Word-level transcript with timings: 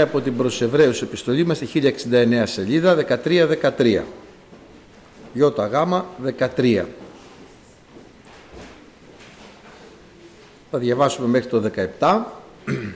από 0.00 0.20
την 0.20 0.36
προσεβραίους 0.36 1.02
επιστολή 1.02 1.46
μας, 1.46 1.60
1069 1.60 2.46
σελίδα, 2.46 2.94
13-13. 2.94 4.04
Ιώτα 5.32 5.66
γάμα 5.66 6.06
13. 6.56 6.84
Θα 10.70 10.78
διαβάσουμε 10.78 11.28
μέχρι 11.28 11.48
το 11.48 11.70
17. 11.98 12.18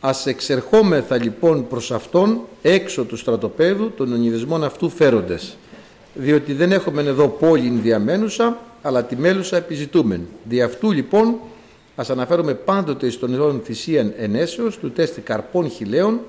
Ας 0.00 0.26
εξερχόμεθα 0.26 1.22
λοιπόν 1.22 1.68
προς 1.68 1.90
Αυτόν 1.90 2.40
έξω 2.62 3.04
του 3.04 3.16
στρατοπέδου 3.16 3.90
των 3.90 4.12
ονειδισμών 4.12 4.64
αυτού 4.64 4.90
φέροντες. 4.90 5.56
Διότι 6.14 6.52
δεν 6.52 6.72
έχουμε 6.72 7.02
εδώ 7.02 7.28
πόλη 7.28 7.78
διαμένουσα, 7.82 8.58
αλλά 8.82 9.04
τη 9.04 9.16
μέλουσα 9.16 9.56
επιζητούμεν. 9.56 10.26
Δι' 10.44 10.62
αυτού 10.62 10.92
λοιπόν 10.92 11.36
ας 11.96 12.10
αναφέρουμε 12.10 12.54
πάντοτε 12.54 13.10
στον 13.10 13.32
ειδών 13.32 13.60
θυσίαν 13.64 14.12
ενέσεως 14.16 14.78
του 14.78 14.90
τέστη 14.90 15.20
καρπών 15.20 15.70
χιλέων, 15.70 16.20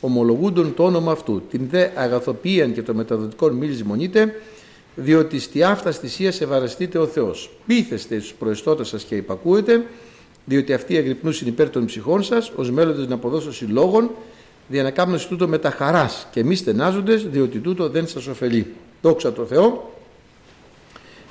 ομολογούντων 0.00 0.74
το 0.74 0.84
όνομα 0.84 1.12
αυτού. 1.12 1.42
Την 1.50 1.66
δε 1.70 1.88
αγαθοποίαν 1.94 2.72
και 2.72 2.82
το 2.82 2.94
μεταδοτικών 2.94 3.52
μίλης 3.52 3.82
μονείτε, 3.82 4.34
διότι 4.94 5.38
στη 5.38 5.62
αυτά 5.62 5.90
θυσίας 5.90 6.40
ευαρεστείτε 6.40 6.98
ο 6.98 7.06
Θεός. 7.06 7.50
Πείθεστε 7.66 8.18
στους 8.18 8.32
προεστώτες 8.32 8.88
σας 8.88 9.02
και 9.02 9.14
υπακούετε, 9.14 9.84
διότι 10.44 10.72
αυτοί 10.72 10.96
αγρυπνούσιν 10.96 11.46
υπέρ 11.46 11.70
των 11.70 11.86
ψυχών 11.86 12.22
σας, 12.22 12.52
ως 12.56 12.70
μέλλοντες 12.70 13.06
να 13.06 13.14
αποδώσω 13.14 13.52
συλλόγων, 13.52 14.10
δια 14.68 14.82
να 14.82 14.90
κάνουν 14.90 15.18
τούτο 15.28 15.48
με 15.48 15.58
τα 15.58 15.70
χαράς 15.70 16.28
και 16.32 16.44
μη 16.44 16.54
στενάζοντες, 16.54 17.26
διότι 17.26 17.58
τούτο 17.58 17.88
δεν 17.88 18.06
σας 18.06 18.26
ωφελεί. 18.26 18.66
Δόξα 19.02 19.32
τω 19.32 19.44
Θεώ. 19.44 19.90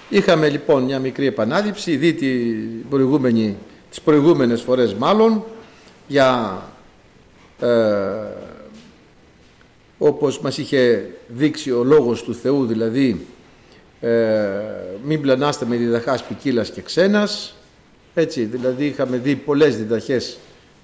Είχαμε 0.09 0.49
λοιπόν 0.49 0.83
μια 0.83 0.99
μικρή 0.99 1.25
επανάληψη, 1.25 1.95
δει 1.95 2.13
την 2.13 2.89
προηγούμενη, 2.89 3.57
τις 3.91 4.01
προηγούμενες 4.01 4.61
φορές 4.61 4.93
μάλλον, 4.93 5.43
για 6.07 6.61
ε, 7.59 7.67
όπως 9.97 10.39
μας 10.39 10.57
είχε 10.57 11.09
δείξει 11.27 11.71
ο 11.71 11.83
λόγος 11.83 12.23
του 12.23 12.35
Θεού, 12.35 12.65
δηλαδή 12.65 13.25
ε, 13.99 14.49
μην 15.03 15.21
πλανάστε 15.21 15.65
με 15.65 15.75
διδαχάς 15.75 16.23
ποικίλας 16.23 16.69
και 16.69 16.81
ξένας, 16.81 17.55
έτσι, 18.13 18.43
δηλαδή 18.43 18.85
είχαμε 18.85 19.17
δει 19.17 19.35
πολλές 19.35 19.77
διδαχές 19.77 20.37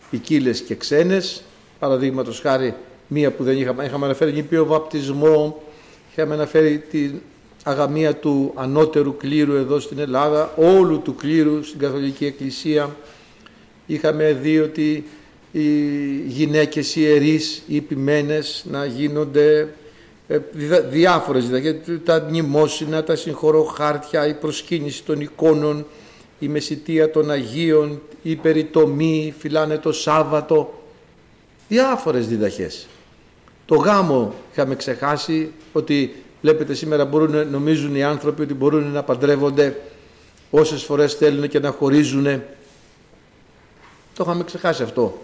ποικίλες 0.09 0.61
και 0.61 0.75
ξένες, 0.75 1.43
παραδείγματος 1.79 2.39
χάρη 2.39 2.73
μία 3.07 3.31
που 3.31 3.43
δεν 3.43 3.57
είχαμε, 3.57 3.85
είχαμε 3.85 4.05
αναφέρει 4.05 4.33
νηπίο 4.33 4.65
βαπτισμό, 4.65 5.63
είχαμε 6.11 6.33
αναφέρει 6.33 6.83
την 6.89 7.21
αγαμία 7.67 8.15
του 8.15 8.51
ανώτερου 8.55 9.17
κλήρου 9.17 9.53
εδώ 9.53 9.79
στην 9.79 9.99
Ελλάδα, 9.99 10.53
όλου 10.55 11.01
του 11.01 11.15
κλήρου 11.15 11.63
στην 11.63 11.79
Καθολική 11.79 12.25
Εκκλησία. 12.25 12.95
Είχαμε 13.85 14.33
δει 14.41 14.59
ότι 14.59 15.05
οι 15.51 15.67
γυναίκες 16.27 16.95
ιερείς, 16.95 17.63
οι 17.67 17.77
επιμένες 17.77 18.65
να 18.69 18.85
γίνονται 18.85 19.73
ε, 20.27 20.39
διάφορες 20.89 21.49
διδαχές, 21.49 21.75
τα 22.03 22.25
μνημόσυνα, 22.29 23.03
τα 23.03 23.15
συγχωροχάρτια, 23.15 24.27
η 24.27 24.33
προσκύνηση 24.33 25.03
των 25.03 25.21
εικόνων, 25.21 25.85
η 26.39 26.47
μεσητεία 26.47 27.11
των 27.11 27.31
Αγίων, 27.31 28.01
η 28.21 28.35
περιτομή, 28.35 29.33
φυλάνε 29.39 29.77
το 29.77 29.91
Σάββατο, 29.91 30.81
διάφορες 31.67 32.27
διδαχές. 32.27 32.87
Το 33.65 33.75
γάμο 33.75 34.33
είχαμε 34.51 34.75
ξεχάσει 34.75 35.51
ότι 35.73 36.15
βλέπετε 36.41 36.73
σήμερα 36.73 37.05
μπορούν, 37.05 37.49
νομίζουν 37.49 37.95
οι 37.95 38.03
άνθρωποι 38.03 38.41
ότι 38.41 38.53
μπορούν 38.53 38.91
να 38.91 39.03
παντρεύονται 39.03 39.75
όσες 40.49 40.83
φορές 40.83 41.13
θέλουν 41.13 41.47
και 41.47 41.59
να 41.59 41.71
χωρίζουν. 41.71 42.23
Το 44.13 44.23
είχαμε 44.23 44.43
ξεχάσει 44.43 44.83
αυτό. 44.83 45.21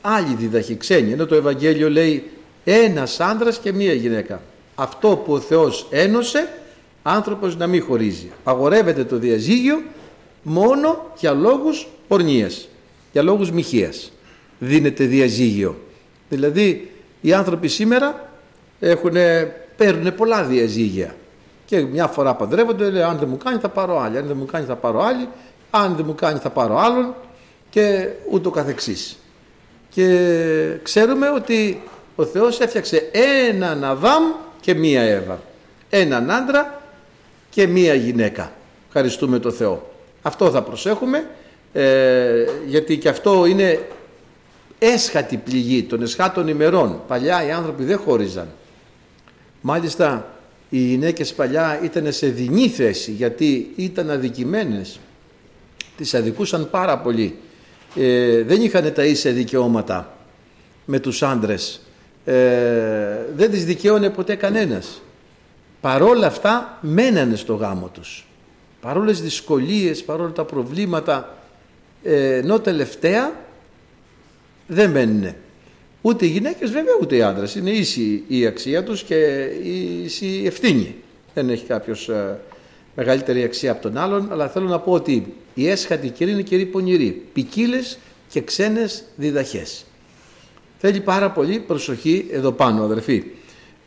Άλλη 0.00 0.34
διδαχή 0.34 0.76
ξένη, 0.76 1.12
ενώ 1.12 1.26
το 1.26 1.34
Ευαγγέλιο 1.34 1.90
λέει 1.90 2.30
ένας 2.64 3.20
άντρας 3.20 3.58
και 3.58 3.72
μία 3.72 3.92
γυναίκα. 3.92 4.42
Αυτό 4.74 5.16
που 5.16 5.32
ο 5.32 5.40
Θεός 5.40 5.86
ένωσε, 5.90 6.48
άνθρωπος 7.02 7.56
να 7.56 7.66
μην 7.66 7.82
χωρίζει. 7.82 8.30
Αγορεύεται 8.44 9.04
το 9.04 9.16
διαζύγιο 9.16 9.82
μόνο 10.42 11.12
για 11.18 11.32
λόγους 11.32 11.88
πορνείας, 12.08 12.68
για 13.12 13.22
λόγους 13.22 13.50
μοιχείας 13.50 14.12
δίνεται 14.58 15.04
διαζύγιο. 15.04 15.76
Δηλαδή 16.28 16.90
οι 17.20 17.32
άνθρωποι 17.32 17.68
σήμερα 17.68 18.30
έχουν, 18.80 19.16
παίρνουν 19.76 20.14
πολλά 20.14 20.42
διαζύγια 20.42 21.14
και 21.64 21.80
μια 21.80 22.06
φορά 22.06 22.34
παντρεύονται, 22.34 22.90
λέει 22.90 23.02
αν 23.02 23.18
δεν 23.18 23.28
μου 23.28 23.36
κάνει 23.36 23.58
θα 23.58 23.68
πάρω 23.68 24.00
άλλη, 24.00 24.18
αν 24.18 24.26
δεν 24.26 24.36
μου 24.36 24.44
κάνει 24.44 24.66
θα 24.66 24.76
πάρω 24.76 25.02
άλλη, 25.02 25.28
αν 25.70 25.94
δεν 25.96 26.04
μου 26.06 26.14
κάνει 26.14 26.38
θα 26.38 26.50
πάρω 26.50 26.78
άλλον 26.78 27.14
και 27.70 28.08
ούτω 28.30 28.50
καθεξής. 28.50 29.18
Και 29.88 30.06
ξέρουμε 30.82 31.30
ότι 31.30 31.82
ο 32.16 32.24
Θεός 32.24 32.60
έφτιαξε 32.60 33.10
έναν 33.12 33.84
Αδάμ 33.84 34.22
και 34.60 34.74
μία 34.74 35.02
Εύα. 35.02 35.40
Έναν 35.90 36.30
άντρα 36.30 36.80
και 37.50 37.66
μία 37.66 37.94
γυναίκα. 37.94 38.52
Ευχαριστούμε 38.86 39.38
το 39.38 39.50
Θεό. 39.50 39.90
Αυτό 40.22 40.50
θα 40.50 40.62
προσέχουμε 40.62 41.26
ε, 41.72 42.44
γιατί 42.66 42.98
και 42.98 43.08
αυτό 43.08 43.46
είναι 43.46 43.80
έσχατη 44.78 45.36
πληγή 45.36 45.82
των 45.82 46.02
εσχάτων 46.02 46.48
ημερών. 46.48 47.00
Παλιά 47.08 47.46
οι 47.46 47.50
άνθρωποι 47.50 47.84
δεν 47.84 47.98
χώριζαν. 47.98 48.48
Μάλιστα 49.62 50.36
οι 50.68 50.78
γυναίκες 50.78 51.32
παλιά 51.32 51.80
ήταν 51.82 52.12
σε 52.12 52.26
δεινή 52.26 52.68
θέση 52.68 53.10
γιατί 53.10 53.72
ήταν 53.76 54.10
αδικημένες. 54.10 55.00
Τις 55.96 56.14
αδικούσαν 56.14 56.70
πάρα 56.70 56.98
πολύ. 56.98 57.36
Ε, 57.96 58.42
δεν 58.42 58.62
είχαν 58.62 58.92
τα 58.92 59.04
ίσια 59.04 59.32
δικαιώματα 59.32 60.16
με 60.84 60.98
τους 60.98 61.22
άντρες. 61.22 61.80
Ε, 62.24 62.34
δεν 63.34 63.50
τις 63.50 63.64
δικαιώνε 63.64 64.10
ποτέ 64.10 64.34
κανένας. 64.34 65.02
Παρόλα 65.80 66.26
αυτά 66.26 66.78
μένανε 66.80 67.36
στο 67.36 67.54
γάμο 67.54 67.88
τους 67.88 68.26
παρόλες 68.82 69.22
δυσκολίες, 69.22 70.04
παρόλα 70.04 70.32
τα 70.32 70.44
προβλήματα, 70.44 71.36
ε, 72.02 72.36
ενώ 72.36 72.60
τελευταία 72.60 73.32
δεν 74.66 74.90
μένουν. 74.90 75.34
Ούτε 76.02 76.26
οι 76.26 76.28
γυναίκες 76.28 76.70
βέβαια 76.70 76.94
ούτε 77.00 77.16
οι 77.16 77.22
άντρες. 77.22 77.54
Είναι 77.54 77.70
ίση 77.70 78.24
η 78.28 78.46
αξία 78.46 78.84
τους 78.84 79.02
και 79.02 79.48
ίση 80.04 80.26
η 80.26 80.46
ευθύνη. 80.46 80.94
Δεν 81.34 81.50
έχει 81.50 81.64
κάποιος 81.64 82.08
ε, 82.08 82.40
μεγαλύτερη 82.96 83.42
αξία 83.42 83.72
από 83.72 83.82
τον 83.82 83.96
άλλον, 83.96 84.28
αλλά 84.32 84.48
θέλω 84.48 84.68
να 84.68 84.78
πω 84.78 84.92
ότι 84.92 85.34
η 85.54 85.68
έσχατη 85.68 86.08
καιρή 86.08 86.30
είναι 86.30 86.42
καιρή 86.42 86.66
πονηρή. 86.66 87.22
Ποικίλες 87.32 87.98
και 88.28 88.40
ξένες 88.40 89.04
διδαχές. 89.16 89.84
Θέλει 90.78 91.00
πάρα 91.00 91.30
πολύ 91.30 91.58
προσοχή 91.58 92.26
εδώ 92.30 92.52
πάνω 92.52 92.82
αδερφοί. 92.82 93.24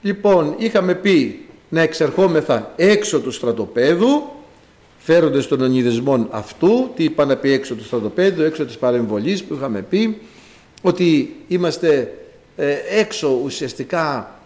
Λοιπόν, 0.02 0.56
είχαμε 0.58 0.96
πει 0.96 1.46
να 1.70 1.82
εξερχόμεθα 1.82 2.74
έξω 2.76 3.20
του 3.20 3.32
στρατοπέδου, 3.32 4.24
φέροντες 4.98 5.48
των 5.48 5.62
ονειδισμών 5.62 6.28
αυτού, 6.32 6.92
τι 6.96 7.04
είπα 7.04 7.26
να 7.26 7.36
πει 7.36 7.52
έξω 7.52 7.76
του 7.76 7.84
στρατοπέδου, 7.84 8.44
έξω 8.44 8.66
της 8.66 8.78
παρεμβολής 8.78 9.44
που 9.44 9.54
είχαμε 9.54 9.82
πει, 9.82 10.18
ότι 10.82 11.36
είμαστε 11.48 12.18
ε, 12.56 12.76
έξω 12.90 13.40
ουσιαστικά, 13.44 14.40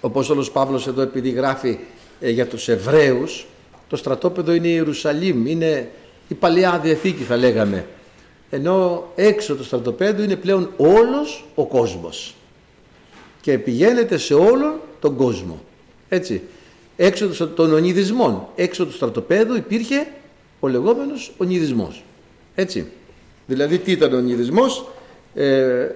ο 0.00 0.06
Απόστολος 0.06 0.50
Παύλος 0.50 0.86
εδώ 0.86 1.02
επειδή 1.02 1.30
γράφει 1.30 1.78
ε, 2.20 2.30
για 2.30 2.46
τους 2.46 2.68
Εβραίους, 2.68 3.46
το 3.88 3.96
στρατόπεδο 3.96 4.52
είναι 4.52 4.68
η 4.68 4.72
Ιερουσαλήμ, 4.74 5.46
είναι 5.46 5.90
η 6.28 6.34
Παλαιά 6.34 6.78
Διαθήκη 6.78 7.22
θα 7.22 7.36
λέγαμε, 7.36 7.86
ενώ 8.50 9.08
έξω 9.14 9.54
του 9.54 9.64
στρατοπέδου 9.64 10.22
είναι 10.22 10.36
πλέον 10.36 10.70
όλος 10.76 11.44
ο 11.54 11.66
κόσμος 11.66 12.34
και 13.40 13.58
πηγαίνετε 13.58 14.16
σε 14.16 14.34
όλον 14.34 14.80
τον 15.00 15.16
κόσμο. 15.16 15.62
Έτσι 16.08 16.42
έξω 16.96 17.48
των 17.48 17.72
ονειδισμών. 17.72 18.48
Έξω 18.54 18.86
του 18.86 18.92
στρατοπέδου 18.92 19.56
υπήρχε 19.56 20.06
ο 20.60 20.68
λεγόμενος 20.68 21.32
ονειδισμός. 21.36 22.02
Έτσι. 22.54 22.86
Δηλαδή 23.46 23.78
τι 23.78 23.92
ήταν 23.92 24.14
ο 24.14 24.16
ονειδισμός; 24.16 24.88
Ε, 25.34 25.88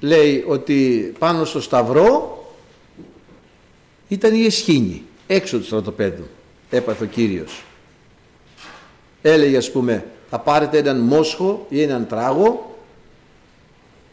λέει 0.00 0.44
ότι 0.46 1.12
πάνω 1.18 1.44
στο 1.44 1.60
σταυρό 1.60 2.38
ήταν 4.08 4.34
η 4.34 4.44
εσχήνη. 4.44 5.02
Έξω 5.26 5.58
του 5.58 5.64
στρατοπέδου 5.64 6.24
έπαθε 6.70 7.04
ο 7.04 7.06
Κύριος. 7.06 7.64
Έλεγε 9.22 9.56
ας 9.56 9.70
πούμε 9.70 10.04
θα 10.30 10.38
πάρετε 10.38 10.78
έναν 10.78 10.98
μόσχο 10.98 11.66
ή 11.68 11.82
έναν 11.82 12.06
τράγο 12.06 12.76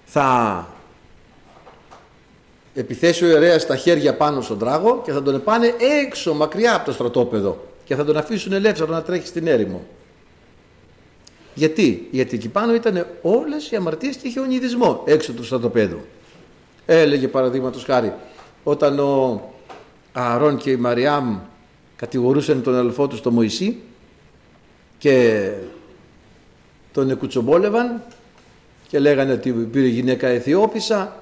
θα 0.06 0.68
επιθέσει 2.74 3.26
ο 3.26 3.28
ιερέας 3.28 3.66
τα 3.66 3.76
χέρια 3.76 4.16
πάνω 4.16 4.42
στον 4.42 4.60
τράγο 4.60 5.02
και 5.06 5.12
θα 5.12 5.24
τον 5.24 5.44
πάνε 5.44 5.76
έξω 6.06 6.34
μακριά 6.34 6.76
από 6.76 6.86
το 6.86 6.92
στρατόπεδο 6.92 7.68
και 7.84 7.96
θα 7.96 8.06
τον 8.06 8.18
αφήσουν 8.18 8.54
ελεύθερο 8.54 8.92
να 8.92 9.02
τρέχει 9.02 9.28
στην 9.28 9.48
έρημο. 9.48 9.82
Γιατί, 11.54 12.08
γιατί 12.12 12.36
εκεί 12.36 12.50
πάνω 12.50 12.74
ήταν 12.74 13.08
όλες 13.22 13.72
οι 13.72 13.76
αμαρτίες 13.76 14.16
και 14.16 14.28
είχε 14.28 14.40
ονειδισμό 14.40 15.04
έξω 15.06 15.34
του 15.34 15.44
στρατοπέδου. 15.44 16.00
Έλεγε 16.86 17.28
παραδείγματος 17.28 17.84
χάρη, 17.84 18.14
όταν 18.64 19.00
ο 19.00 19.42
Ααρών 20.14 20.58
και 20.58 20.72
η 20.72 20.76
Μαριάμ 20.76 21.38
κατηγορούσαν 21.96 22.64
τον 22.64 22.76
αδελφό 22.76 23.08
τους 23.08 23.20
στο 23.20 23.32
Μωυσή 23.32 23.78
και 24.98 25.48
τον 26.92 27.10
εκουτσομπόλευαν 27.10 28.02
και 28.88 29.00
λέγανε 29.00 29.32
ότι 29.32 29.52
πήρε 29.52 29.88
γυναίκα 29.88 30.28
Αιθιόπισσα 30.28 31.16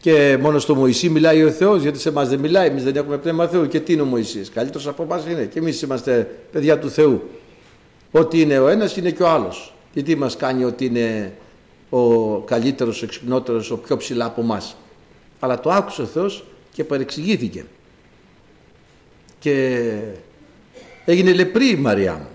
και 0.00 0.38
μόνο 0.40 0.58
στο 0.58 0.74
Μωυσή 0.74 1.08
μιλάει 1.08 1.42
ο 1.42 1.50
Θεός 1.50 1.82
γιατί 1.82 1.98
σε 1.98 2.08
εμάς 2.08 2.28
δεν 2.28 2.38
μιλάει, 2.38 2.68
εμείς 2.68 2.84
δεν 2.84 2.96
έχουμε 2.96 3.16
πνεύμα 3.16 3.46
Θεού 3.46 3.68
και 3.68 3.80
τι 3.80 3.92
είναι 3.92 4.02
ο 4.02 4.04
Μωυσής, 4.04 4.50
καλύτερος 4.50 4.86
από 4.86 5.02
εμάς 5.02 5.26
είναι 5.26 5.44
και 5.44 5.58
εμείς 5.58 5.82
είμαστε 5.82 6.36
παιδιά 6.52 6.78
του 6.78 6.90
Θεού. 6.90 7.22
Ό,τι 8.12 8.40
είναι 8.40 8.58
ο 8.58 8.68
ένας 8.68 8.96
είναι 8.96 9.10
και 9.10 9.22
ο 9.22 9.28
άλλος. 9.28 9.74
Και 9.92 10.02
τι 10.02 10.14
μας 10.14 10.36
κάνει 10.36 10.64
ότι 10.64 10.84
είναι 10.84 11.32
ο 11.90 12.38
καλύτερος, 12.38 13.02
ο 13.02 13.04
εξυπνότερος, 13.04 13.70
ο 13.70 13.78
πιο 13.78 13.96
ψηλά 13.96 14.24
από 14.24 14.40
εμάς. 14.40 14.76
Αλλά 15.40 15.60
το 15.60 15.70
άκουσε 15.70 16.02
ο 16.02 16.06
Θεός 16.06 16.44
και 16.72 16.84
παρεξηγήθηκε. 16.84 17.64
Και 19.38 19.84
έγινε 21.04 21.32
λεπρή 21.32 21.68
η 21.68 21.76
Μαριά 21.76 22.14
μου. 22.14 22.28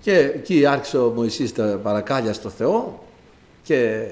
Και 0.00 0.16
εκεί 0.18 0.66
άρχισε 0.66 0.98
ο 0.98 1.10
Μωυσής 1.10 1.52
τα 1.52 1.80
παρακάλια 1.82 2.32
στο 2.32 2.48
Θεό 2.48 3.04
και 3.62 4.08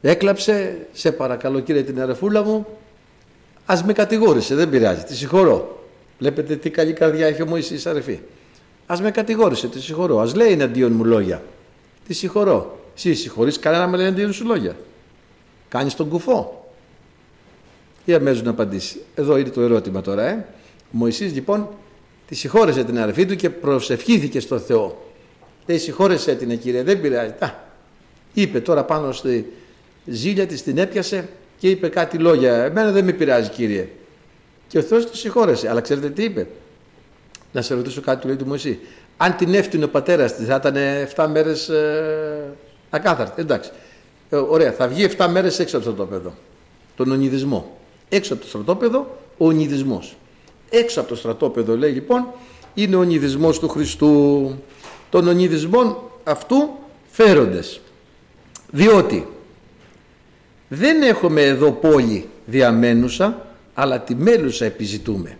έκλαψε, 0.00 0.86
σε 0.92 1.12
παρακαλώ 1.12 1.60
κύριε 1.60 1.82
την 1.82 2.00
αρεφούλα 2.00 2.42
μου, 2.42 2.66
ας 3.66 3.84
με 3.84 3.92
κατηγόρησε, 3.92 4.54
δεν 4.54 4.70
πειράζει, 4.70 5.02
τη 5.02 5.16
συγχωρώ. 5.16 5.79
Βλέπετε 6.20 6.56
τι 6.56 6.70
καλή 6.70 6.92
καρδιά 6.92 7.26
έχει 7.26 7.42
ο 7.42 7.46
Μωυσής 7.46 7.86
αρεφή. 7.86 8.20
Ας 8.86 9.00
με 9.00 9.10
κατηγόρησε, 9.10 9.68
τη 9.68 9.80
συγχωρώ, 9.80 10.18
ας 10.18 10.34
λέει 10.34 10.52
εναντίον 10.52 10.92
μου 10.92 11.04
λόγια. 11.04 11.42
Τη 12.06 12.14
συγχωρώ. 12.14 12.78
Εσύ 12.96 13.14
συγχωρείς 13.14 13.58
κανένα 13.58 13.88
με 13.88 13.96
λέει 13.96 14.06
εναντίον 14.06 14.32
σου 14.32 14.46
λόγια. 14.46 14.76
Κάνεις 15.68 15.94
τον 15.94 16.08
κουφό. 16.08 16.70
Ή 18.04 18.14
αμέσως 18.14 18.42
να 18.42 18.50
απαντήσει. 18.50 19.00
Εδώ 19.14 19.36
είναι 19.36 19.48
το 19.48 19.60
ερώτημα 19.60 20.00
τώρα. 20.00 20.28
Ε. 20.28 20.46
Ο 20.82 20.90
Μωυσής 20.90 21.32
λοιπόν 21.32 21.68
τη 22.26 22.34
συγχώρεσε 22.34 22.84
την 22.84 22.98
αρεφή 22.98 23.26
του 23.26 23.36
και 23.36 23.50
προσευχήθηκε 23.50 24.40
στο 24.40 24.58
Θεό. 24.58 25.12
Λέει 25.66 25.78
συγχώρεσε 25.78 26.34
την 26.34 26.58
κύριε, 26.58 26.82
δεν 26.82 27.00
πειράζει. 27.00 27.32
Α, 27.38 27.54
είπε 28.32 28.60
τώρα 28.60 28.84
πάνω 28.84 29.12
στη 29.12 29.52
ζήλια 30.06 30.46
της 30.46 30.62
την 30.62 30.78
έπιασε 30.78 31.28
και 31.58 31.70
είπε 31.70 31.88
κάτι 31.88 32.18
λόγια. 32.18 32.64
Εμένα 32.64 32.90
δεν 32.90 33.04
με 33.04 33.12
πειράζει 33.12 33.48
κύριε. 33.50 33.88
Και 34.70 34.78
ο 34.78 34.82
Θεός 34.82 35.10
τη 35.10 35.16
συγχώρεσε. 35.16 35.68
Αλλά 35.68 35.80
ξέρετε 35.80 36.10
τι 36.10 36.22
είπε; 36.22 36.46
Να 37.52 37.62
σε 37.62 37.74
ρωτήσω 37.74 38.00
κάτι 38.00 38.20
του 38.20 38.26
λέει 38.26 38.36
του 38.36 38.46
Μωυσή. 38.46 38.78
Αν 39.16 39.36
την 39.36 39.54
έφτιανε 39.54 39.84
ο 39.84 39.88
πατέρας 39.88 40.34
της, 40.36 40.46
θα 40.46 40.54
ήταν 40.54 40.76
7 41.16 41.26
μέρες 41.30 41.68
ε, 41.68 42.52
ακάθαρτη. 42.90 43.40
Εντάξει. 43.40 43.70
Ε, 44.30 44.36
ωραία, 44.36 44.72
θα 44.72 44.88
βγει 44.88 45.08
7 45.18 45.26
μέρες 45.30 45.58
έξω 45.58 45.76
από 45.76 45.86
το 45.86 45.92
στρατόπεδο. 45.92 46.34
Τον 46.96 47.10
ονειδισμό. 47.10 47.78
Έξω 48.08 48.32
από 48.32 48.42
το 48.42 48.48
στρατόπεδο, 48.48 49.18
ο 49.38 49.46
ονειδισμός. 49.46 50.16
Έξω 50.70 51.00
από 51.00 51.08
το 51.08 51.16
στρατόπεδο 51.16 51.76
λέει 51.76 51.92
λοιπόν 51.92 52.26
είναι 52.74 52.96
ο 52.96 52.98
ονειδισμός 52.98 53.58
του 53.58 53.68
Χριστού. 53.68 54.54
Των 55.10 55.28
ονειδισμών 55.28 55.96
αυτού 56.24 56.70
φέροντες. 57.10 57.80
Διότι 58.70 59.26
δεν 60.68 61.02
έχουμε 61.02 61.42
εδώ 61.42 61.72
πόλη 61.72 62.28
διαμένουσα, 62.46 63.49
αλλά 63.74 64.00
τη 64.00 64.14
μέλουσα 64.14 64.64
επιζητούμε. 64.64 65.38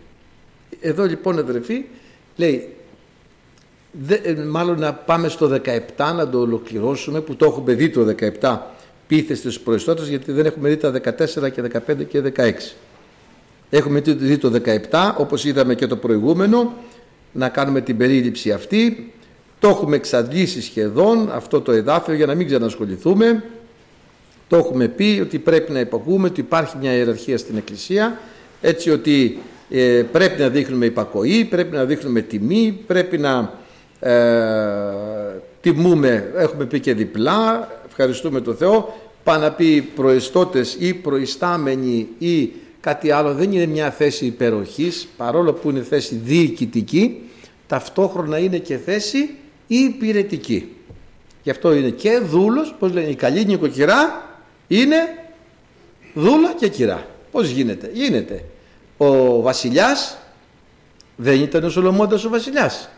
Εδώ 0.81 1.05
λοιπόν 1.05 1.38
αδερφοί 1.38 1.85
λέει, 2.37 2.75
δε, 3.93 4.35
μάλλον 4.44 4.79
να 4.79 4.94
πάμε 4.94 5.29
στο 5.29 5.61
17 5.97 6.12
να 6.17 6.29
το 6.29 6.38
ολοκληρώσουμε 6.38 7.21
που 7.21 7.37
το 7.37 7.44
έχουμε 7.44 7.75
δει 7.75 7.91
το 7.91 8.15
17 8.41 8.59
πείθεστε 9.06 9.50
στους 9.50 9.62
προϊστώτες 9.62 10.09
γιατί 10.09 10.32
δεν 10.32 10.47
έχουμε 10.47 10.69
δει 10.69 10.77
τα 10.77 10.93
14 10.93 11.53
και 11.53 11.62
15 11.88 12.06
και 12.09 12.32
16. 12.37 12.53
Έχουμε 13.71 14.00
δει 14.00 14.38
το 14.38 14.53
17 14.91 15.15
όπως 15.17 15.44
είδαμε 15.44 15.75
και 15.75 15.87
το 15.87 15.97
προηγούμενο 15.97 16.75
να 17.32 17.49
κάνουμε 17.49 17.81
την 17.81 17.97
περίληψη 17.97 18.53
αυτή. 18.53 19.12
Το 19.59 19.69
έχουμε 19.69 19.97
εξαντλήσει 19.97 20.62
σχεδόν 20.62 21.31
αυτό 21.32 21.61
το 21.61 21.73
εδάφιο 21.73 22.15
για 22.15 22.27
να 22.27 22.35
μην 22.35 22.47
ξανασχοληθούμε. 22.47 23.44
Το 24.50 24.56
έχουμε 24.56 24.88
πει 24.88 25.19
ότι 25.23 25.38
πρέπει 25.38 25.73
να 25.73 25.81
υπακούμε 25.81 26.26
ότι 26.26 26.41
υπάρχει 26.41 26.76
μια 26.81 26.93
ιεραρχία 26.93 27.38
στην 27.38 27.56
Εκκλησία 27.56 28.20
έτσι 28.61 28.91
ότι 28.91 29.38
ε, 29.70 30.02
πρέπει 30.12 30.41
να 30.41 30.49
δείχνουμε 30.49 30.87
υπακοή, 30.87 31.44
πρέπει 31.44 31.76
να 31.76 31.85
δείχνουμε 31.85 32.20
τιμή, 32.20 32.81
πρέπει 32.87 33.19
να 33.19 33.52
ε, 34.00 34.12
τιμούμε, 35.61 36.32
έχουμε 36.37 36.64
πει 36.64 36.81
και 36.81 36.94
διπλά, 36.94 37.69
ευχαριστούμε 37.88 38.41
τον 38.41 38.56
Θεό, 38.56 38.94
πάνω 39.25 39.43
να 39.43 39.52
πει 39.52 39.81
προεστώτες 39.94 40.76
ή 40.79 40.94
προϊστάμενοι 40.94 42.08
ή 42.19 42.53
κάτι 42.81 43.11
άλλο, 43.11 43.35
δεν 43.35 43.53
είναι 43.53 43.67
μια 43.67 43.91
θέση 43.91 44.26
υπεροχής, 44.26 45.08
παρόλο 45.17 45.53
που 45.53 45.70
είναι 45.70 45.82
θέση 45.82 46.14
διοικητική, 46.25 47.20
ταυτόχρονα 47.67 48.38
είναι 48.38 48.58
και 48.58 48.76
θέση 48.76 49.31
υπηρετική. 49.67 50.69
Γι' 51.43 51.50
αυτό 51.50 51.75
είναι 51.75 51.91
και 51.91 52.20
δούλος, 52.25 52.75
πώς 52.79 52.93
λένε, 52.93 53.08
η 53.08 53.14
καλή 53.14 53.44
νοικοκυρά 53.44 54.29
είναι 54.70 54.96
δούλα 56.14 56.55
και 56.55 56.69
κυρά. 56.69 57.06
Πώς 57.31 57.49
γίνεται; 57.49 57.90
Γίνεται. 57.93 58.44
Ο 58.96 59.40
βασιλιάς 59.43 60.17
δεν 61.17 61.40
ήταν 61.40 61.64
ο 61.64 61.69
Σολομώντας 61.69 62.25
ο 62.25 62.28
βασιλιάς. 62.28 62.88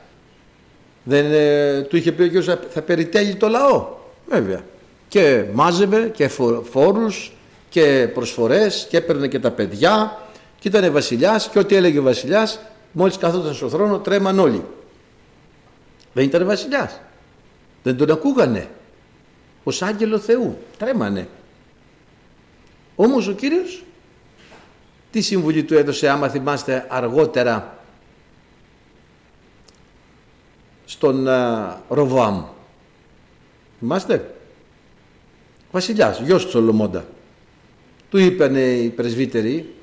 Δεν 1.05 1.33
ε, 1.33 1.83
του 1.83 1.97
είχε 1.97 2.13
πει 2.13 2.37
ο 2.37 2.43
θα 2.43 2.83
περιτέλει 2.83 3.35
το 3.35 3.49
λαό. 3.49 3.89
Βέβαια. 4.29 4.65
Και 5.09 5.45
μάζευε 5.53 6.09
και 6.15 6.29
φόρους 6.71 7.33
και 7.69 8.09
προσφορές 8.15 8.87
και 8.91 8.97
έπαιρνε 8.97 9.29
και 9.29 9.39
τα 9.39 9.51
παιδιά 9.51 10.19
και 10.59 10.69
ήταν 10.69 10.93
βασιλιάς 10.93 11.49
και 11.49 11.59
ό,τι 11.59 11.75
έλεγε 11.75 11.99
ο 11.99 12.03
βασιλιάς 12.03 12.61
μόλις 12.93 13.17
καθόταν 13.17 13.55
στο 13.55 13.69
θρόνο 13.69 13.99
τρέμαν 13.99 14.39
όλοι. 14.39 14.65
Δεν 16.13 16.25
ήταν 16.25 16.47
βασιλιάς. 16.47 17.01
Δεν 17.83 17.97
τον 17.97 18.11
ακούγανε. 18.11 18.69
Ως 19.65 19.83
άγγελο 19.83 20.19
Θεού. 20.19 20.59
Τρέμανε. 20.79 21.29
Όμως 23.03 23.29
ο 23.29 23.33
Κύριος 23.33 23.83
τι 25.11 25.21
συμβουλή 25.21 25.65
του 25.65 25.75
έδωσε 25.75 26.09
άμα 26.09 26.29
θυμάστε 26.29 26.87
αργότερα 26.89 27.79
στον 30.85 31.25
uh, 31.29 31.77
Ροβάμ. 31.89 32.45
Θυμάστε; 33.79 34.35
Βασιλιάς, 35.73 36.21
γιος 36.21 36.45
του 36.45 36.51
Σολομώντα. 36.51 37.07
Του 38.11 38.19
είπαν 38.19 38.57
οι 38.57 38.93
πρεσβύτεροι 38.97 39.75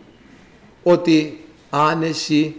ότι 0.83 1.45
αν 1.69 2.03
εσύ 2.03 2.55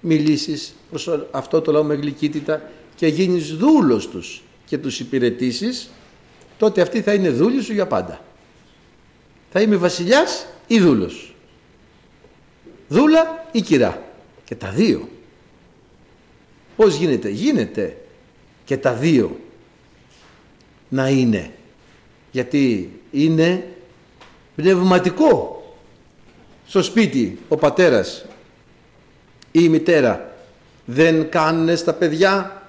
μιλήσεις 0.00 0.74
προς 0.90 1.10
αυτό 1.30 1.60
το 1.60 1.72
λαό 1.72 1.82
με 1.82 1.94
γλυκύτητα 1.94 2.70
και 2.94 3.06
γίνεις 3.06 3.54
δούλος 3.56 4.08
τους 4.08 4.42
και 4.66 4.78
τους 4.78 5.00
υπηρετήσεις 5.00 5.90
τότε 6.58 6.80
αυτοί 6.80 7.00
θα 7.00 7.14
είναι 7.14 7.30
δούλοι 7.30 7.62
σου 7.62 7.72
για 7.72 7.86
πάντα. 7.86 8.23
Θα 9.56 9.62
είμαι 9.62 9.76
βασιλιάς 9.76 10.46
ή 10.66 10.80
δούλος. 10.80 11.34
Δούλα 12.88 13.48
ή 13.52 13.60
κυρά. 13.60 14.02
Και 14.44 14.54
τα 14.54 14.68
δύο. 14.68 15.08
Πώς 16.76 16.94
γίνεται. 16.94 17.28
Γίνεται 17.28 17.96
και 18.64 18.76
τα 18.76 18.92
δύο 18.92 19.40
να 20.88 21.08
είναι. 21.08 21.50
Γιατί 22.30 22.92
είναι 23.10 23.66
πνευματικό. 24.56 25.64
Στο 26.66 26.82
σπίτι 26.82 27.38
ο 27.48 27.56
πατέρας 27.56 28.26
ή 29.52 29.60
η 29.62 29.68
μητέρα 29.68 30.34
δεν 30.84 31.30
κάνουν 31.30 31.76
στα 31.76 31.92
παιδιά 31.92 32.62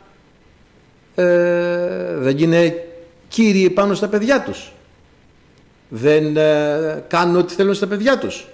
ε, 1.16 1.24
δεν 2.16 2.38
είναι 2.38 2.88
κύριοι 3.28 3.70
πάνω 3.70 3.94
στα 3.94 4.08
παιδιά 4.08 4.42
τους 4.44 4.74
δεν 5.98 6.38
ε, 6.38 7.04
κάνουν 7.08 7.36
ό,τι 7.36 7.54
θέλουν 7.54 7.74
στα 7.74 7.88
παιδιά 7.88 8.18
τους 8.18 8.48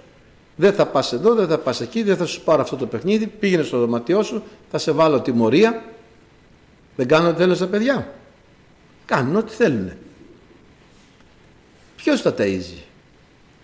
δεν 0.56 0.72
θα 0.72 0.86
πας 0.86 1.12
εδώ, 1.12 1.34
δεν 1.34 1.48
θα 1.48 1.58
πας 1.58 1.80
εκεί, 1.80 2.02
δεν 2.02 2.16
θα 2.16 2.26
σου 2.26 2.42
πάρω 2.42 2.62
αυτό 2.62 2.76
το 2.76 2.86
παιχνίδι, 2.86 3.26
πήγαινε 3.26 3.62
στο 3.62 3.78
δωματιό 3.78 4.22
σου, 4.22 4.42
θα 4.70 4.78
σε 4.78 4.90
βάλω 4.90 5.20
τιμωρία. 5.20 5.84
Δεν 6.96 7.08
κάνω 7.08 7.28
ό,τι 7.28 7.38
θέλω 7.38 7.54
στα 7.54 7.66
παιδιά. 7.66 8.12
Κάνουν 9.04 9.36
ό,τι 9.36 9.52
θέλουν. 9.52 9.92
Ποιος 11.96 12.22
τα 12.22 12.34
ταΐζει, 12.38 12.82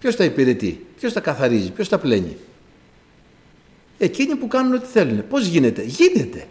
ποιος 0.00 0.16
τα 0.16 0.24
υπηρετεί, 0.24 0.86
ποιος 0.98 1.12
τα 1.12 1.20
καθαρίζει, 1.20 1.70
ποιος 1.70 1.88
τα 1.88 1.98
πλένει; 1.98 2.36
Εκείνοι 3.98 4.36
που 4.36 4.48
κάνουν 4.48 4.74
ό,τι 4.74 4.86
θέλουν. 4.86 5.28
Πώς 5.28 5.46
γίνεται; 5.46 5.82
Γίνεται, 5.82 6.46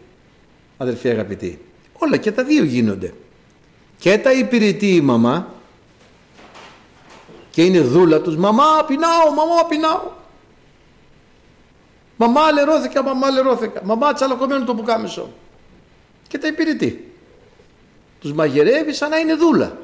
αδερφοί 0.77 1.09
αγαπητοί. 1.09 1.59
Όλα 1.93 2.17
και 2.17 2.31
τα 2.31 2.43
δύο 2.43 2.63
γίνονται. 2.63 3.13
Και 3.99 4.17
τα 4.17 4.33
υπηρετεί 4.33 4.95
η 4.95 5.01
μαμά 5.01 5.53
και 7.57 7.63
είναι 7.63 7.81
δούλα 7.81 8.21
τους. 8.21 8.35
Μαμά 8.35 8.83
πεινάω, 8.87 9.31
μαμά 9.31 9.65
πεινάω. 9.65 10.11
Μαμά 12.17 12.51
λερώθηκα, 12.51 13.03
μαμά 13.03 13.29
λερώθηκα. 13.29 13.81
Μαμά 13.83 14.13
τσαλακωμένο 14.13 14.65
το 14.65 14.75
πουκάμισο. 14.75 15.29
Και 16.27 16.37
τα 16.37 16.47
υπηρετεί. 16.47 17.11
Τους 18.19 18.33
μαγειρεύει 18.33 18.93
σαν 18.93 19.09
να 19.09 19.17
είναι 19.17 19.35
δούλα. 19.35 19.77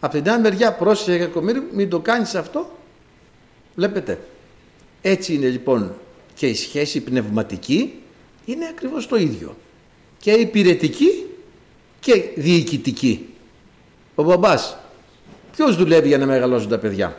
Από 0.00 0.12
την 0.12 0.30
άλλη 0.30 0.42
μεριά 0.42 0.72
πρόσεχε 0.72 1.18
κακομίρι, 1.18 1.68
μην 1.72 1.90
το 1.90 1.98
κάνεις 2.00 2.34
αυτό. 2.34 2.70
Βλέπετε. 3.74 4.20
Έτσι 5.02 5.34
είναι 5.34 5.48
λοιπόν 5.48 5.94
και 6.34 6.46
η 6.46 6.54
σχέση 6.54 7.00
πνευματική 7.00 8.02
είναι 8.44 8.66
ακριβώς 8.70 9.06
το 9.06 9.16
ίδιο. 9.16 9.56
Και 10.18 10.30
υπηρετική 10.30 11.26
και 12.00 12.22
διοικητική. 12.36 13.34
Ο 14.14 14.22
μπαμπάς, 14.22 14.78
ποιος 15.64 15.76
δουλεύει 15.76 16.08
για 16.08 16.18
να 16.18 16.26
μεγαλώσουν 16.26 16.68
τα 16.68 16.78
παιδιά; 16.78 17.16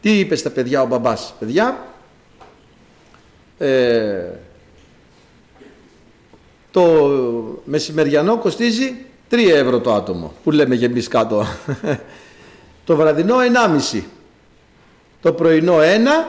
Τι 0.00 0.18
είπες 0.18 0.38
στα 0.38 0.50
παιδιά 0.50 0.82
ο 0.82 0.86
μπαμπάς; 0.86 1.34
Παιδιά, 1.38 1.86
ε, 3.58 4.24
το 6.70 7.10
μεσημεριανό 7.64 8.38
κοστίζει 8.38 8.96
3 9.30 9.50
ευρώ 9.50 9.80
το 9.80 9.94
άτομο 9.94 10.32
που 10.44 10.50
λέμε 10.50 10.76
και 10.76 10.84
εμείς 10.84 11.08
κάτω. 11.08 11.46
το 12.84 12.96
βραδινό 12.96 13.36
1,5. 13.92 14.02
Το 15.22 15.32
πρωινό 15.32 15.76
1. 15.80 16.26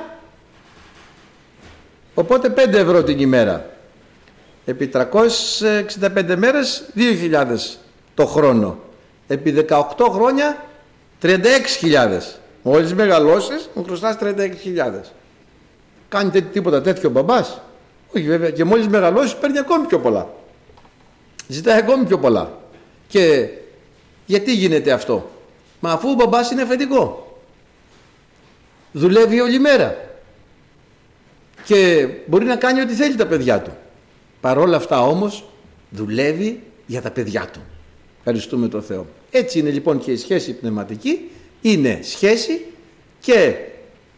Οπότε 2.13 2.49
5 2.49 2.73
ευρώ 2.73 3.03
την 3.03 3.19
ημέρα. 3.19 3.69
Επί 4.65 4.87
365 4.87 6.35
μέρες 6.37 6.83
2.000 6.95 7.79
το 8.13 8.25
χρόνο. 8.25 8.79
Επί 9.27 9.65
18 9.69 10.09
χρόνια 10.11 10.66
36.000. 11.21 12.19
Μόλις 12.63 12.93
μεγαλώσεις 12.93 13.69
μου 13.73 13.83
χρωστάς 13.83 14.17
36.000. 14.19 15.13
Κάνετε 16.09 16.41
τίποτα 16.41 16.81
τέτοιο 16.81 17.09
μπαμπάς. 17.09 17.61
Όχι 18.15 18.27
βέβαια 18.27 18.49
και 18.49 18.63
μόλις 18.63 18.87
μεγαλώσεις 18.87 19.35
παίρνει 19.35 19.57
ακόμη 19.57 19.85
πιο 19.85 19.99
πολλά. 19.99 20.29
Ζητάει 21.47 21.77
ακόμη 21.77 22.05
πιο 22.05 22.19
πολλά. 22.19 22.51
Και 23.07 23.49
γιατί 24.25 24.53
γίνεται 24.53 24.91
αυτό; 24.91 25.29
Μα 25.79 25.91
αφού 25.91 26.09
ο 26.09 26.13
μπαμπάς 26.13 26.51
είναι 26.51 26.61
αφεντικό. 26.61 27.37
Δουλεύει 28.91 29.39
όλη 29.39 29.59
μέρα. 29.59 29.97
Και 31.65 32.07
μπορεί 32.25 32.45
να 32.45 32.55
κάνει 32.55 32.81
ό,τι 32.81 32.93
θέλει 32.93 33.15
τα 33.15 33.27
παιδιά 33.27 33.61
του. 33.61 33.71
Παρόλα 34.41 34.77
αυτά 34.77 35.01
όμως 35.01 35.45
δουλεύει 35.89 36.63
για 36.85 37.01
τα 37.01 37.11
παιδιά 37.11 37.49
του. 37.53 37.61
Ευχαριστούμε 38.17 38.67
τον 38.67 38.81
Θεό. 38.81 39.05
Έτσι 39.31 39.59
είναι 39.59 39.69
λοιπόν 39.69 39.99
και 39.99 40.11
η 40.11 40.17
σχέση 40.17 40.53
πνευματική. 40.53 41.31
Είναι 41.61 41.99
σχέση 42.03 42.65
και 43.19 43.55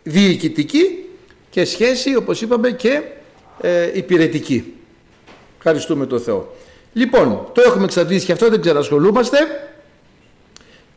διοικητική 0.03 1.05
και 1.49 1.65
σχέση 1.65 2.15
όπως 2.15 2.41
είπαμε 2.41 2.71
και 2.71 3.01
ε, 3.61 3.97
υπηρετική. 3.97 4.73
Ευχαριστούμε 5.57 6.05
τον 6.05 6.19
Θεό. 6.19 6.55
Λοιπόν, 6.93 7.47
το 7.53 7.61
έχουμε 7.65 7.83
εξαντλήσει 7.83 8.25
και 8.25 8.31
αυτό 8.31 8.49
δεν 8.49 8.61
ξανασχολούμαστε. 8.61 9.37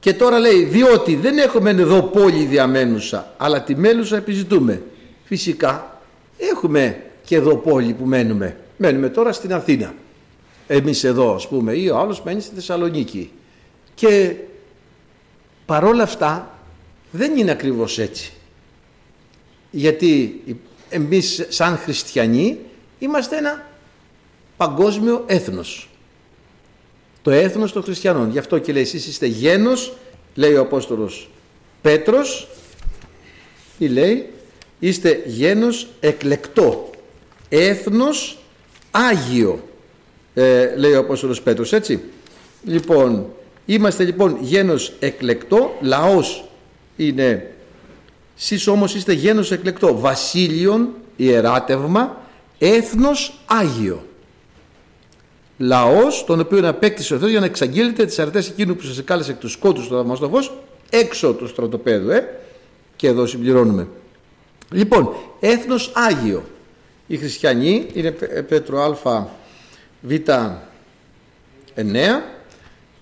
Και 0.01 0.15
τώρα 0.15 0.39
λέει, 0.39 0.65
διότι 0.65 1.15
δεν 1.15 1.39
έχουμε 1.39 1.71
εδώ 1.71 2.03
πόλη 2.03 2.45
διαμένουσα, 2.45 3.35
αλλά 3.37 3.63
τη 3.63 3.77
μέλουσα 3.77 4.17
επιζητούμε. 4.17 4.83
Φυσικά, 5.25 6.01
έχουμε 6.37 7.03
και 7.25 7.37
εδώ 7.37 7.57
πόλη 7.57 7.93
που 7.93 8.05
μένουμε. 8.05 8.57
Μένουμε 8.77 9.09
τώρα 9.09 9.33
στην 9.33 9.55
Αθήνα. 9.55 9.95
Εμείς 10.67 11.05
εδώ, 11.05 11.35
ας 11.35 11.49
πούμε, 11.49 11.73
ή 11.73 11.89
ο 11.89 11.99
άλλος 11.99 12.23
μένει 12.23 12.41
στη 12.41 12.55
Θεσσαλονίκη. 12.55 13.31
Και 13.95 14.35
παρόλα 15.67 16.03
αυτά, 16.03 16.59
δεν 17.11 17.37
είναι 17.37 17.51
ακριβώς 17.51 17.99
έτσι. 17.99 18.33
Γιατί 19.71 20.43
εμείς 20.89 21.47
σαν 21.49 21.77
χριστιανοί 21.77 22.59
είμαστε 22.99 23.37
ένα 23.37 23.67
παγκόσμιο 24.57 25.25
έθνος. 25.27 25.89
Το 27.23 27.31
έθνος 27.31 27.73
των 27.73 27.83
χριστιανών. 27.83 28.31
Γι' 28.31 28.39
αυτό 28.39 28.59
και 28.59 28.73
λέει 28.73 28.83
εσείς 28.83 29.07
είστε 29.07 29.27
γένος, 29.27 29.97
λέει 30.35 30.55
ο 30.55 30.61
Απόστολος 30.61 31.31
Πέτρος, 31.83 32.49
ή 33.79 33.87
λέει 33.87 34.31
είστε 34.79 35.23
γένος 35.27 35.89
εκλεκτό, 36.01 36.91
έθνος 37.49 38.39
Άγιο, 38.91 39.69
ε, 40.35 40.77
λέει 40.77 40.93
ο 40.93 40.99
Απόστολος 40.99 41.43
Πέτρος, 41.43 41.73
έτσι. 41.73 42.01
Λοιπόν, 42.65 43.27
είμαστε 43.67 44.05
λοιπόν 44.05 44.37
γένος 44.41 44.93
εκλεκτό, 44.99 45.77
λαός 45.81 46.45
είναι, 46.97 47.55
εσείς 48.39 48.67
όμως 48.67 48.95
είστε 48.95 49.13
γένος 49.13 49.51
εκλεκτό, 49.51 49.99
βασίλειον, 49.99 50.89
ιεράτευμα, 51.17 52.17
έθνος 52.59 53.39
Άγιο. 53.47 54.07
Λαός 55.59 56.25
τον 56.25 56.41
οποίο 56.41 56.69
απέκτησε 56.69 57.15
ο 57.15 57.19
Θεός 57.19 57.31
για 57.31 57.41
να 57.41 57.47
εξαγγείλετε 57.47 58.05
τις 58.05 58.19
αρετές 58.19 58.49
εκείνου 58.49 58.77
που 58.77 58.83
σας 58.83 58.99
εκάλεσε 58.99 59.31
εκ 59.31 59.39
του 59.39 59.49
σκότους 59.49 59.85
στο 59.85 59.97
θαυμαστό 59.97 60.29
φως 60.29 60.53
έξω 60.91 61.33
του 61.33 61.47
στρατοπέδου 61.47 62.11
ε; 62.11 62.41
και 62.97 63.09
εδώ 63.09 63.27
συμπληρώνουμε. 63.27 63.89
Λοιπόν 64.71 65.15
έθνος 65.41 65.93
Άγιο. 65.95 66.45
Οι 67.07 67.17
χριστιανοί 67.17 67.87
είναι 67.93 68.11
Πέτρο 68.49 68.81
Α 69.09 69.27
Β 70.01 70.13
9 70.15 70.21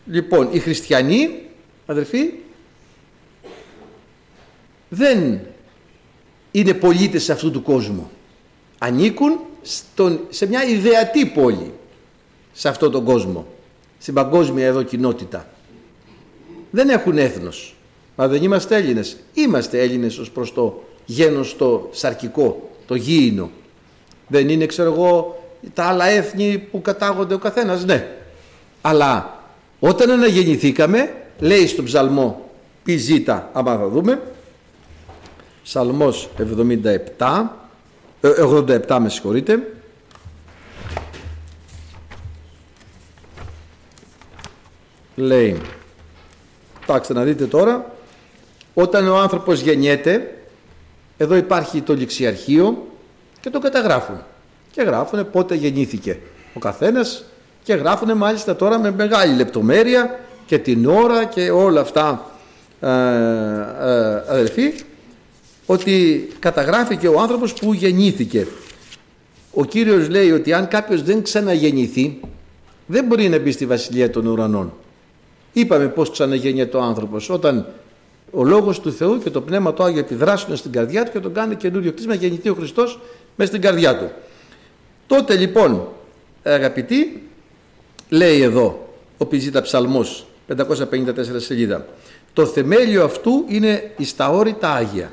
λοιπόν 0.06 0.48
οι 0.52 0.58
χριστιανοί 0.58 1.30
αδερφοί 1.86 2.30
δεν 4.88 5.40
είναι 6.50 6.74
πολίτες 6.74 7.30
αυτού 7.30 7.50
του 7.50 7.62
κόσμου 7.62 8.10
ανήκουν 8.82 9.40
στον, 9.62 10.20
σε 10.28 10.46
μια 10.46 10.64
ιδεατή 10.64 11.26
πόλη 11.26 11.72
σε 12.52 12.68
αυτόν 12.68 12.90
τον 12.90 13.04
κόσμο, 13.04 13.46
στην 13.98 14.14
παγκόσμια 14.14 14.66
εδώ 14.66 14.82
κοινότητα. 14.82 15.48
Δεν 16.70 16.88
έχουν 16.88 17.18
έθνος. 17.18 17.74
Μα 18.16 18.28
δεν 18.28 18.42
είμαστε 18.42 18.76
Έλληνες. 18.76 19.16
Είμαστε 19.34 19.80
Έλληνες 19.80 20.18
ως 20.18 20.30
προς 20.30 20.52
το 20.52 20.82
γένος 21.04 21.56
το 21.56 21.88
σαρκικό, 21.92 22.70
το 22.86 22.94
γήινο. 22.94 23.50
Δεν 24.28 24.48
είναι 24.48 24.66
ξέρω 24.66 24.92
εγώ 24.92 25.42
τα 25.74 25.84
άλλα 25.84 26.04
έθνη 26.04 26.58
που 26.58 26.82
κατάγονται 26.82 27.34
ο 27.34 27.38
καθένας. 27.38 27.84
Ναι. 27.84 28.16
Αλλά 28.80 29.39
όταν 29.80 30.10
αναγεννηθήκαμε 30.10 31.14
λέει 31.38 31.66
στον 31.66 31.84
ψαλμό 31.84 32.50
πι 32.82 32.96
ζήτα 32.96 33.50
άμα 33.52 33.76
θα 33.76 33.88
δούμε 33.88 34.22
ψαλμός 35.62 36.28
77 37.18 37.42
87 38.22 38.90
ε, 38.90 38.98
με 38.98 39.08
συγχωρείτε. 39.08 39.72
Λέει 45.14 45.60
κοιτάξτε 46.80 47.14
να 47.14 47.22
δείτε 47.22 47.46
τώρα 47.46 47.94
όταν 48.74 49.08
ο 49.08 49.18
άνθρωπος 49.18 49.60
γεννιέται 49.60 50.34
εδώ 51.16 51.36
υπάρχει 51.36 51.80
το 51.80 51.94
ληξιαρχείο 51.94 52.86
και 53.40 53.50
το 53.50 53.58
καταγράφουν. 53.58 54.22
Και 54.70 54.82
γράφουν 54.82 55.30
πότε 55.30 55.54
γεννήθηκε 55.54 56.18
ο 56.54 56.58
καθένας 56.58 57.24
και 57.62 57.74
γράφουν 57.74 58.16
μάλιστα 58.16 58.56
τώρα 58.56 58.78
με 58.78 58.90
μεγάλη 58.90 59.34
λεπτομέρεια 59.34 60.18
και 60.46 60.58
την 60.58 60.86
ώρα 60.86 61.24
και 61.24 61.50
όλα 61.50 61.80
αυτά 61.80 62.30
ε, 62.80 62.88
ε, 62.88 64.14
αδελφοί 64.28 64.72
ότι 65.66 66.28
καταγράφηκε 66.38 67.08
ο 67.08 67.20
άνθρωπος 67.20 67.54
που 67.54 67.72
γεννήθηκε. 67.72 68.46
Ο 69.54 69.64
Κύριος 69.64 70.08
λέει 70.08 70.30
ότι 70.30 70.52
αν 70.52 70.68
κάποιος 70.68 71.02
δεν 71.02 71.22
ξαναγεννηθεί 71.22 72.20
δεν 72.86 73.04
μπορεί 73.04 73.28
να 73.28 73.38
μπει 73.38 73.50
στη 73.50 73.66
Βασιλεία 73.66 74.10
των 74.10 74.26
Ουρανών. 74.26 74.72
Είπαμε 75.52 75.86
πώς 75.86 76.10
ξαναγέννιεται 76.10 76.76
ο 76.76 76.80
άνθρωπος. 76.80 77.30
Όταν 77.30 77.66
ο 78.30 78.44
Λόγος 78.44 78.80
του 78.80 78.92
Θεού 78.92 79.18
και 79.18 79.30
το 79.30 79.40
Πνεύμα 79.40 79.72
του 79.74 79.82
Άγιο 79.82 80.00
επιδράσουν 80.00 80.56
στην 80.56 80.72
καρδιά 80.72 81.04
του 81.04 81.12
και 81.12 81.20
τον 81.20 81.34
κάνει 81.34 81.54
καινούριο 81.54 81.92
κτίσμα 81.92 82.14
γεννηθεί 82.14 82.48
ο 82.48 82.54
Χριστός 82.54 83.00
μέσα 83.36 83.50
στην 83.50 83.62
καρδιά 83.62 83.98
του. 83.98 84.10
Τότε 85.06 85.36
λοιπόν 85.36 85.88
αγαπητοί 86.42 87.29
λέει 88.10 88.40
εδώ 88.42 88.94
ο 89.18 89.26
Πιζίτα 89.26 89.62
Ψαλμός 89.62 90.26
554 90.56 90.64
σελίδα 91.36 91.86
το 92.32 92.46
θεμέλιο 92.46 93.04
αυτού 93.04 93.44
είναι 93.48 93.92
η 93.96 94.06
όρητα 94.30 94.72
Άγια. 94.72 95.12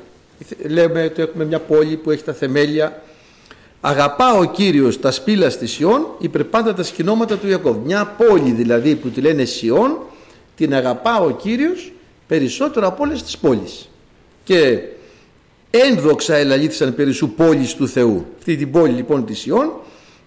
Λέμε 0.66 1.02
ότι 1.02 1.22
έχουμε 1.22 1.44
μια 1.44 1.58
πόλη 1.58 1.96
που 1.96 2.10
έχει 2.10 2.24
τα 2.24 2.32
θεμέλια 2.32 3.02
Αγαπά 3.80 4.32
ο 4.32 4.44
Κύριος 4.44 5.00
τα 5.00 5.10
σπήλα 5.10 5.50
στη 5.50 5.66
Σιών 5.66 6.06
υπερπάντα 6.18 6.74
τα 6.74 6.82
σκηνώματα 6.82 7.36
του 7.36 7.48
Ιακώβ. 7.48 7.76
Μια 7.84 8.06
πόλη 8.06 8.50
δηλαδή 8.50 8.94
που 8.94 9.08
τη 9.08 9.20
λένε 9.20 9.44
Σιών 9.44 9.98
την 10.56 10.74
αγαπά 10.74 11.20
ο 11.20 11.30
Κύριος 11.30 11.92
περισσότερο 12.26 12.86
από 12.86 13.02
όλες 13.02 13.22
τις 13.22 13.38
πόλεις 13.38 13.88
και 14.44 14.78
ένδοξα 15.70 16.34
ελαλήθησαν 16.34 16.94
περί 16.94 17.12
σου 17.12 17.30
πόλης 17.30 17.74
του 17.74 17.88
Θεού 17.88 18.26
αυτή 18.38 18.56
την 18.56 18.70
πόλη 18.70 18.92
λοιπόν 18.92 19.26
της 19.26 19.46
Ιών 19.46 19.72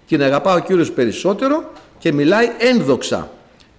την 0.08 0.24
αγαπά 0.24 0.54
ο 0.54 0.60
Κύριος 0.60 0.92
περισσότερο 0.92 1.72
και 2.02 2.14
μιλάει 2.14 2.50
ένδοξα. 2.58 3.32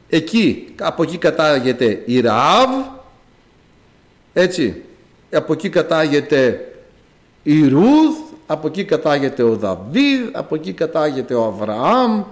Εκεί 0.09 0.75
από 0.81 1.03
εκεί 1.03 1.19
κατάγεται 1.19 2.03
η 2.05 2.21
Ραάβ 2.21 2.71
έτσι. 4.33 4.83
Από 5.33 5.53
εκεί 5.53 5.69
κατάγεται 5.69 6.73
η 7.43 7.69
Ρούθ 7.69 8.17
από 8.47 8.67
εκεί 8.67 8.85
κατάγεται 8.85 9.43
ο 9.43 9.57
Δαβίδ 9.57 10.21
από 10.33 10.55
εκεί 10.55 10.73
κατάγεται 10.73 11.35
ο 11.35 11.45
Αβραάμ 11.45 12.23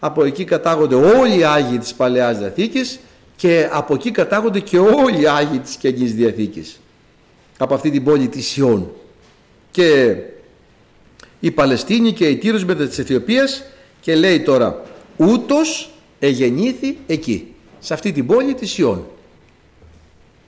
από 0.00 0.24
εκεί 0.24 0.44
κατάγονται 0.44 0.94
όλοι 0.94 1.38
οι 1.38 1.44
Άγιοι 1.44 1.78
της 1.78 1.94
Παλαιάς 1.94 2.38
Διαθήκης 2.38 2.98
και 3.36 3.68
από 3.72 3.94
εκεί 3.94 4.10
κατάγονται 4.10 4.60
και 4.60 4.78
όλοι 4.78 5.20
οι 5.20 5.26
Άγιοι 5.26 5.58
της 5.58 5.76
Καινής 5.76 6.14
Διαθήκης 6.14 6.80
από 7.58 7.74
αυτή 7.74 7.90
την 7.90 8.04
πόλη 8.04 8.28
της 8.28 8.46
Σιών. 8.46 8.90
Και 9.70 10.16
η 11.40 11.50
Παλαιστίνη 11.50 12.12
και 12.12 12.26
η 12.28 12.36
Τύρος 12.36 12.64
μετά 12.64 12.86
της 12.86 12.98
Αιθιοπίας 12.98 13.62
και 14.00 14.14
λέει 14.14 14.40
τώρα 14.40 14.82
ούτως 15.16 15.90
εγεννήθη 16.18 16.96
εκεί, 17.06 17.54
σε 17.78 17.94
αυτή 17.94 18.12
την 18.12 18.26
πόλη 18.26 18.54
της 18.54 18.78
Ιών. 18.78 19.06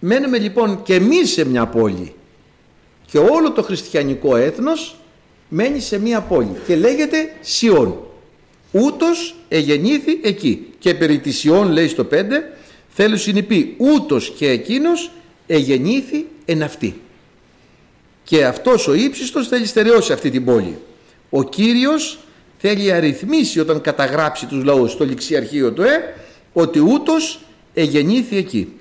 Μένουμε 0.01 0.39
λοιπόν 0.39 0.83
και 0.83 0.95
εμείς 0.95 1.31
σε 1.31 1.45
μια 1.45 1.67
πόλη 1.67 2.13
και 3.11 3.19
όλο 3.19 3.53
το 3.53 3.63
χριστιανικό 3.63 4.37
έθνος 4.37 4.97
μένει 5.49 5.81
σε 5.81 5.99
μια 5.99 6.21
πόλη 6.21 6.57
και 6.67 6.77
λέγεται 6.77 7.33
Σιών. 7.41 7.99
Ούτως 8.73 9.35
εγεννήθη 9.49 10.21
εκεί. 10.23 10.67
Και 10.79 10.95
περί 10.95 11.19
της 11.19 11.39
Σιών 11.39 11.71
λέει 11.73 11.89
στο 11.89 12.07
5 12.13 12.15
θέλω 12.89 13.17
συνειπεί 13.17 13.75
ούτως 13.79 14.33
και 14.37 14.49
εκείνος 14.49 15.11
εγεννήθη 15.47 16.27
εν 16.45 16.63
αυτή. 16.63 17.01
Και 18.25 18.45
αυτός 18.45 18.89
ο 18.89 18.95
ύψιστος 18.95 19.49
θέλει 19.49 19.67
στερεώσει 19.67 20.13
αυτή 20.13 20.31
την 20.31 20.45
πόλη. 20.45 20.79
Ο 21.31 21.45
Κύριος 21.45 22.19
θέλει 22.59 22.93
αριθμίσει 22.93 23.61
όταν 23.61 23.81
καταγράψει 23.81 24.47
τους 24.47 24.65
λαούς 24.65 24.93
στο 24.93 25.05
ληξιαρχείο 25.05 25.73
του 25.73 25.83
ΕΕ 25.83 26.15
ότι 26.53 26.79
ούτως 26.79 27.41
εγεννήθη 27.75 28.37
εκεί. 28.37 28.73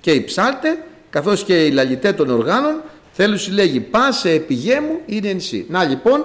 Και 0.00 0.10
οι 0.10 0.24
ψάλτες 0.24 0.76
καθώς 1.10 1.44
και 1.44 1.66
οι 1.66 1.70
λαλιτέ 1.70 2.12
των 2.12 2.30
οργάνων 2.30 2.82
θέλουν 3.12 3.38
συλλέγει 3.38 3.80
πάσε 3.80 4.30
επιγέμου 4.30 5.00
είναι 5.06 5.28
ενσύ. 5.28 5.66
Να 5.68 5.84
λοιπόν 5.84 6.24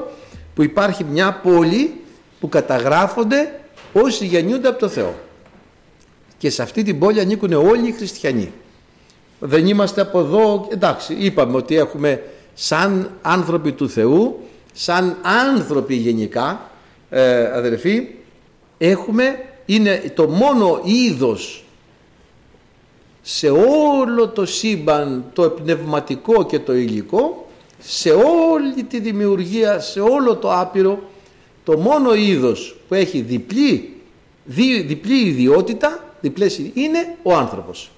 που 0.56 0.64
υπάρχει 0.64 1.04
μια 1.04 1.34
πόλη 1.34 1.94
που 2.40 2.50
καταγράφονται 2.50 3.60
όσοι 3.94 4.26
γεννιούνται 4.26 4.68
από 4.68 4.80
το 4.80 4.88
Θεό. 4.88 5.16
Και 6.38 6.50
σε 6.50 6.62
αυτή 6.62 6.84
την 6.84 7.00
πόλη 7.00 7.20
ανήκουν 7.20 7.54
όλοι 7.54 7.88
οι 7.88 7.92
χριστιανοί. 7.92 8.54
Δεν 9.40 9.68
είμαστε 9.68 10.02
από 10.02 10.20
εδώ, 10.20 10.68
εντάξει 10.72 11.14
είπαμε 11.20 11.58
ότι 11.58 11.76
έχουμε 11.76 12.22
σαν 12.54 13.12
άνθρωποι 13.22 13.72
του 13.72 13.90
Θεού, 13.90 14.40
σαν 14.74 15.18
άνθρωποι 15.22 15.96
γενικά 15.96 16.72
ε, 17.16 17.46
αδερφοί, 17.46 18.08
έχουμε, 18.78 19.46
είναι 19.66 20.12
το 20.16 20.28
μόνο 20.28 20.82
είδος 20.84 21.64
σε 23.22 23.50
όλο 23.50 24.30
το 24.30 24.46
σύμπαν 24.46 25.26
το 25.34 25.50
πνευματικό 25.50 26.46
και 26.46 26.60
το 26.60 26.76
υλικό 26.76 27.48
σε 27.80 28.12
όλη 28.12 28.84
τη 28.84 29.00
δημιουργία, 29.00 29.80
σε 29.80 30.00
όλο 30.00 30.36
το 30.36 30.54
άπειρο 30.54 31.04
το 31.64 31.78
μόνο 31.78 32.14
είδος 32.14 32.76
που 32.88 32.94
έχει 32.94 33.22
διπλή, 33.22 34.02
δι, 34.44 34.82
διπλή 34.82 35.20
ιδιότητα 35.20 36.16
διπλές, 36.22 36.58
είναι 36.74 37.16
ο 37.24 37.34
άνθρωπος. 37.34 37.92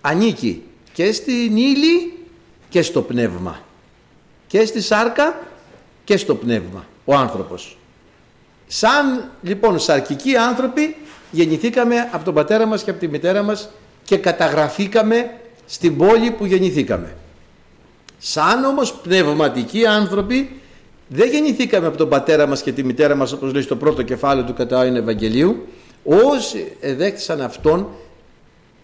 Ανήκει 0.00 0.62
και 0.92 1.12
στην 1.12 1.56
ύλη 1.56 2.12
και 2.68 2.82
στο 2.82 3.02
πνεύμα. 3.02 3.60
Και 4.46 4.64
στη 4.64 4.80
σάρκα 4.80 5.40
και 6.04 6.16
στο 6.16 6.34
πνεύμα 6.34 6.86
ο 7.04 7.14
άνθρωπος 7.14 7.76
σαν 8.74 9.30
λοιπόν 9.42 9.78
σαρκικοί 9.78 10.36
άνθρωποι 10.36 10.96
γεννηθήκαμε 11.30 12.08
από 12.12 12.24
τον 12.24 12.34
πατέρα 12.34 12.66
μας 12.66 12.82
και 12.82 12.90
από 12.90 13.00
τη 13.00 13.08
μητέρα 13.08 13.42
μας 13.42 13.68
και 14.04 14.16
καταγραφήκαμε 14.16 15.30
στην 15.66 15.96
πόλη 15.96 16.30
που 16.30 16.44
γεννηθήκαμε. 16.46 17.14
Σαν 18.18 18.64
όμως 18.64 18.92
πνευματικοί 18.92 19.86
άνθρωποι 19.86 20.60
δεν 21.08 21.30
γεννηθήκαμε 21.30 21.86
από 21.86 21.96
τον 21.96 22.08
πατέρα 22.08 22.46
μας 22.46 22.62
και 22.62 22.72
τη 22.72 22.84
μητέρα 22.84 23.14
μας 23.14 23.32
όπως 23.32 23.52
λέει 23.52 23.62
στο 23.62 23.76
πρώτο 23.76 24.02
κεφάλαιο 24.02 24.44
του 24.44 24.54
κατά 24.54 24.84
Ευαγγελίου 24.84 25.66
όσοι 26.04 26.76
εδέχτησαν 26.80 27.40
αυτόν 27.40 27.88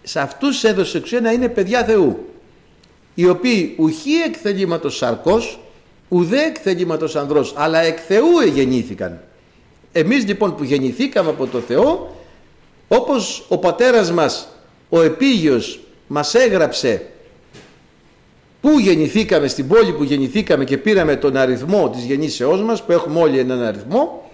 σε 0.03 0.21
αυτούς 0.21 0.65
έδωσε 0.65 0.97
εξουσία 0.97 1.21
να 1.21 1.33
είναι 1.33 1.49
παιδιά 1.49 1.85
Θεού 1.85 2.29
οι 3.15 3.29
οποίοι 3.29 3.75
ουχή 3.79 4.15
εκ 4.27 4.35
θελήματος 4.43 4.97
σαρκός 4.97 5.61
ουδέ 6.09 6.43
εκ 6.43 6.57
θελήματος 6.63 7.17
ανδρός 7.17 7.55
αλλά 7.57 7.79
εκ 7.79 7.99
Θεού 8.07 8.39
εγεννήθηκαν 8.47 9.21
εμείς 9.99 10.27
λοιπόν 10.27 10.57
που 10.57 10.65
γεννηθήκαμε 10.65 11.31
από 11.31 11.47
το 11.47 11.59
Θεό 11.59 12.17
όπως 12.89 13.45
ο 13.49 13.59
πατέρας 13.59 14.13
μας 14.13 14.49
ο 14.89 15.03
επίγειος 15.03 15.81
μας 16.07 16.35
έγραψε 16.35 17.07
πού 18.61 18.79
γεννηθήκαμε 18.79 19.49
στην 19.49 19.69
πόλη 19.69 19.93
που 19.93 20.03
γεννηθήκαμε 20.03 20.65
και 20.65 20.79
πήραμε 20.79 21.17
τον 21.17 21.37
αριθμό 21.37 21.91
της 21.91 22.05
γεννήσεώς 22.05 22.63
μας 22.63 22.83
που 22.83 22.93
έχουμε 22.93 23.21
όλοι 23.21 23.39
έναν 23.39 23.63
αριθμό 23.63 24.31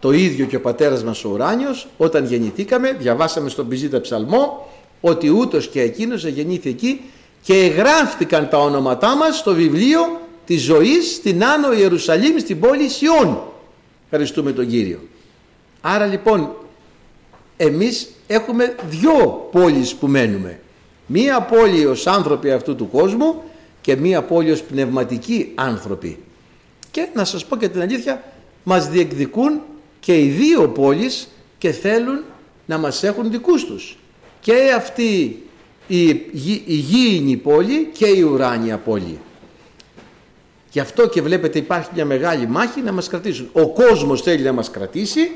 το 0.00 0.12
ίδιο 0.12 0.46
και 0.46 0.56
ο 0.56 0.60
πατέρας 0.60 1.04
μας 1.04 1.24
ο 1.24 1.28
ουράνιος 1.28 1.88
όταν 1.96 2.24
γεννηθήκαμε 2.24 2.92
διαβάσαμε 2.92 3.48
στον 3.48 3.68
Πιζίτα 3.68 4.00
Ψαλμό 4.00 4.68
ότι 5.00 5.28
ούτως 5.28 5.68
και 5.68 5.80
εκείνος 5.80 6.26
γεννήθη 6.26 6.68
εκεί 6.68 7.00
και 7.42 7.54
εγγράφτηκαν 7.54 8.48
τα 8.48 8.58
ονόματά 8.58 9.16
μας 9.16 9.36
στο 9.36 9.54
βιβλίο 9.54 10.20
της 10.46 10.62
ζωής 10.62 11.14
στην 11.14 11.44
Άνω 11.44 11.72
Ιερουσαλήμ 11.72 12.38
στην 12.38 12.60
πόλη 12.60 12.88
Σιών 12.88 13.38
ευχαριστούμε 14.08 14.52
τον 14.52 14.68
Κύριο 14.68 15.00
άρα 15.86 16.06
λοιπόν 16.06 16.50
εμείς 17.56 18.08
έχουμε 18.26 18.74
δυο 18.88 19.48
πόλεις 19.52 19.94
που 19.94 20.06
μένουμε. 20.06 20.60
Μία 21.06 21.40
πόλη 21.40 21.86
ως 21.86 22.06
άνθρωποι 22.06 22.50
αυτού 22.50 22.76
του 22.76 22.90
κόσμου 22.90 23.42
και 23.80 23.96
μία 23.96 24.22
πόλη 24.22 24.50
ως 24.50 24.62
πνευματικοί 24.62 25.52
άνθρωποι. 25.54 26.18
Και 26.90 27.08
να 27.14 27.24
σας 27.24 27.44
πω 27.44 27.56
και 27.56 27.68
την 27.68 27.80
αλήθεια, 27.80 28.22
μας 28.62 28.88
διεκδικούν 28.88 29.60
και 30.00 30.20
οι 30.20 30.28
δύο 30.28 30.68
πόλεις 30.68 31.28
και 31.58 31.70
θέλουν 31.70 32.24
να 32.66 32.78
μας 32.78 33.02
έχουν 33.02 33.30
δικούς 33.30 33.64
τους. 33.64 33.98
Και 34.40 34.72
αυτή 34.76 35.42
η, 35.86 36.08
η 36.66 36.74
γήινη 36.74 37.36
πόλη 37.36 37.90
και 37.92 38.06
η 38.06 38.22
ουράνια 38.22 38.78
πόλη. 38.78 39.18
Γι' 40.76 40.82
αυτό 40.82 41.08
και 41.08 41.22
βλέπετε 41.22 41.58
υπάρχει 41.58 41.88
μια 41.94 42.04
μεγάλη 42.04 42.46
μάχη 42.46 42.80
να 42.80 42.92
μας 42.92 43.08
κρατήσουν. 43.08 43.48
Ο 43.52 43.68
κόσμος 43.68 44.22
θέλει 44.22 44.42
να 44.42 44.52
μας 44.52 44.70
κρατήσει 44.70 45.30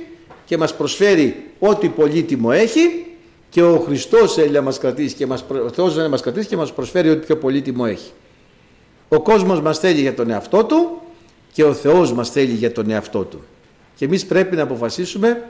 και 0.44 0.56
μας 0.56 0.74
προσφέρει 0.74 1.44
ό,τι 1.58 1.88
πολύτιμο 1.88 2.48
έχει 2.52 3.06
και 3.48 3.62
ο 3.62 3.78
Χριστός 3.78 4.34
θέλει 4.34 4.50
να 4.50 4.60
μας 4.60 4.78
κρατήσει 4.78 5.14
και 5.14 5.26
μας, 5.26 5.44
ο 5.64 5.68
Θεός 5.68 5.96
να 5.96 6.08
μας 6.08 6.20
κρατήσει 6.22 6.48
και 6.48 6.56
μας 6.56 6.72
προσφέρει 6.72 7.10
ό,τι 7.10 7.26
πιο 7.26 7.36
πολύτιμο 7.36 7.84
έχει. 7.86 8.10
Ο 9.08 9.20
κόσμος 9.20 9.60
μας 9.60 9.78
θέλει 9.78 10.00
για 10.00 10.14
τον 10.14 10.30
εαυτό 10.30 10.64
του 10.64 11.00
και 11.52 11.64
ο 11.64 11.74
Θεός 11.74 12.12
μας 12.12 12.30
θέλει 12.30 12.52
για 12.52 12.72
τον 12.72 12.90
εαυτό 12.90 13.22
του. 13.22 13.44
Και 13.96 14.04
εμείς 14.04 14.26
πρέπει 14.26 14.56
να 14.56 14.62
αποφασίσουμε 14.62 15.48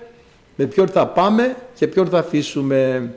με 0.57 0.66
ποιον 0.66 0.88
θα 0.88 1.07
πάμε 1.07 1.57
και 1.74 1.87
ποιον 1.87 2.09
θα 2.09 2.18
αφήσουμε. 2.18 3.11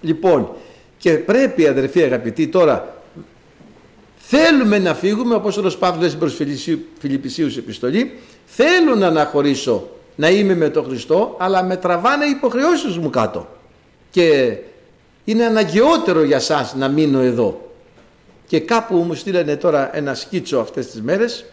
Λοιπόν, 0.00 0.50
και 0.98 1.12
πρέπει 1.12 1.66
αδερφοί 1.66 2.02
αγαπητοί 2.02 2.48
τώρα 2.48 3.02
θέλουμε 4.26 4.78
να 4.78 4.94
φύγουμε 4.94 5.34
όπως 5.34 5.56
ο 5.56 5.78
Παύλος 5.78 6.16
προς 6.16 6.40
Φιλιππισίους 6.98 7.56
επιστολή 7.56 8.18
θέλω 8.46 8.94
να 8.94 9.06
αναχωρήσω 9.06 9.88
να 10.16 10.28
είμαι 10.28 10.54
με 10.54 10.68
τον 10.68 10.84
Χριστό 10.84 11.36
αλλά 11.38 11.62
με 11.62 11.76
τραβάνε 11.76 12.24
οι 12.24 12.30
υποχρεώσεις 12.30 12.98
μου 12.98 13.10
κάτω. 13.10 13.48
Και 14.10 14.56
είναι 15.24 15.44
αναγκαιότερο 15.44 16.22
για 16.22 16.40
σας 16.40 16.74
να 16.74 16.88
μείνω 16.88 17.20
εδώ 17.20 17.70
και 18.46 18.60
κάπου 18.60 18.96
μου 18.96 19.14
στείλανε 19.14 19.56
τώρα 19.56 19.96
ένα 19.96 20.14
σκίτσο 20.14 20.58
αυτές 20.58 20.86
τις 20.86 21.02
μέρες 21.02 21.44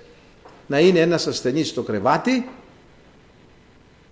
να 0.67 0.79
είναι 0.79 0.99
ένας 0.99 1.27
ασθενής 1.27 1.67
στο 1.67 1.81
κρεβάτι 1.81 2.49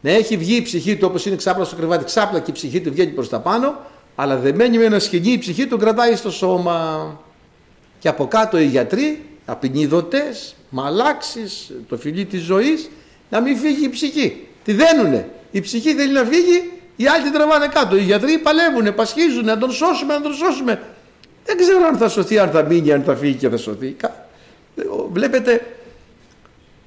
να 0.01 0.11
έχει 0.11 0.37
βγει 0.37 0.55
η 0.55 0.61
ψυχή 0.61 0.97
του 0.97 1.07
όπως 1.09 1.25
είναι 1.25 1.35
ξάπλα 1.35 1.63
στο 1.63 1.75
κρεβάτι 1.75 2.03
ξάπλα 2.03 2.39
και 2.39 2.51
η 2.51 2.53
ψυχή 2.53 2.81
του 2.81 2.91
βγαίνει 2.91 3.11
προς 3.11 3.29
τα 3.29 3.39
πάνω 3.39 3.77
αλλά 4.15 4.37
δεμένη 4.37 4.77
με 4.77 4.83
ένα 4.83 4.99
σκηνή 4.99 5.31
η 5.31 5.37
ψυχή 5.37 5.67
του 5.67 5.77
κρατάει 5.77 6.15
στο 6.15 6.31
σώμα 6.31 7.19
και 7.99 8.07
από 8.07 8.27
κάτω 8.27 8.59
οι 8.59 8.65
γιατροί 8.65 9.25
απεινίδωτες, 9.45 10.55
μαλάξεις, 10.69 11.71
το 11.89 11.97
φιλί 11.97 12.25
της 12.25 12.41
ζωής 12.41 12.89
να 13.29 13.41
μην 13.41 13.57
φύγει 13.57 13.85
η 13.85 13.89
ψυχή. 13.89 14.47
Τη 14.63 14.73
δένουνε. 14.73 15.29
Η 15.51 15.61
ψυχή 15.61 15.93
θέλει 15.93 16.13
να 16.13 16.23
φύγει, 16.23 16.71
οι 16.95 17.07
άλλοι 17.07 17.23
την 17.23 17.31
τραβάνε 17.31 17.67
κάτω. 17.67 17.95
Οι 17.95 18.01
γιατροί 18.01 18.37
παλεύουν, 18.37 18.95
πασχίζουν, 18.95 19.45
να 19.45 19.57
τον 19.57 19.71
σώσουμε, 19.71 20.13
να 20.13 20.21
τον 20.21 20.33
σώσουμε. 20.33 20.81
Δεν 21.45 21.57
ξέρω 21.57 21.85
αν 21.85 21.97
θα 21.97 22.09
σωθεί, 22.09 22.39
αν 22.39 22.49
θα 22.49 22.63
μείνει, 22.63 22.91
αν 22.91 23.03
θα 23.03 23.15
φύγει 23.15 23.33
και 23.33 23.49
θα 23.49 23.57
σωθεί. 23.57 23.95
Βλέπετε, 25.11 25.65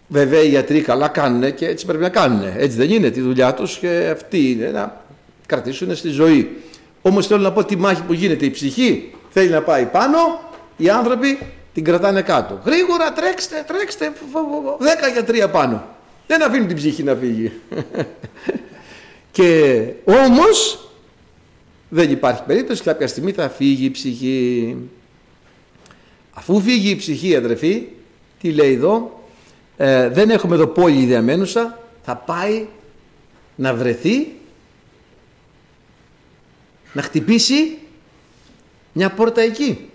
βέβαια 0.08 0.42
οι 0.42 0.48
γιατροί 0.48 0.80
καλά 0.80 1.08
κάνουν 1.08 1.54
και 1.54 1.66
έτσι 1.66 1.86
πρέπει 1.86 2.02
να 2.02 2.08
κάνουν. 2.08 2.42
Έτσι 2.56 2.76
δεν 2.76 2.90
είναι 2.90 3.10
τη 3.10 3.20
δουλειά 3.20 3.54
τους 3.54 3.78
και 3.78 4.08
αυτή 4.12 4.50
είναι 4.50 4.70
να 4.70 5.04
κρατήσουν 5.46 5.96
στη 5.96 6.08
ζωή. 6.08 6.62
Όμως 7.02 7.26
θέλω 7.26 7.40
να 7.40 7.52
πω 7.52 7.64
τη 7.64 7.76
μάχη 7.76 8.02
που 8.02 8.12
γίνεται. 8.12 8.44
Η 8.44 8.50
ψυχή 8.50 9.14
θέλει 9.30 9.50
να 9.50 9.62
πάει 9.62 9.84
πάνω, 9.84 10.18
οι 10.82 10.90
άνθρωποι 10.90 11.38
την 11.74 11.84
κρατάνε 11.84 12.22
κάτω. 12.22 12.60
Γρήγορα 12.64 13.12
τρέξτε, 13.12 13.64
τρέξτε, 13.66 14.12
δέκα 14.78 15.08
γιατροί 15.08 15.48
πάνω. 15.48 15.84
Δεν 16.26 16.42
αφήνουν 16.42 16.66
την 16.66 16.76
ψυχή 16.76 17.02
να 17.02 17.14
φύγει. 17.14 17.52
και 19.36 19.84
όμως 20.04 20.88
δεν 21.88 22.10
υπάρχει 22.10 22.42
περίπτωση 22.46 22.82
κάποια 22.82 23.06
στιγμή 23.06 23.32
θα 23.32 23.48
φύγει 23.48 23.84
η 23.84 23.90
ψυχή. 23.90 24.76
Αφού 26.32 26.60
φύγει 26.60 26.90
η 26.90 26.96
ψυχή 26.96 27.36
αδερφή, 27.36 27.86
τι 28.40 28.52
λέει 28.52 28.74
εδώ, 28.74 29.24
ε, 29.76 30.08
δεν 30.08 30.30
έχουμε 30.30 30.54
εδώ 30.54 30.66
πόλη 30.66 31.04
διαμένουσα, 31.04 31.78
θα 32.04 32.16
πάει 32.16 32.66
να 33.54 33.74
βρεθεί, 33.74 34.32
να 36.92 37.02
χτυπήσει 37.02 37.78
μια 38.92 39.10
πόρτα 39.10 39.40
εκεί, 39.40 39.90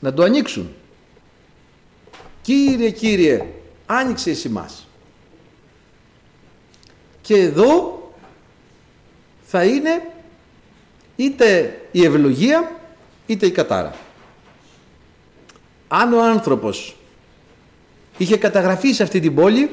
να 0.00 0.14
το 0.14 0.22
ανοίξουν. 0.22 0.74
Κύριε, 2.42 2.90
Κύριε, 2.90 3.46
άνοιξε 3.86 4.30
εσύ 4.30 4.48
μας. 4.48 4.86
Και 7.22 7.36
εδώ 7.36 7.98
θα 9.42 9.64
είναι 9.64 10.02
είτε 11.16 11.80
η 11.90 12.04
ευλογία 12.04 12.80
είτε 13.26 13.46
η 13.46 13.50
κατάρα. 13.50 13.94
Αν 15.88 16.12
ο 16.12 16.22
άνθρωπος 16.22 16.96
είχε 18.18 18.36
καταγραφεί 18.36 18.92
σε 18.92 19.02
αυτή 19.02 19.20
την 19.20 19.34
πόλη, 19.34 19.70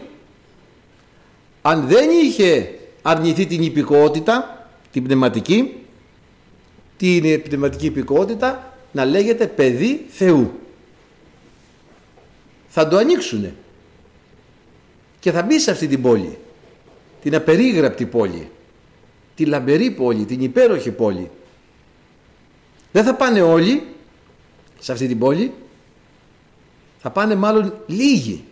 αν 1.62 1.88
δεν 1.88 2.10
είχε 2.10 2.80
αρνηθεί 3.02 3.46
την 3.46 3.62
υπηκότητα, 3.62 4.68
την 4.92 5.04
πνευματική, 5.04 5.74
την 6.98 7.42
πνευματική 7.42 7.86
υπηκότητα, 7.86 8.67
να 8.92 9.06
λέγεται 9.06 9.48
παιδί 9.48 10.06
Θεού. 10.10 10.60
Θα 12.68 12.88
το 12.88 12.98
ανοίξουνε 12.98 13.56
και 15.20 15.32
θα 15.32 15.42
μπει 15.42 15.60
σε 15.60 15.72
αυτή 15.72 15.88
την 15.88 16.02
πόλη, 16.02 16.38
την 17.22 17.36
απερίγραπτη 17.36 18.06
πόλη, 18.06 18.50
τη 19.36 19.46
λαμπερή 19.46 19.92
πόλη, 19.92 20.26
την 20.26 20.42
υπέροχη 20.42 20.92
πόλη. 20.92 21.30
Δεν 22.92 23.04
θα 23.04 23.16
πάνε 23.16 23.42
όλοι 23.42 23.84
σε 24.80 24.92
αυτή 24.92 25.08
την 25.08 25.20
πόλη, 25.20 25.54
θα 27.00 27.10
πάνε 27.10 27.36
μάλλον 27.36 27.82
λίγοι. 27.88 28.44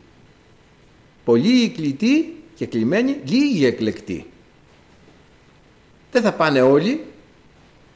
Πολλοί 1.26 1.69
κλητοί 1.69 2.36
και 2.56 2.65
κλειμένοι, 2.65 3.19
λίγοι 3.26 3.65
εκλεκτοί. 3.65 4.26
Δεν 6.12 6.21
θα 6.21 6.34
πάνε 6.34 6.62
όλοι, 6.62 7.04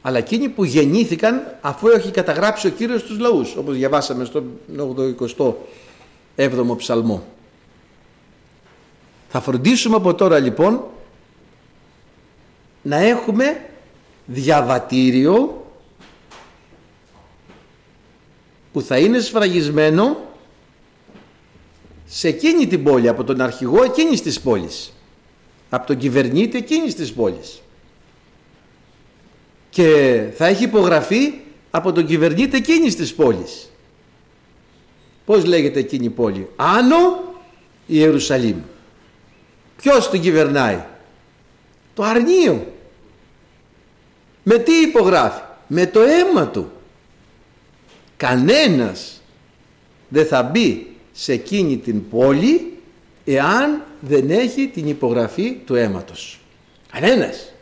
αλλά 0.02 0.18
εκείνοι 0.18 0.48
που 0.48 0.64
γεννήθηκαν 0.64 1.58
αφού 1.60 1.88
έχει 1.88 2.10
καταγράψει 2.10 2.66
ο 2.66 2.70
Κύριος 2.70 3.02
τους 3.02 3.18
λαούς, 3.18 3.56
όπως 3.56 3.74
διαβάσαμε 3.76 4.24
στο 4.24 4.44
87ο 6.36 6.76
ψαλμό. 6.76 7.24
Θα 9.28 9.40
φροντίσουμε 9.40 9.96
από 9.96 10.14
τώρα 10.14 10.38
λοιπόν 10.38 10.84
να 12.82 12.96
έχουμε 12.96 13.64
διαβατήριο 14.26 15.64
που 18.72 18.80
θα 18.80 18.98
είναι 18.98 19.18
σφραγισμένο 19.18 20.16
σε 22.06 22.28
εκείνη 22.28 22.66
την 22.66 22.84
πόλη, 22.84 23.08
από 23.08 23.24
τον 23.24 23.40
αρχηγό 23.40 23.82
εκείνης 23.82 24.22
της 24.22 24.40
πόλης, 24.40 24.92
από 25.70 25.86
τον 25.86 25.96
κυβερνήτη 25.96 26.58
εκείνης 26.58 26.94
της 26.94 27.12
πόλης. 27.12 27.62
Και 29.70 30.22
θα 30.36 30.46
έχει 30.46 30.64
υπογραφεί 30.64 31.32
από 31.70 31.92
τον 31.92 32.06
κυβερνήτη 32.06 32.56
εκείνης 32.56 32.96
της 32.96 33.14
πόλης. 33.14 33.70
Πώς 35.24 35.44
λέγεται 35.44 35.78
εκείνη 35.78 36.04
η 36.04 36.10
πόλη; 36.10 36.48
Άνω 36.56 37.34
η 37.86 37.94
Ιερουσαλήμ. 37.96 38.56
Ποιος 39.76 40.10
τον 40.10 40.20
κυβερνάει; 40.20 40.84
Το 41.94 42.02
αρνείο. 42.02 42.66
Με 44.42 44.58
τι 44.58 44.72
υπογράφει; 44.72 45.42
Με 45.66 45.86
το 45.86 46.00
αίμα 46.00 46.46
του. 46.48 46.70
Κανένας 48.16 49.22
δεν 50.08 50.26
θα 50.26 50.42
μπει 50.42 50.86
σε 51.12 51.32
εκείνη 51.32 51.76
την 51.76 52.08
πόλη 52.08 52.78
εάν 53.24 53.84
δεν 54.00 54.30
έχει 54.30 54.66
την 54.66 54.88
υπογραφή 54.88 55.52
του 55.52 55.74
αίματος. 55.74 56.40
Κανένας 56.92 57.52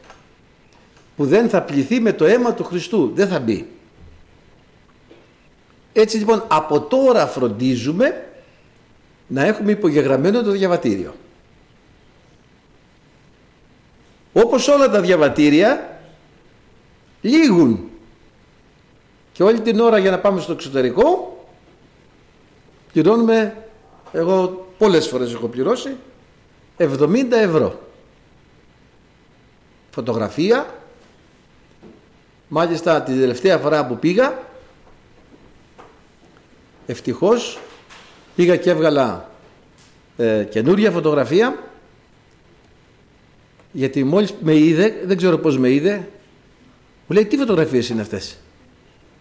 που 1.18 1.26
δεν 1.26 1.48
θα 1.48 1.62
πληθεί 1.62 2.00
με 2.00 2.12
το 2.12 2.24
αίμα 2.24 2.54
του 2.54 2.64
Χριστού 2.64 3.10
δεν 3.14 3.28
θα 3.28 3.40
μπει. 3.40 3.66
Έτσι 5.92 6.16
λοιπόν 6.16 6.44
από 6.48 6.80
τώρα 6.80 7.26
φροντίζουμε 7.26 8.28
να 9.26 9.44
έχουμε 9.44 9.70
υπογεγραμμένο 9.70 10.42
το 10.42 10.50
διαβατήριο. 10.50 11.14
Όπως 14.32 14.68
όλα 14.68 14.90
τα 14.90 15.00
διαβατήρια 15.00 16.00
λήγουν 17.20 17.88
και 19.32 19.42
όλη 19.42 19.60
την 19.60 19.80
ώρα 19.80 19.98
για 19.98 20.10
να 20.10 20.18
πάμε 20.18 20.40
στο 20.40 20.52
εξωτερικό 20.52 21.38
πληρώνουμε, 22.92 23.64
εγώ 24.12 24.66
πολλές 24.78 25.08
φορές 25.08 25.32
έχω 25.32 25.46
πληρώσει, 25.46 25.96
70 26.76 27.32
ευρώ. 27.32 27.80
Φωτογραφία, 29.90 30.77
μάλιστα 32.48 33.02
την 33.02 33.20
τελευταία 33.20 33.58
φορά 33.58 33.86
που 33.86 33.98
πήγα, 33.98 34.38
ευτυχώς 36.86 37.58
πήγα 38.36 38.56
και 38.56 38.70
έβγαλα 38.70 39.30
ε, 40.16 40.44
καινούρια 40.44 40.90
φωτογραφία 40.90 41.58
γιατί 43.72 44.04
μόλις 44.04 44.34
με 44.40 44.56
είδε, 44.56 45.02
δεν 45.04 45.16
ξέρω 45.16 45.38
πώς 45.38 45.58
με 45.58 45.70
είδε, 45.70 46.08
μου 47.06 47.16
λέει 47.16 47.26
τι 47.26 47.36
φωτογραφίες 47.36 47.88
είναι 47.88 48.00
αυτές; 48.00 48.38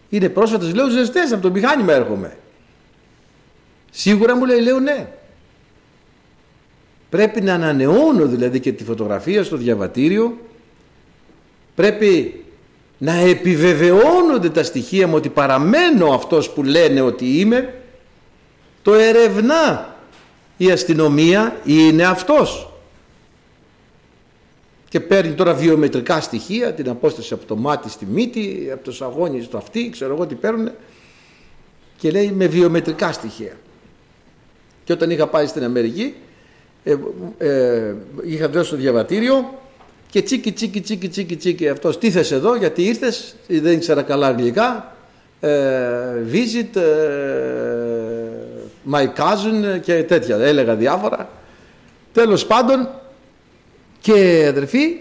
Είναι 0.10 0.30
πρόσφατες, 0.30 0.74
λέω 0.74 0.90
ζεστές, 0.90 1.32
από 1.32 1.42
το 1.42 1.52
μηχάνημα 1.52 1.94
έρχομαι. 1.94 2.38
Σίγουρα 3.92 4.36
μου 4.36 4.46
λέει, 4.46 4.62
λέω 4.62 4.80
ναι. 4.80 5.08
Πρέπει 7.10 7.42
να 7.42 7.54
ανανεώνω 7.54 8.26
δηλαδή 8.26 8.60
και 8.60 8.72
τη 8.72 8.84
φωτογραφία 8.84 9.44
στο 9.44 9.58
διαβατήριο. 9.58 10.38
Πρέπει 11.76 12.44
να 12.97 13.13
επιβεβαιώνονται 13.13 14.49
τα 14.49 14.63
στοιχεία 14.63 15.07
μου 15.07 15.15
ότι 15.15 15.29
παραμένω 15.29 16.13
αυτός 16.13 16.49
που 16.49 16.63
λένε 16.63 17.01
ότι 17.01 17.39
είμαι. 17.39 17.73
Το 18.81 18.93
ερευνά 18.93 19.95
η 20.57 20.71
αστυνομία 20.71 21.57
είναι 21.65 22.03
αυτός 22.03 22.71
και 24.89 24.99
παίρνει 24.99 25.33
τώρα 25.33 25.53
βιομετρικά 25.53 26.21
στοιχεία, 26.21 26.73
την 26.73 26.89
απόσταση 26.89 27.33
από 27.33 27.45
το 27.45 27.55
μάτι 27.55 27.89
στη 27.89 28.05
μύτη, 28.05 28.69
από 28.73 28.83
το 28.83 28.91
σαγόνι 28.91 29.41
στο 29.41 29.57
αυτή, 29.57 29.89
ξέρω 29.89 30.13
εγώ 30.13 30.25
τι 30.25 30.36
παίρνουν 30.36 30.71
και 31.97 32.12
λέει 32.12 32.31
με 32.31 32.47
βιομετρικά 32.47 33.12
στοιχεία. 33.12 33.57
Και 34.83 34.93
όταν 34.93 35.10
είχα 35.10 35.27
πάει 35.27 35.47
στην 35.47 35.63
Αμερική, 35.63 36.15
ε, 36.83 36.95
ε, 37.38 37.95
είχα 38.23 38.49
δώσει 38.49 38.69
το 38.69 38.75
διαβατήριο 38.75 39.60
και 40.10 40.22
τσίκι 40.22 40.52
τσίκι 40.52 40.82
τσίκι 40.82 41.08
τσίκι 41.08 41.36
τσίκι 41.36 41.70
αυτός 41.70 41.98
τι 41.98 42.12
θες 42.12 42.32
εδώ 42.32 42.56
γιατί 42.56 42.84
ήρθες, 42.84 43.36
δεν 43.48 43.74
ήξερα 43.74 44.02
καλά 44.02 44.28
αγγλικά, 44.28 44.96
ε, 45.39 45.50
visit 46.32 46.76
ε, 46.76 46.86
my 48.91 49.04
cousin 49.04 49.80
και 49.82 50.04
τέτοια, 50.04 50.38
έλεγα 50.38 50.76
διάφορα. 50.76 51.30
Τέλος 52.13 52.46
πάντων 52.46 52.89
και 54.02 54.46
αδερφή, 54.50 54.98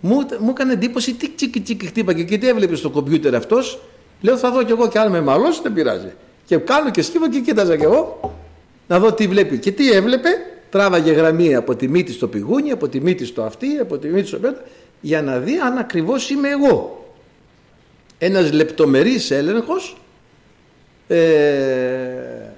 μου, 0.00 0.16
μου 0.38 0.50
έκανε 0.50 0.72
εντύπωση 0.72 1.14
τι 1.14 1.28
τσίκι 1.28 1.60
τσίκι 1.60 1.86
χτύπαγε 1.86 2.22
και 2.22 2.38
τι 2.38 2.48
έβλεπε 2.48 2.76
στο 2.76 2.90
κομπιούτερ 2.90 3.34
αυτός. 3.34 3.80
Λέω 4.20 4.36
θα 4.36 4.50
δω 4.50 4.62
κι 4.62 4.72
εγώ 4.72 4.88
και 4.88 4.98
αν 4.98 5.10
με 5.10 5.20
μαλώσει 5.20 5.60
δεν 5.62 5.72
πειράζει. 5.72 6.12
Και 6.46 6.56
κάνω 6.56 6.90
και 6.90 7.02
σκύβω 7.02 7.28
και 7.28 7.40
κοίταζα 7.40 7.76
κι 7.76 7.84
εγώ 7.84 8.34
να 8.88 8.98
δω 8.98 9.12
τι 9.12 9.26
βλέπει. 9.26 9.58
Και 9.58 9.72
τι 9.72 9.90
έβλεπε, 9.90 10.28
τράβαγε 10.70 11.12
γραμμή 11.12 11.54
από 11.54 11.76
τη 11.76 11.88
μύτη 11.88 12.12
στο 12.12 12.28
πηγούνι, 12.28 12.70
από 12.70 12.88
τη 12.88 13.00
μύτη 13.00 13.24
στο 13.24 13.42
αυτή, 13.42 13.78
από 13.80 13.98
τη 13.98 14.08
μύτη 14.08 14.26
στο 14.26 14.38
πέτρο, 14.38 14.62
για 15.00 15.22
να 15.22 15.38
δει 15.38 15.56
αν 15.58 15.78
ακριβώς 15.78 16.30
είμαι 16.30 16.48
εγώ. 16.48 17.04
Ένας 18.18 18.52
λεπτομερής 18.52 19.30
έλεγχος 19.30 19.96
ε, 21.08 21.18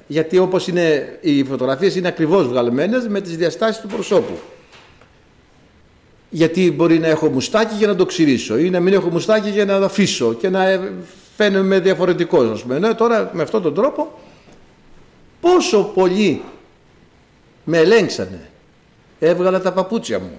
γιατί 0.06 0.38
όπως 0.38 0.66
είναι 0.66 1.18
οι 1.20 1.44
φωτογραφίες 1.44 1.96
είναι 1.96 2.08
ακριβώς 2.08 2.48
βγαλμένες 2.48 3.08
με 3.08 3.20
τις 3.20 3.36
διαστάσεις 3.36 3.80
του 3.80 3.88
προσώπου 3.88 4.38
γιατί 6.34 6.72
μπορεί 6.72 6.98
να 6.98 7.06
έχω 7.06 7.28
μουστάκι 7.28 7.74
για 7.74 7.86
να 7.86 7.94
το 7.94 8.06
ξυρίσω 8.06 8.58
ή 8.58 8.70
να 8.70 8.80
μην 8.80 8.92
έχω 8.92 9.08
μουστάκι 9.08 9.50
για 9.50 9.64
να 9.64 9.78
το 9.78 9.84
αφήσω 9.84 10.34
και 10.34 10.48
να 10.48 10.64
φαίνομαι 11.36 11.78
διαφορετικός 11.80 12.50
ας 12.50 12.62
πούμε. 12.62 12.78
Ναι, 12.78 12.94
τώρα 12.94 13.30
με 13.32 13.42
αυτόν 13.42 13.62
τον 13.62 13.74
τρόπο 13.74 14.18
πόσο 15.40 15.90
πολύ 15.94 16.42
με 17.64 17.78
ελέγξανε. 17.78 18.50
Έβγαλα 19.18 19.60
τα 19.60 19.72
παπούτσια 19.72 20.18
μου. 20.18 20.38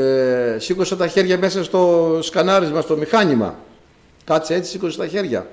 Ε, 0.00 0.56
σήκωσα 0.58 0.96
τα 0.96 1.06
χέρια 1.06 1.38
μέσα 1.38 1.64
στο 1.64 2.18
σκανάρισμα 2.22 2.80
στο 2.80 2.96
μηχάνημα. 2.96 3.58
Κάτσε 4.24 4.54
έτσι 4.54 4.70
σήκωσα 4.70 4.98
τα 4.98 5.06
χέρια. 5.06 5.46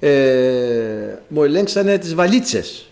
Ε, 0.00 1.18
μου 1.28 1.42
ελέγξανε 1.42 1.98
τις 1.98 2.14
βαλίτσες. 2.14 2.86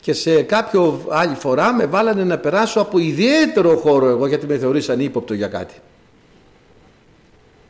Και 0.00 0.12
σε 0.12 0.42
κάποιο 0.42 1.04
άλλη 1.08 1.34
φορά 1.34 1.72
με 1.72 1.86
βάλανε 1.86 2.24
να 2.24 2.38
περάσω 2.38 2.80
από 2.80 2.98
ιδιαίτερο 2.98 3.76
χώρο 3.76 4.08
εγώ 4.08 4.26
γιατί 4.26 4.46
με 4.46 4.58
θεωρήσαν 4.58 5.00
ύποπτο 5.00 5.34
για 5.34 5.48
κάτι. 5.48 5.74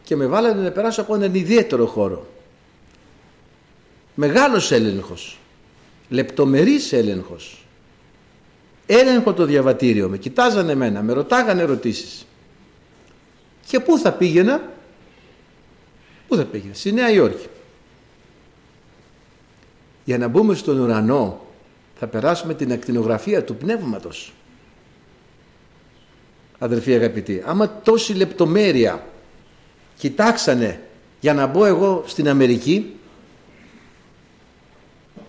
Και 0.03 0.17
με 0.17 0.27
βάλανε 0.27 0.63
να 0.63 0.71
περάσω 0.71 1.01
από 1.01 1.15
έναν 1.15 1.35
ιδιαίτερο 1.35 1.87
χώρο 1.87 2.27
μεγάλος 4.15 4.73
έλεγχος 4.73 5.39
λεπτομερής 6.09 6.93
έλεγχος 6.93 7.65
έλεγχο 8.87 9.33
το 9.33 9.45
διαβατήριο 9.45 10.09
με 10.09 10.19
κοιτάζανε 10.19 10.73
εμένα 10.73 11.03
με 11.03 11.13
ρωτάγανε 11.13 11.63
ερωτήσεις 11.63 12.27
και 13.67 13.81
πού 13.81 13.99
θα 13.99 14.13
πήγαινα; 14.13 14.73
Πού 16.29 16.37
θα 16.37 16.45
πήγαινε, 16.45 16.75
στη 16.75 16.93
Νέα 16.93 17.11
Υόρκη. 17.11 17.47
Για 20.05 20.19
να 20.19 20.29
μπούμε 20.29 20.55
στον 20.55 20.79
ουρανό 20.79 21.47
θα 21.95 22.07
θα 22.07 22.07
περάσουμε 22.07 22.55
την 22.55 22.73
ακτινογραφία 22.73 23.45
του 23.45 23.57
πνεύματος. 23.57 24.33
Αδερφοί 26.59 26.95
αγαπητοί, 26.95 27.43
άμα 27.47 27.81
τόση 27.83 28.13
λεπτομέρεια 28.13 29.07
κοιτάξανε 29.99 30.81
για 31.21 31.35
να 31.35 31.47
μπω 31.47 31.65
εγώ 31.65 32.05
στην 32.07 32.29
Αμερική, 32.29 32.97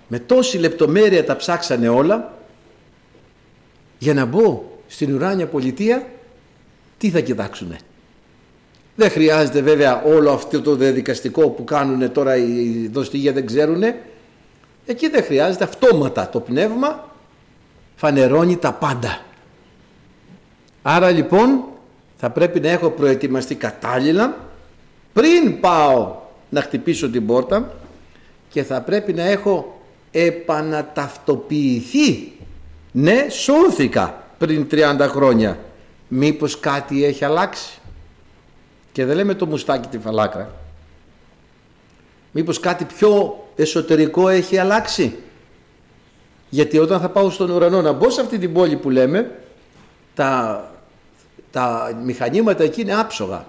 με 0.08 0.20
τόση 0.20 0.58
λεπτομέρεια 0.58 1.26
τα 1.26 1.36
ψάξανε 1.36 1.90
όλα, 1.90 2.34
για 3.98 4.14
να 4.14 4.26
μπω 4.26 4.64
στην 4.88 5.16
ουράνια 5.16 5.48
πολιτεία, 5.48 6.08
τι 6.98 7.10
θα 7.10 7.20
κοιτάξουνε; 7.20 7.78
Δεν 8.96 9.10
χρειάζεται 9.10 9.62
βέβαια 9.62 10.04
όλο 10.04 10.32
αυτό 10.32 10.62
το 10.62 10.76
διαδικαστικό 10.76 11.50
που 11.50 11.64
κάνουν 11.64 12.12
τώρα 12.12 12.36
οι 12.36 12.90
δοστηγία 12.92 13.34
δεν 13.34 13.46
ξέρουν. 13.46 13.84
Εκεί 14.86 15.10
δεν 15.10 15.24
χρειάζεται 15.24 15.64
αυτόματα 15.64 16.30
το 16.30 16.40
πνεύμα 16.40 17.14
φανερώνει 17.96 18.58
τα 18.58 18.74
πάντα. 18.74 19.22
Άρα 20.82 21.10
λοιπόν 21.10 21.64
θα 22.18 22.30
πρέπει 22.30 22.60
να 22.60 22.70
έχω 22.70 22.90
προετοιμαστεί 22.90 23.56
κατάλληλα 23.56 24.38
πριν 25.14 25.60
πάω 25.60 26.16
να 26.50 26.62
χτυπήσω 26.62 27.10
την 27.10 27.26
πόρτα 27.26 27.74
και 28.50 28.64
θα 28.64 28.82
πρέπει 28.82 29.14
να 29.14 29.24
έχω 29.24 29.82
επαναταυτοποιηθεί. 30.18 32.32
Ναι, 32.92 33.28
σώθηκα 33.30 34.24
πριν 34.38 34.68
30 34.72 34.98
χρόνια. 35.00 35.60
Μήπως 36.08 36.60
κάτι 36.60 37.06
έχει 37.06 37.26
αλλάξει; 37.26 37.80
Και 38.92 39.06
δεν 39.06 39.16
λέμε 39.16 39.34
το 39.34 39.46
μουστάκι 39.46 39.88
τη 39.88 39.98
φαλάκρα. 39.98 40.56
Μήπως 42.32 42.60
κάτι 42.60 42.86
πιο 42.86 43.44
εσωτερικό 43.56 44.30
έχει 44.30 44.58
αλλάξει; 44.58 45.16
Γιατί 46.50 46.78
όταν 46.78 47.00
θα 47.00 47.10
πάω 47.10 47.30
στον 47.30 47.50
ουρανό 47.50 47.82
να 47.82 47.92
μπω 47.92 48.10
σε 48.10 48.22
αυτή 48.22 48.38
την 48.38 48.54
πόλη 48.54 48.76
που 48.76 48.90
λέμε, 48.90 49.40
τα, 50.14 50.64
τα 51.52 51.98
μηχανήματα 52.04 52.64
εκεί 52.64 52.82
είναι 52.82 52.96
άψογα. 52.96 53.46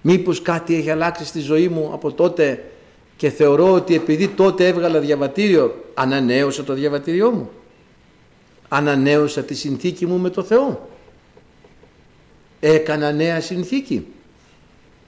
Μήπως 0.00 0.42
κάτι 0.42 0.74
έχει 0.74 0.90
αλλάξει 0.90 1.24
στη 1.24 1.40
ζωή 1.40 1.68
μου 1.68 1.90
από 1.92 2.12
τότε 2.12 2.64
και 3.16 3.30
θεωρώ 3.30 3.72
ότι 3.72 3.94
επειδή 3.94 4.28
τότε 4.28 4.66
έβγαλα 4.66 5.00
διαβατήριο, 5.00 5.84
ανανέωσα 5.94 6.64
το 6.64 6.72
διαβατήριό 6.72 7.30
μου. 7.30 7.50
Ανανέωσα 8.68 9.42
τη 9.42 9.54
συνθήκη 9.54 10.06
μου 10.06 10.18
με 10.18 10.30
το 10.30 10.42
Θεό. 10.42 10.88
Έκανα 12.60 13.12
νέα 13.12 13.40
συνθήκη 13.40 14.06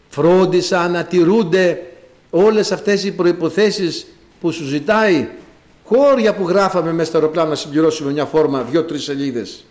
φρόντισα 0.09 0.89
να 0.89 1.05
τηρούνται 1.05 1.83
όλες 2.31 2.73
αυτές 2.73 3.05
οι 3.05 3.13
προϋποθέσεις 3.13 4.07
που 4.41 4.51
σου 4.51 4.65
ζητάει 4.65 5.29
χώρια 5.85 6.35
που 6.35 6.49
γράφαμε 6.49 6.93
μέσα 6.93 7.09
στο 7.09 7.19
αεροπλάνο 7.19 7.49
να 7.49 7.55
συμπληρώσουμε 7.55 8.13
μια 8.13 8.25
φόρμα 8.25 8.63
δυο-τρεις 8.63 9.03
σελίδες 9.03 9.65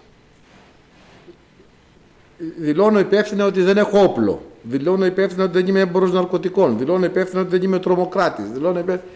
δηλώνω 2.38 3.00
υπεύθυνα 3.00 3.46
ότι 3.46 3.62
δεν 3.62 3.78
έχω 3.78 4.04
όπλο 4.04 4.42
δηλώνω 4.68 5.06
υπεύθυνα 5.06 5.44
ότι 5.44 5.54
δεν 5.54 5.68
είμαι 5.68 5.80
έμπορος 5.80 6.12
ναρκωτικών. 6.12 6.78
Δηλώνω 6.78 7.06
υπεύθυνα 7.06 7.42
ότι 7.42 7.50
δεν 7.50 7.62
είμαι 7.62 7.80
τρομοκράτης. 7.80 8.46
Δηλώνω 8.46 8.80
υπεύθυνα... 8.80 9.12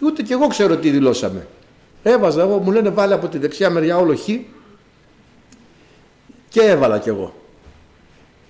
ούτε 0.00 0.22
και 0.22 0.32
εγώ 0.32 0.46
ξέρω 0.46 0.76
τι 0.76 0.90
δηλώσαμε. 0.90 1.46
Έβαζα 2.02 2.42
εγώ 2.42 2.58
μου 2.58 2.70
λένε 2.70 2.88
βάλε 2.90 3.14
από 3.14 3.28
τη 3.28 3.38
δεξιά 3.38 3.70
μεριά 3.70 3.98
όλο 3.98 4.16
χ 4.16 4.28
και 6.48 6.60
έβαλα 6.60 6.98
κι 6.98 7.08
εγώ. 7.08 7.34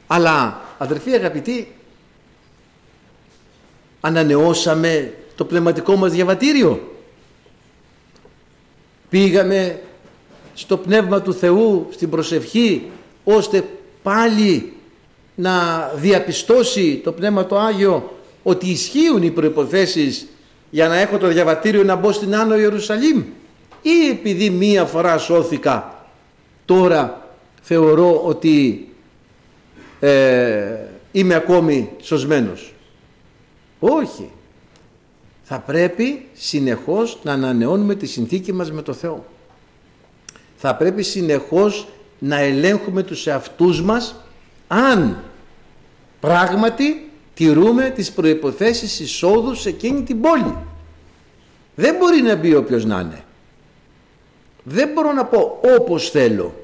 Αλλά 0.06 0.60
αδερφοί 0.78 1.12
αγαπητοί 1.12 1.72
ανανεώσαμε 4.00 5.14
το 5.34 5.44
πνευματικό 5.44 5.96
μας 5.96 6.12
διαβατήριο. 6.12 6.94
Πήγαμε 9.08 9.80
στο 10.54 10.76
Πνεύμα 10.76 11.22
του 11.22 11.34
Θεού, 11.34 11.88
στην 11.90 12.10
προσευχή, 12.10 12.90
ώστε 13.24 13.64
πάλι 14.02 14.72
να 15.40 15.86
διαπιστώσει 15.96 17.00
το 17.04 17.12
Πνεύμα 17.12 17.46
το 17.46 17.58
Άγιο 17.58 18.18
ότι 18.42 18.70
ισχύουν 18.70 19.22
οι 19.22 19.30
προϋποθέσεις 19.30 20.26
για 20.70 20.88
να 20.88 20.96
έχω 20.96 21.18
το 21.18 21.26
διαβατήριο 21.26 21.82
να 21.82 21.94
μπω 21.94 22.12
στην 22.12 22.34
Άνω 22.34 22.58
Ιερουσαλήμ 22.58 23.22
ή 23.82 24.08
επειδή 24.10 24.50
μία 24.50 24.84
φορά 24.84 25.18
σώθηκα 25.18 26.04
τώρα 26.64 27.28
θεωρώ 27.62 28.20
ότι 28.24 28.88
ε, 30.00 30.76
είμαι 31.12 31.34
ακόμη 31.34 31.90
σωσμένος. 32.00 32.74
Όχι. 33.78 34.30
Θα 35.42 35.58
πρέπει 35.58 36.26
συνεχώς 36.32 37.18
να 37.22 37.32
ανανεώνουμε 37.32 37.94
τη 37.94 38.06
συνθήκη 38.06 38.52
μας 38.52 38.72
με 38.72 38.82
το 38.82 38.92
Θεό. 38.92 39.24
Θα 40.56 40.74
πρέπει 40.74 41.02
συνεχώς 41.02 41.88
να 42.18 42.38
ελέγχουμε 42.38 43.02
τους 43.02 43.26
εαυτούς 43.26 43.82
μας 43.82 44.14
αν 44.68 45.29
πράγματι 46.20 47.10
τηρούμε 47.34 47.90
τις 47.90 48.12
προϋποθέσεις 48.12 49.00
εισόδου 49.00 49.54
σε 49.54 49.68
εκείνη 49.68 50.02
την 50.02 50.20
πόλη. 50.20 50.56
Δεν 51.74 51.96
μπορεί 51.96 52.22
να 52.22 52.34
μπει 52.36 52.54
όποιος 52.54 52.84
να 52.84 53.00
είναι. 53.00 53.24
Δεν 54.62 54.88
μπορώ 54.94 55.12
να 55.12 55.24
πω 55.24 55.60
όπως 55.78 56.10
θέλω. 56.10 56.54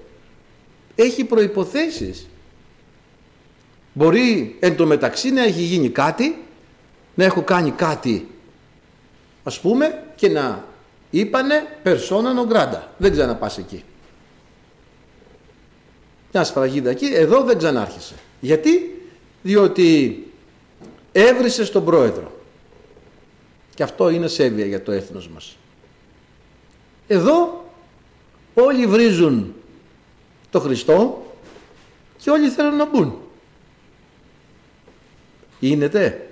Έχει 0.94 1.24
προϋποθέσεις. 1.24 2.28
Μπορεί 3.92 4.56
εν 4.60 4.76
τω 4.76 4.86
μεταξύ 4.86 5.30
να 5.30 5.42
έχει 5.42 5.62
γίνει 5.62 5.88
κάτι 5.88 6.38
να 7.14 7.24
έχω 7.24 7.42
κάνει 7.42 7.70
κάτι 7.70 8.28
ας 9.44 9.60
πούμε 9.60 10.02
και 10.14 10.28
να 10.28 10.64
είπανε 11.10 11.78
persona 11.84 12.34
non 12.38 12.52
grata. 12.52 12.80
Δεν 12.96 13.12
ξαναπάς 13.12 13.58
εκεί. 13.58 13.84
Μια 16.32 16.44
σφραγίδα 16.44 16.90
εκεί, 16.90 17.06
εδώ 17.06 17.42
δεν 17.42 17.58
ξανάρχισε. 17.58 18.14
Γιατί, 18.40 18.95
διότι 19.46 20.24
έβρισε 21.12 21.64
στον 21.64 21.84
πρόεδρο. 21.84 22.32
Και 23.74 23.82
αυτό 23.82 24.08
είναι 24.08 24.28
σέβεια 24.28 24.66
για 24.66 24.82
το 24.82 24.92
έθνος 24.92 25.28
μας. 25.28 25.56
Εδώ 27.06 27.64
όλοι 28.54 28.86
βρίζουν 28.86 29.54
το 30.50 30.60
Χριστό 30.60 31.26
και 32.18 32.30
όλοι 32.30 32.48
θέλουν 32.48 32.76
να 32.76 32.86
μπουν. 32.86 33.18
Γίνεται. 35.60 36.30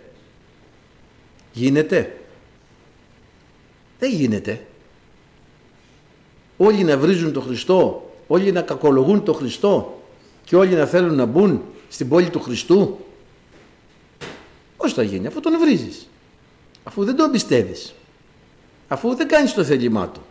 Γίνεται. 1.53 2.19
Δεν 3.99 4.11
γίνεται. 4.11 4.67
Όλοι 6.57 6.85
να 6.85 6.99
βρίζουν 6.99 7.33
τον 7.33 7.43
Χριστό, 7.43 8.11
όλοι 8.27 8.53
να 8.53 8.63
κακολογούν 8.63 9.25
τον 9.25 9.35
Χριστό 9.35 10.03
και 10.45 10.57
όλοι 10.57 10.75
να 10.75 10.87
θέλουν 10.87 11.15
να 11.15 11.25
μπουν 11.25 11.63
στην 11.95 12.09
πόλη 12.09 12.31
του 12.31 12.41
Χριστού. 12.41 12.99
Πώς 14.77 14.93
θα 14.93 15.03
γίνει 15.03 15.27
αφού 15.27 15.41
τον 15.41 15.59
βρίζεις. 15.59 16.09
Αφού 16.85 17.05
δεν 17.05 17.17
τον 17.17 17.31
πιστεύεις. 17.31 17.95
Αφού 18.89 19.15
δεν 19.15 19.29
κάνεις 19.29 19.55
το 19.55 19.65
θέλημά 19.65 20.09
του. 20.09 20.23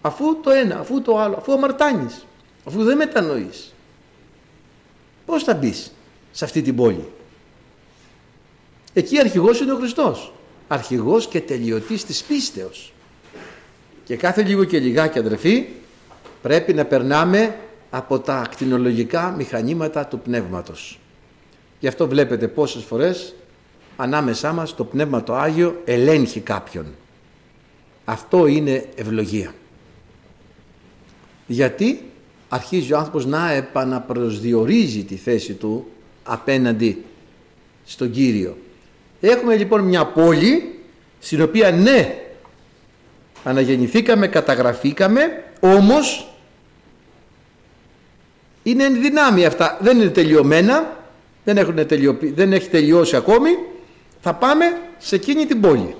Αφού 0.00 0.40
το 0.40 0.50
ένα, 0.50 0.78
αφού 0.78 1.02
το 1.02 1.18
άλλο, 1.18 1.36
αφού 1.36 1.52
αμαρτάνεις. 1.52 2.26
Αφού 2.64 2.84
δεν 2.84 2.96
μετανοείς. 2.96 3.74
Πώς 5.26 5.44
θα 5.44 5.54
μπεις 5.54 5.92
σε 6.32 6.44
αυτή 6.44 6.62
την 6.62 6.76
πόλη. 6.76 7.08
Εκεί 8.92 9.18
αρχηγός 9.18 9.60
είναι 9.60 9.72
ο 9.72 9.76
Χριστός. 9.76 10.32
Αρχηγός 10.68 11.26
και 11.28 11.40
τελειωτής 11.40 12.04
της 12.04 12.22
πίστεως. 12.22 12.92
Και 14.04 14.16
κάθε 14.16 14.42
λίγο 14.42 14.64
και 14.64 14.78
λιγάκι 14.78 15.18
αδερφοί 15.18 15.66
πρέπει 16.42 16.74
να 16.74 16.84
περνάμε 16.84 17.58
από 17.94 18.18
τα 18.18 18.36
ακτινολογικά 18.36 19.34
μηχανήματα 19.36 20.06
του 20.06 20.18
πνεύματος. 20.18 20.98
Γι' 21.80 21.86
αυτό 21.86 22.08
βλέπετε 22.08 22.48
πόσες 22.48 22.84
φορές 22.84 23.34
ανάμεσά 23.96 24.52
μας 24.52 24.74
το 24.74 24.84
Πνεύμα 24.84 25.22
το 25.22 25.34
Άγιο 25.34 25.80
ελέγχει 25.84 26.40
κάποιον. 26.40 26.86
Αυτό 28.04 28.46
είναι 28.46 28.88
ευλογία. 28.94 29.54
Γιατί 31.46 32.10
αρχίζει 32.48 32.92
ο 32.92 32.96
άνθρωπος 32.96 33.26
να 33.26 33.52
επαναπροσδιορίζει 33.52 35.04
τη 35.04 35.16
θέση 35.16 35.52
του 35.52 35.86
απέναντι 36.22 37.04
στον 37.84 38.10
Κύριο. 38.10 38.56
Έχουμε 39.20 39.56
λοιπόν 39.56 39.80
μια 39.80 40.06
πόλη 40.06 40.80
στην 41.18 41.42
οποία 41.42 41.70
ναι 41.70 42.16
αναγεννηθήκαμε, 43.44 44.26
καταγραφήκαμε 44.26 45.22
όμως 45.60 46.31
είναι 48.62 48.84
εν 48.84 49.00
δυνάμει 49.00 49.44
αυτά, 49.44 49.78
δεν 49.80 50.00
είναι 50.00 50.10
τελειωμένα 50.10 50.96
δεν, 51.44 51.56
έχουν 51.56 51.74
δεν 52.34 52.52
έχει 52.52 52.68
τελειώσει 52.68 53.16
ακόμη 53.16 53.50
θα 54.20 54.34
πάμε 54.34 54.64
σε 54.98 55.14
εκείνη 55.14 55.46
την 55.46 55.60
πόλη 55.60 55.94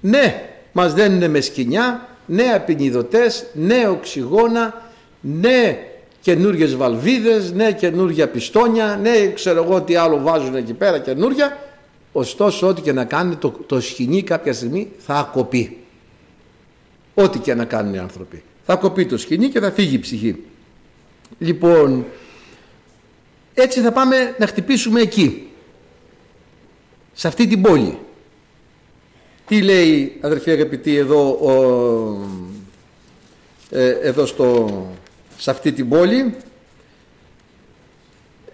ναι 0.00 0.50
μας 0.72 0.94
δένουν 0.94 1.30
με 1.30 1.40
σκηνιά 1.40 2.08
ναι 2.26 2.44
απεινιδωτές, 2.54 3.46
ναι 3.52 3.88
οξυγόνα 3.88 4.90
ναι 5.20 5.78
καινούριε 6.20 6.66
βαλβίδες, 6.66 7.52
ναι 7.52 7.72
καινούργια 7.72 8.28
πιστόνια, 8.28 8.98
ναι 9.02 9.32
ξέρω 9.32 9.62
εγώ 9.64 9.82
τι 9.82 9.94
άλλο 9.94 10.20
βάζουν 10.22 10.54
εκεί 10.54 10.72
πέρα 10.72 10.98
καινούρια 10.98 11.58
Ωστόσο 12.12 12.66
ό,τι 12.66 12.80
και 12.80 12.92
να 12.92 13.04
κάνει 13.04 13.36
το, 13.36 13.50
το 13.66 13.80
σκηνή 13.80 14.22
κάποια 14.22 14.52
στιγμή 14.52 14.90
θα 14.98 15.14
ακοπεί. 15.14 15.76
Ό,τι 17.14 17.38
και 17.38 17.54
να 17.54 17.64
κάνουν 17.64 17.94
οι 17.94 17.98
άνθρωποι. 17.98 18.42
Θα 18.64 18.76
κοπεί 18.76 19.06
το 19.06 19.18
σκηνή 19.18 19.48
και 19.48 19.60
θα 19.60 19.70
φύγει 19.70 19.94
η 19.94 19.98
ψυχή. 19.98 20.44
Λοιπόν, 21.38 22.06
έτσι 23.54 23.80
θα 23.80 23.92
πάμε 23.92 24.34
να 24.38 24.46
χτυπήσουμε 24.46 25.00
εκεί. 25.00 25.50
Σε 27.12 27.28
αυτή 27.28 27.46
την 27.46 27.62
πόλη. 27.62 27.98
Τι 29.46 29.62
λέει 29.62 30.18
αδερφοί 30.20 30.50
αγαπητοί 30.50 30.96
εδώ, 30.96 31.30
ο, 31.30 31.52
ε, 33.70 33.88
εδώ 33.88 34.26
στο, 34.26 34.86
σε 35.38 35.50
αυτή 35.50 35.72
την 35.72 35.88
πόλη; 35.88 36.34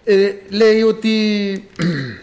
Ε, 0.05 0.33
λέει 0.49 0.83
ότι 0.83 1.69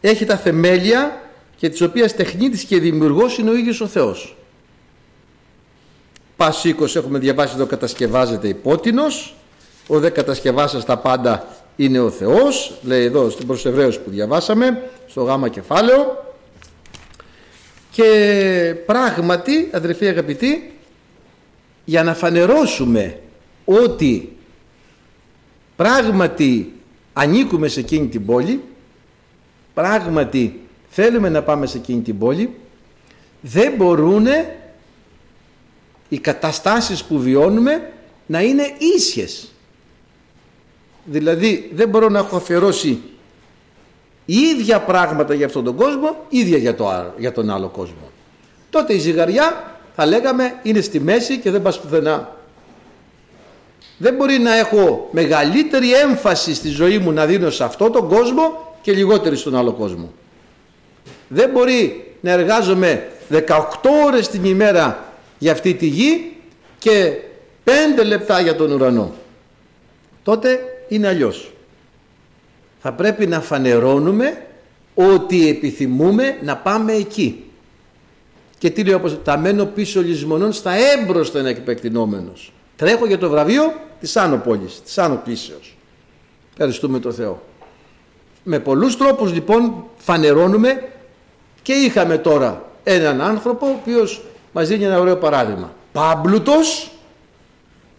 έχει 0.00 0.24
τα 0.24 0.36
θεμέλια 0.36 1.30
και 1.56 1.68
τις 1.68 1.80
οποίες 1.80 2.14
τεχνίτης 2.14 2.64
και 2.64 2.80
δημιουργός 2.80 3.38
είναι 3.38 3.50
ο 3.50 3.56
ίδιος 3.56 3.80
ο 3.80 3.86
Θεός. 3.86 4.36
Πας 6.36 6.64
20 6.64 6.96
έχουμε 6.96 7.18
διαβάσει 7.18 7.54
εδώ 7.54 7.66
κατασκευάζεται 7.66 8.48
υπότινος, 8.48 9.34
ο 9.86 9.98
δε 9.98 10.10
κατασκευάσας 10.10 10.84
τα 10.84 10.98
πάντα 10.98 11.46
είναι 11.76 12.00
ο 12.00 12.10
Θεός, 12.10 12.78
λέει 12.82 13.04
εδώ 13.04 13.30
στην 13.30 13.46
προς 13.46 13.62
που 14.04 14.10
διαβάσαμε, 14.10 14.90
στο 15.06 15.22
γάμα 15.22 15.48
κεφάλαιο. 15.48 16.34
Και 17.90 18.74
πράγματι, 18.86 19.70
αδερφοί 19.72 20.06
αγαπητοί, 20.06 20.72
για 21.84 22.02
να 22.02 22.14
φανερώσουμε 22.14 23.18
ότι 23.64 24.36
πράγματι 25.76 26.72
ανήκουμε 27.12 27.68
σε 27.68 27.80
εκείνη 27.80 28.06
την 28.06 28.26
πόλη, 28.26 28.62
πράγματι 29.74 30.60
θέλουμε 30.88 31.28
να 31.28 31.42
πάμε 31.42 31.66
σε 31.66 31.78
εκείνη 31.78 32.00
την 32.00 32.18
πόλη, 32.18 32.54
δεν 33.40 33.72
μπορούν 33.76 34.26
οι 36.12 36.18
καταστάσεις 36.18 37.04
που 37.04 37.18
βιώνουμε 37.18 37.92
να 38.26 38.40
είναι 38.42 38.74
ίσιες. 38.96 39.52
Δηλαδή 41.04 41.70
δεν 41.74 41.88
μπορώ 41.88 42.08
να 42.08 42.18
έχω 42.18 42.36
αφιερώσει 42.36 43.02
ίδια 44.24 44.80
πράγματα 44.80 45.34
για 45.34 45.46
αυτόν 45.46 45.64
τον 45.64 45.76
κόσμο, 45.76 46.16
ίδια 46.28 46.58
για, 46.58 46.74
το, 46.74 47.12
για 47.18 47.32
τον 47.32 47.50
άλλο 47.50 47.68
κόσμο. 47.68 48.10
Τότε 48.70 48.94
η 48.94 48.98
ζυγαριά 48.98 49.76
θα 49.96 50.06
λέγαμε 50.06 50.54
είναι 50.62 50.80
στη 50.80 51.00
μέση 51.00 51.38
και 51.38 51.50
δεν 51.50 51.62
πας 51.62 51.80
πουθενά. 51.80 52.36
Δεν 53.98 54.14
μπορεί 54.14 54.38
να 54.38 54.56
έχω 54.56 55.08
μεγαλύτερη 55.12 55.92
έμφαση 55.92 56.54
στη 56.54 56.68
ζωή 56.68 56.98
μου 56.98 57.12
να 57.12 57.26
δίνω 57.26 57.50
σε 57.50 57.64
αυτόν 57.64 57.92
τον 57.92 58.08
κόσμο 58.08 58.74
και 58.82 58.92
λιγότερη 58.92 59.36
στον 59.36 59.56
άλλο 59.56 59.72
κόσμο. 59.72 60.12
Δεν 61.28 61.50
μπορεί 61.50 62.14
να 62.20 62.30
εργάζομαι 62.30 63.08
18 63.30 63.40
ώρες 64.06 64.28
την 64.28 64.44
ημέρα 64.44 65.11
για 65.42 65.52
αυτή 65.52 65.74
τη 65.74 65.86
γη 65.86 66.36
και 66.78 67.16
5 67.64 68.04
λεπτά 68.06 68.40
για 68.40 68.56
τον 68.56 68.72
ουρανό. 68.72 69.12
Τότε 70.22 70.60
είναι 70.88 71.08
αλλιώς. 71.08 71.52
Θα 72.80 72.92
πρέπει 72.92 73.26
να 73.26 73.40
φανερώνουμε 73.40 74.46
ότι 74.94 75.48
επιθυμούμε 75.48 76.38
να 76.42 76.56
πάμε 76.56 76.92
εκεί. 76.92 77.44
Και 78.58 78.70
τι 78.70 78.84
λέει 78.84 78.94
όπως 78.94 79.18
τα 79.24 79.38
μένω 79.38 79.64
πίσω 79.64 80.02
λησμονών 80.02 80.52
στα 80.52 80.72
έμπροστα 80.72 81.38
είναι 81.38 81.50
επεκτηνόμενος. 81.50 82.52
Τρέχω 82.76 83.06
για 83.06 83.18
το 83.18 83.28
βραβείο 83.28 83.72
της 84.00 84.16
Άνω 84.16 84.36
Πόλης, 84.36 84.80
της 84.84 84.98
Άνω 84.98 85.20
Πλήσεως. 85.24 85.76
Ευχαριστούμε 86.50 86.98
το 86.98 87.12
Θεό. 87.12 87.42
Με 88.44 88.58
πολλούς 88.58 88.96
τρόπους 88.96 89.32
λοιπόν 89.32 89.84
φανερώνουμε 89.96 90.88
και 91.62 91.72
είχαμε 91.72 92.18
τώρα 92.18 92.70
έναν 92.84 93.20
άνθρωπο 93.20 93.66
ο 93.66 93.70
οποίος 93.70 94.22
μας 94.52 94.68
δίνει 94.68 94.84
ένα 94.84 95.00
ωραίο 95.00 95.16
παράδειγμα. 95.16 95.72
Πάμπλουτος, 95.92 96.90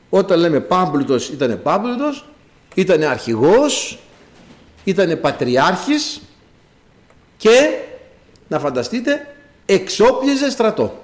όταν 0.09 0.39
λέμε 0.39 0.59
πάμπλουτος 0.59 1.29
ήταν 1.29 1.61
πάμπλουτος, 1.63 2.25
ήταν 2.73 3.03
αρχηγός, 3.03 3.99
ήταν 4.83 5.19
πατριάρχης 5.21 6.21
και 7.37 7.79
να 8.47 8.59
φανταστείτε 8.59 9.35
εξόπλιζε 9.65 10.49
στρατό 10.49 11.01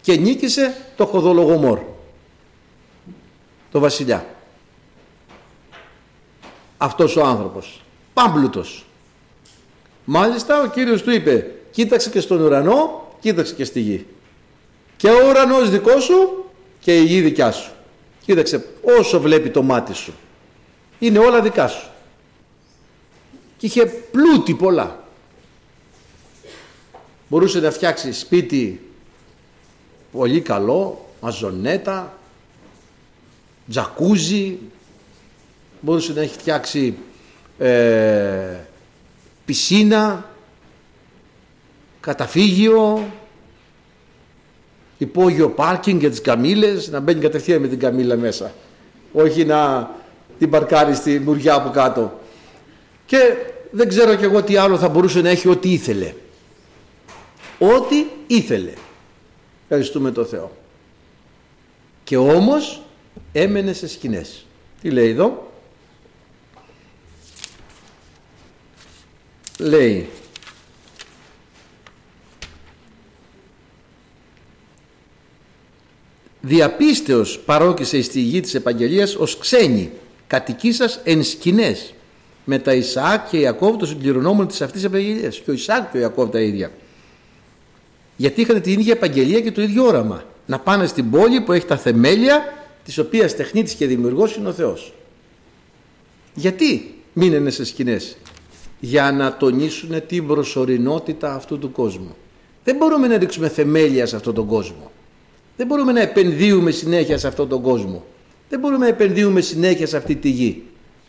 και 0.00 0.16
νίκησε 0.16 0.76
το 0.96 1.06
Χοδολογομόρ, 1.06 1.80
το 3.70 3.78
βασιλιά. 3.80 4.26
Αυτός 6.76 7.16
ο 7.16 7.24
άνθρωπος, 7.24 7.82
πάμπλουτος. 8.14 8.86
Μάλιστα 10.04 10.62
ο 10.62 10.66
Κύριος 10.66 11.02
του 11.02 11.10
είπε, 11.10 11.50
κοίταξε 11.70 12.10
και 12.10 12.20
στον 12.20 12.40
ουρανό, 12.40 13.08
κοίταξε 13.20 13.54
και 13.54 13.64
στη 13.64 13.80
γη. 13.80 14.06
Και 14.96 15.08
ο 15.08 15.28
ουρανός 15.28 15.70
δικός 15.70 16.04
σου 16.04 16.44
και 16.80 16.98
η 16.98 17.04
γη 17.04 17.20
δικιά 17.20 17.50
σου. 17.50 17.70
Κοίταξε 18.24 18.64
όσο 18.98 19.20
βλέπει 19.20 19.50
το 19.50 19.62
μάτι 19.62 19.94
σου. 19.94 20.14
Είναι 20.98 21.18
όλα 21.18 21.42
δικά 21.42 21.68
σου. 21.68 21.88
Και 23.56 23.66
είχε 23.66 23.86
πλούτη 23.86 24.54
πολλά. 24.54 25.04
Μπορούσε 27.28 27.60
να 27.60 27.70
φτιάξει 27.70 28.12
σπίτι 28.12 28.80
πολύ 30.12 30.40
καλό, 30.40 31.08
μαζονέτα, 31.20 32.18
τζακούζι, 33.68 34.58
μπορούσε 35.80 36.12
να 36.12 36.20
έχει 36.20 36.38
φτιάξει 36.38 36.94
ε, 37.58 38.56
πισίνα, 39.44 40.30
καταφύγιο, 42.00 43.10
υπόγειο 44.98 45.50
πάρκινγκ 45.50 46.00
για 46.00 46.10
τις 46.10 46.20
καμήλες, 46.20 46.88
να 46.88 47.00
μπαίνει 47.00 47.20
κατευθείαν 47.20 47.60
με 47.60 47.68
την 47.68 47.78
καμήλα 47.78 48.16
μέσα. 48.16 48.52
Όχι 49.12 49.44
να 49.44 49.90
την 50.38 50.50
παρκάρει 50.50 50.94
στη 50.94 51.18
μουριά 51.18 51.54
από 51.54 51.70
κάτω. 51.70 52.20
Και 53.06 53.36
δεν 53.70 53.88
ξέρω 53.88 54.14
κι 54.14 54.24
εγώ 54.24 54.42
τι 54.42 54.56
άλλο 54.56 54.78
θα 54.78 54.88
μπορούσε 54.88 55.20
να 55.20 55.28
έχει 55.28 55.48
ό,τι 55.48 55.72
ήθελε. 55.72 56.14
Ό,τι 57.58 58.04
ήθελε. 58.26 58.72
Ευχαριστούμε 59.62 60.10
το 60.10 60.24
Θεό. 60.24 60.56
Και 62.04 62.16
όμως 62.16 62.82
έμενε 63.32 63.72
σε 63.72 63.88
σκηνές. 63.88 64.46
Τι 64.80 64.90
λέει 64.90 65.10
εδώ; 65.10 65.46
Λέει 69.58 70.08
διαπίστεως 76.46 77.38
παρόκησε 77.38 78.02
στη 78.02 78.20
γη 78.20 78.40
της 78.40 78.54
επαγγελίας 78.54 79.14
ως 79.14 79.38
ξένοι 79.38 79.90
κατοικήσας 80.26 81.00
εν 81.04 81.22
σκηνές 81.22 81.94
με 82.44 82.58
τα 82.58 82.74
Ισαάκ 82.74 83.28
και 83.28 83.36
Ιακώβ 83.36 83.76
των 83.76 83.88
συμπληρονόμων 83.88 84.46
της 84.46 84.62
αυτής 84.62 84.84
επαγγελίας. 84.84 85.38
Και 85.38 85.50
ο 85.50 85.52
Ισαάκ 85.52 85.90
και 85.90 85.96
ο 85.96 86.00
Ιακώβ 86.00 86.30
τα 86.30 86.40
ίδια. 86.40 86.70
Γιατί 88.16 88.40
είχαν 88.40 88.60
την 88.60 88.72
ίδια 88.72 88.92
επαγγελία 88.92 89.40
και 89.40 89.52
το 89.52 89.62
ίδιο 89.62 89.84
όραμα. 89.84 90.24
Να 90.46 90.58
πάνε 90.58 90.86
στην 90.86 91.10
πόλη 91.10 91.40
που 91.40 91.52
έχει 91.52 91.66
τα 91.66 91.76
θεμέλια 91.76 92.44
της 92.84 92.98
οποίας 92.98 93.36
τεχνίτης 93.36 93.74
και 93.74 93.86
δημιουργός 93.86 94.36
είναι 94.36 94.48
ο 94.48 94.52
Θεός. 94.52 94.94
Γιατί 96.34 96.94
μείνανε 97.12 97.50
σε 97.50 97.64
σκηνές; 97.64 98.16
Για 98.80 99.12
να 99.12 99.36
τονίσουν 99.36 100.06
την 100.06 100.26
προσωρινότητα 100.26 101.34
αυτού 101.34 101.58
του 101.58 101.72
κόσμου. 101.72 102.16
Δεν 102.64 102.76
μπορούμε 102.76 103.06
να 103.06 103.18
ρίξουμε 103.18 103.48
θεμέλια 103.48 104.06
σε 104.06 104.16
αυτόν 104.16 104.34
τον 104.34 104.46
κόσμο 104.46 104.90
δεν 105.56 105.66
μπορούμε 105.66 105.92
να 105.92 106.00
επενδύουμε 106.00 106.70
συνέχεια 106.70 107.18
σε 107.18 107.26
αυτόν 107.26 107.48
τον 107.48 107.62
κόσμο. 107.62 108.04
Δεν 108.48 108.58
μπορούμε 108.58 108.84
να 108.84 108.90
επενδύουμε 108.90 109.40
συνέχεια 109.40 109.86
σε 109.86 109.96
αυτή 109.96 110.16
τη 110.16 110.28
γη. 110.28 110.62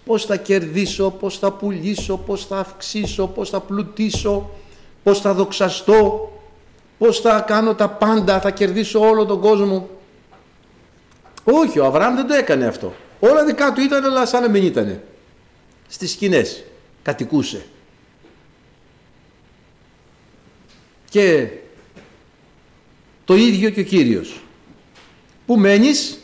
Πώς 0.06 0.26
θα 0.26 0.38
κερδίσω, 0.38 1.10
πώς 1.10 1.38
θα 1.38 1.52
πουλήσω, 1.52 2.18
πώς 2.18 2.46
θα 2.46 2.58
αυξήσω, 2.58 3.28
πώς 3.28 3.50
θα 3.50 3.60
πλουτίσω, 3.60 4.50
πώς 5.04 5.22
θα 5.22 5.34
δοξαστώ, 5.34 6.32
πώς 6.98 7.20
θα 7.20 7.44
κάνω 7.48 7.76
τα 7.76 7.90
πάντα, 7.90 8.40
θα 8.40 8.52
κερδίσω 8.52 9.00
όλο 9.00 9.26
τον 9.26 9.42
κόσμο. 9.42 9.90
Όχι, 11.44 11.80
ο 11.80 11.86
Αβραάμ 11.86 12.16
δεν 12.16 12.28
το 12.28 12.34
έκανε 12.34 12.66
αυτό. 12.66 12.94
Όλα 13.20 13.46
δικά 13.46 13.74
του 13.74 13.82
ήταν, 13.82 14.04
αλλά 14.04 14.26
σαν 14.26 14.42
να 14.42 14.50
μην 14.50 14.64
ήταν. 14.64 15.02
Στις 15.88 16.12
σκηνές 16.12 16.64
κατοικούσε. 17.04 17.66
Και 21.10 21.48
το 23.28 23.36
ίδιο 23.36 23.70
και 23.70 23.80
ο 23.80 23.84
Κύριος. 23.84 24.42
Πού 25.46 25.60
μένεις, 25.60 26.20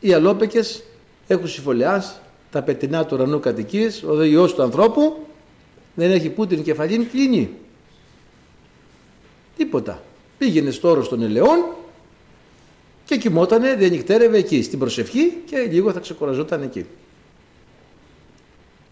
οι 0.00 0.12
αλόπεκες 0.12 0.82
έχουν 1.26 1.48
συμφωλιάσει 1.48 2.12
τα 2.50 2.62
πετεινά 2.62 3.06
του 3.06 3.14
ουρανού 3.14 3.40
κατοικίες, 3.40 4.02
ο 4.02 4.14
δε 4.14 4.28
του 4.28 4.62
ανθρώπου 4.62 5.26
δεν 5.94 6.10
έχει 6.10 6.28
που 6.28 6.46
την 6.46 6.62
κεφαλήν 6.62 7.10
κλείνει. 7.10 7.50
Τίποτα. 9.56 10.02
Πήγαινε 10.38 10.70
στο 10.70 10.90
όρος 10.90 11.08
των 11.08 11.22
ελαιών 11.22 11.64
και 13.04 13.16
κοιμότανε, 13.16 13.74
διανυκτέρευε 13.74 14.38
εκεί 14.38 14.62
στην 14.62 14.78
προσευχή 14.78 15.42
και 15.46 15.58
λίγο 15.58 15.92
θα 15.92 16.00
ξεκουραζόταν 16.00 16.62
εκεί. 16.62 16.86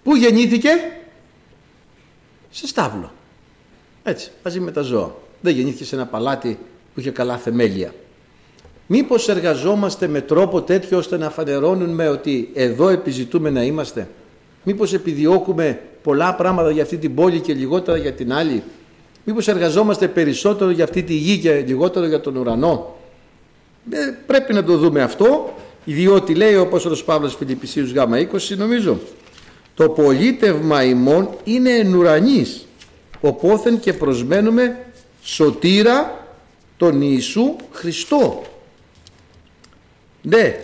Πού 0.02 0.16
γεννήθηκε; 0.16 0.70
Σε 2.50 2.66
στάβλο. 2.66 3.12
Έτσι, 4.02 4.30
μαζί 4.44 4.60
με 4.60 4.70
τα 4.70 4.82
ζώα. 4.82 5.22
Δεν 5.44 5.54
γεννήθηκε 5.54 5.84
σε 5.84 5.94
ένα 5.94 6.06
παλάτι 6.06 6.58
που 6.94 7.00
είχε 7.00 7.10
καλά 7.10 7.36
θεμέλια. 7.36 7.94
Μήπως 8.86 9.28
εργαζόμαστε 9.28 10.06
με 10.06 10.20
τρόπο 10.20 10.62
τέτοιο 10.62 10.98
ώστε 10.98 11.16
να 11.16 11.30
φανερώνουμε 11.30 12.08
ότι 12.08 12.50
εδώ 12.54 12.88
επιζητούμε 12.88 13.50
να 13.50 13.62
είμαστε; 13.62 14.08
Μήπως 14.62 14.92
επιδιώκουμε 14.92 15.80
πολλά 16.02 16.34
πράγματα 16.34 16.70
για 16.70 16.82
αυτή 16.82 16.96
την 16.96 17.14
πόλη 17.14 17.40
και 17.40 17.54
λιγότερα 17.54 17.96
για 17.96 18.12
την 18.12 18.32
άλλη; 18.32 18.62
Μήπως 19.24 19.48
εργαζόμαστε 19.48 20.08
περισσότερο 20.08 20.70
για 20.70 20.84
αυτή 20.84 21.02
τη 21.02 21.14
γη 21.14 21.38
και 21.38 21.64
λιγότερο 21.66 22.06
για 22.06 22.20
τον 22.20 22.36
ουρανό; 22.36 22.96
Ε, 23.90 23.98
πρέπει 24.26 24.52
να 24.52 24.64
το 24.64 24.76
δούμε 24.76 25.02
αυτό, 25.02 25.54
διότι 25.84 26.34
λέει 26.34 26.54
ο 26.54 26.60
Απόστολος 26.60 27.04
Παύλος 27.04 27.34
Φιλιππισίους 27.34 27.92
Γ 27.92 27.96
20 27.96 28.56
νομίζω, 28.56 28.98
το 29.74 29.88
πολίτευμα 29.88 30.84
ημών 30.84 31.28
είναι 31.44 31.70
εν 31.70 31.94
ουρανής, 31.94 32.66
οπόθεν 33.20 33.80
και 33.80 33.92
προσμένουμε 33.92 34.78
σωτήρα 35.24 36.26
τον 36.76 37.00
Ιησού 37.02 37.56
Χριστό. 37.72 38.42
Ναι, 40.22 40.56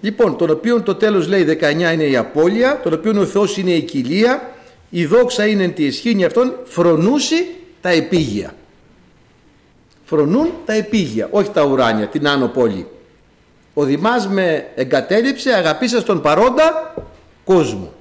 λοιπόν, 0.00 0.36
τον 0.36 0.50
οποίο 0.50 0.82
το 0.82 0.94
τέλος 0.94 1.28
λέει 1.28 1.58
19 1.60 1.92
είναι 1.92 2.04
η 2.04 2.16
απώλεια, 2.16 2.80
τον 2.82 2.92
οποίο 2.92 3.20
ο 3.20 3.24
Θεός 3.24 3.56
είναι 3.56 3.70
η 3.70 3.82
κοιλία, 3.82 4.50
η 4.90 5.06
δόξα 5.06 5.46
είναι 5.46 5.68
τη 5.68 5.84
ισχύνη 5.84 6.24
αυτών, 6.24 6.54
φρονούσει 6.64 7.46
τα 7.80 7.88
επίγεια. 7.88 8.54
Φρονούν 10.04 10.50
τα 10.64 10.72
επίγεια, 10.72 11.28
όχι 11.30 11.50
τα 11.50 11.64
ουράνια, 11.64 12.06
την 12.06 12.28
άνω 12.28 12.48
πόλη. 12.48 12.86
Ο 13.74 13.84
Δημάς 13.84 14.28
με 14.28 14.66
εγκατέλειψε, 14.74 15.52
αγαπήσα 15.52 16.02
τον 16.02 16.20
παρόντα 16.20 16.94
κόσμο. 17.44 17.92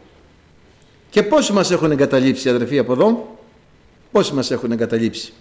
Και 1.10 1.24
πόσοι 1.24 1.54
μας 1.54 1.72
έχουν 1.72 1.92
εγκαταλείψει 1.92 2.50
αδερφοί 2.50 2.78
από 2.78 2.94
εδώ, 2.94 3.38
πόσοι 4.12 4.34
μας 4.34 4.52
έχουν 4.52 4.72
εγκαταλείψει; 4.72 5.34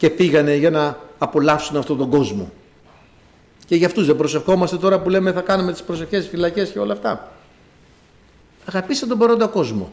Και 0.00 0.10
πήγανε 0.10 0.56
για 0.56 0.70
να 0.70 0.98
απολαύσουν 1.18 1.76
αυτόν 1.76 1.98
τον 1.98 2.10
κόσμο. 2.10 2.50
Και 3.66 3.76
για 3.76 3.86
αυτούς 3.86 4.06
δεν 4.06 4.16
προσευχόμαστε 4.16 4.76
τώρα 4.76 5.00
που 5.00 5.08
λέμε 5.08 5.32
θα 5.32 5.40
κάνουμε 5.40 5.72
τις 5.72 5.82
προσευχές, 5.82 6.26
φυλακές 6.28 6.70
και 6.70 6.78
όλα 6.78 6.92
αυτά. 6.92 7.32
Αγαπήστε 8.64 9.06
τον 9.06 9.18
παρόντα 9.18 9.46
κόσμο 9.46 9.92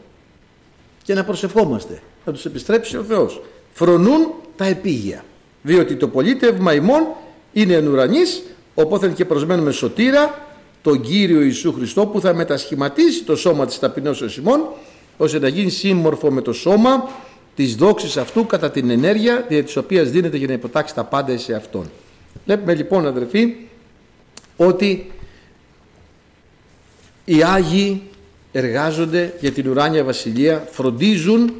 και 1.02 1.14
να 1.14 1.24
προσευχόμαστε, 1.24 2.02
να 2.24 2.32
τους 2.32 2.44
επιστρέψει 2.44 2.96
ο 2.96 3.02
Θεός. 3.02 3.40
Φρονούν 3.72 4.32
τα 4.56 4.64
επίγεια, 4.64 5.24
διότι 5.62 5.96
το 5.96 6.08
πολίτευμα 6.08 6.74
ημών 6.74 7.06
είναι 7.52 7.74
εν 7.74 7.86
ουρανής, 7.86 8.42
οπότε 8.74 9.08
και 9.08 9.24
προσμένουμε 9.24 9.70
σωτήρα, 9.70 10.46
τον 10.82 11.00
Κύριο 11.00 11.40
Ιησού 11.40 11.72
Χριστό 11.72 12.06
που 12.06 12.20
θα 12.20 12.34
μετασχηματίσει 12.34 13.24
το 13.24 13.36
σώμα 13.36 13.66
της 13.66 13.78
ταπεινώσεως 13.78 14.36
ημών, 14.36 14.60
ώστε 15.16 15.38
να 15.38 15.48
γίνει 15.48 15.70
σύμμορφο 15.70 16.30
με 16.30 16.40
το 16.40 16.52
σώμα 16.52 17.08
της 17.58 17.74
δόξης 17.74 18.16
αυτού 18.16 18.46
κατά 18.46 18.70
την 18.70 18.90
ενέργεια 18.90 19.44
δια 19.48 19.64
της 19.64 19.76
οποίας 19.76 20.10
δίνεται 20.10 20.36
για 20.36 20.46
να 20.46 20.52
υποτάξει 20.52 20.94
τα 20.94 21.04
πάντα 21.04 21.38
σε 21.38 21.54
Αυτόν. 21.54 21.90
Βλέπουμε 22.44 22.74
λοιπόν 22.74 23.06
αδερφοί 23.06 23.54
ότι 24.56 25.10
οι 27.24 27.42
Άγιοι 27.42 28.02
εργάζονται 28.52 29.34
για 29.40 29.52
την 29.52 29.68
ουράνια 29.68 30.04
βασιλεία, 30.04 30.68
φροντίζουν 30.70 31.54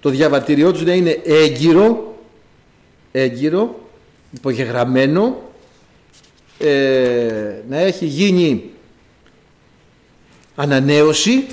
το 0.00 0.10
διαβατηριό 0.10 0.72
τους 0.72 0.84
να 0.84 0.92
είναι 0.92 1.20
έγκυρο, 1.24 2.16
έγκυρο, 3.12 3.88
υπογεγραμμένο, 4.30 5.42
ε, 6.58 7.54
να 7.68 7.78
έχει 7.78 8.06
γίνει 8.06 8.70
ανανέωση 10.54 11.46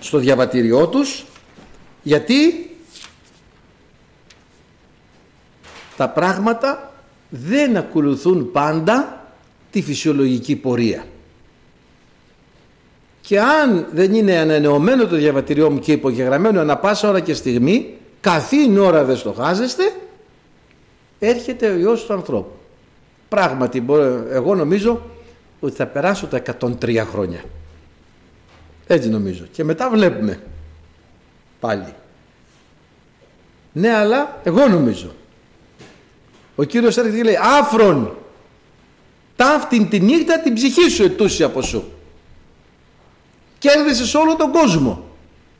στο 0.00 0.18
διαβατήριό 0.18 0.86
τους 0.86 1.24
γιατί 2.04 2.70
τα 5.96 6.08
πράγματα 6.08 6.92
δεν 7.28 7.76
ακολουθούν 7.76 8.50
πάντα 8.52 9.24
τη 9.70 9.82
φυσιολογική 9.82 10.56
πορεία. 10.56 11.06
Και 13.20 13.40
αν 13.40 13.86
δεν 13.92 14.14
είναι 14.14 14.36
ανανεωμένο 14.36 15.06
το 15.06 15.16
διαβατηριό 15.16 15.70
μου 15.70 15.78
και 15.78 15.92
υπογεγραμμένο 15.92 16.60
ανα 16.60 16.76
πάσα 16.76 17.08
ώρα 17.08 17.20
και 17.20 17.34
στιγμή, 17.34 17.96
καθήν 18.20 18.78
ώρα 18.78 19.04
δεν 19.04 19.16
στοχάζεστε, 19.16 19.92
έρχεται 21.18 21.70
ο 21.70 21.76
Υιός 21.76 22.04
του 22.04 22.12
ανθρώπου. 22.12 22.52
Πράγματι, 23.28 23.84
εγώ 24.30 24.54
νομίζω 24.54 25.02
ότι 25.60 25.74
θα 25.74 25.86
περάσω 25.86 26.26
τα 26.26 26.42
103 26.60 26.96
χρόνια. 27.10 27.44
Έτσι 28.86 29.08
νομίζω. 29.08 29.44
Και 29.52 29.64
μετά 29.64 29.90
βλέπουμε 29.90 30.40
πάλι. 31.64 31.94
Ναι, 33.72 33.94
αλλά 33.94 34.40
εγώ 34.42 34.68
νομίζω. 34.68 35.14
Ο 36.56 36.62
Κύριος 36.62 36.96
έρχεται 36.96 37.16
και 37.16 37.22
λέει 37.22 37.38
άφρον 37.60 38.16
ταύτην 39.36 39.88
τη 39.88 40.00
νύχτα 40.00 40.40
την 40.40 40.54
ψυχή 40.54 40.90
σου 40.90 41.02
ετούσι 41.02 41.42
από 41.42 41.62
σου. 41.62 41.92
Κέρδισες 43.58 44.14
όλο 44.14 44.36
τον 44.36 44.52
κόσμο. 44.52 45.04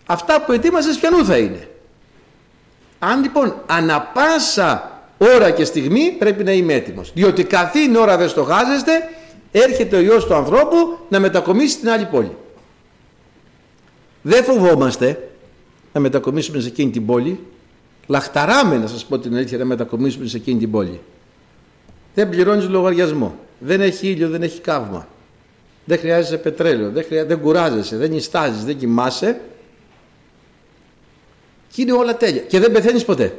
Αυτά 0.06 0.40
που 0.40 0.52
ετοίμασες 0.52 0.98
ποιανού 0.98 1.24
θα 1.24 1.36
είναι. 1.38 1.68
Αν 2.98 3.22
λοιπόν 3.22 3.62
ανα 3.66 4.00
πάσα 4.00 5.02
ώρα 5.18 5.50
και 5.50 5.64
στιγμή 5.64 6.10
πρέπει 6.10 6.44
να 6.44 6.52
είμαι 6.52 6.72
έτοιμος. 6.74 7.12
Διότι 7.12 7.44
καθήν 7.44 7.96
ώρα 7.96 8.16
δεν 8.16 8.28
στοχάζεστε 8.28 8.92
έρχεται 9.52 9.96
ο 9.96 10.00
Υιός 10.00 10.26
του 10.26 10.34
ανθρώπου 10.34 10.98
να 11.08 11.20
μετακομίσει 11.20 11.72
στην 11.72 11.90
άλλη 11.90 12.04
πόλη. 12.04 12.36
Δεν 14.22 14.44
φοβόμαστε 14.44 15.28
να 15.94 16.00
μετακομίσουμε 16.00 16.60
σε 16.60 16.68
εκείνη 16.68 16.90
την 16.90 17.06
πόλη. 17.06 17.40
Λαχταράμε 18.06 18.76
να 18.76 18.86
σας 18.86 19.04
πω 19.04 19.18
την 19.18 19.36
αλήθεια 19.36 19.58
να 19.58 19.64
μετακομίσουμε 19.64 20.26
σε 20.26 20.36
εκείνη 20.36 20.58
την 20.58 20.70
πόλη. 20.70 21.00
Δεν 22.14 22.28
πληρώνεις 22.28 22.68
λογαριασμό. 22.68 23.38
Δεν 23.58 23.80
έχει 23.80 24.08
ήλιο, 24.08 24.28
δεν 24.28 24.42
έχει 24.42 24.60
καύμα. 24.60 25.08
Δεν 25.84 25.98
χρειάζεσαι 25.98 26.36
πετρέλαιο, 26.36 26.90
δεν, 26.90 27.04
χρειά... 27.04 27.24
δεν 27.24 27.40
κουράζεσαι, 27.40 27.96
δεν 27.96 28.10
νιστάζεις, 28.10 28.64
δεν 28.64 28.78
κοιμάσαι. 28.78 29.40
Και 31.72 31.82
είναι 31.82 31.92
όλα 31.92 32.16
τέλεια. 32.16 32.42
Και 32.42 32.60
δεν 32.60 32.72
πεθαίνεις 32.72 33.04
ποτέ. 33.04 33.38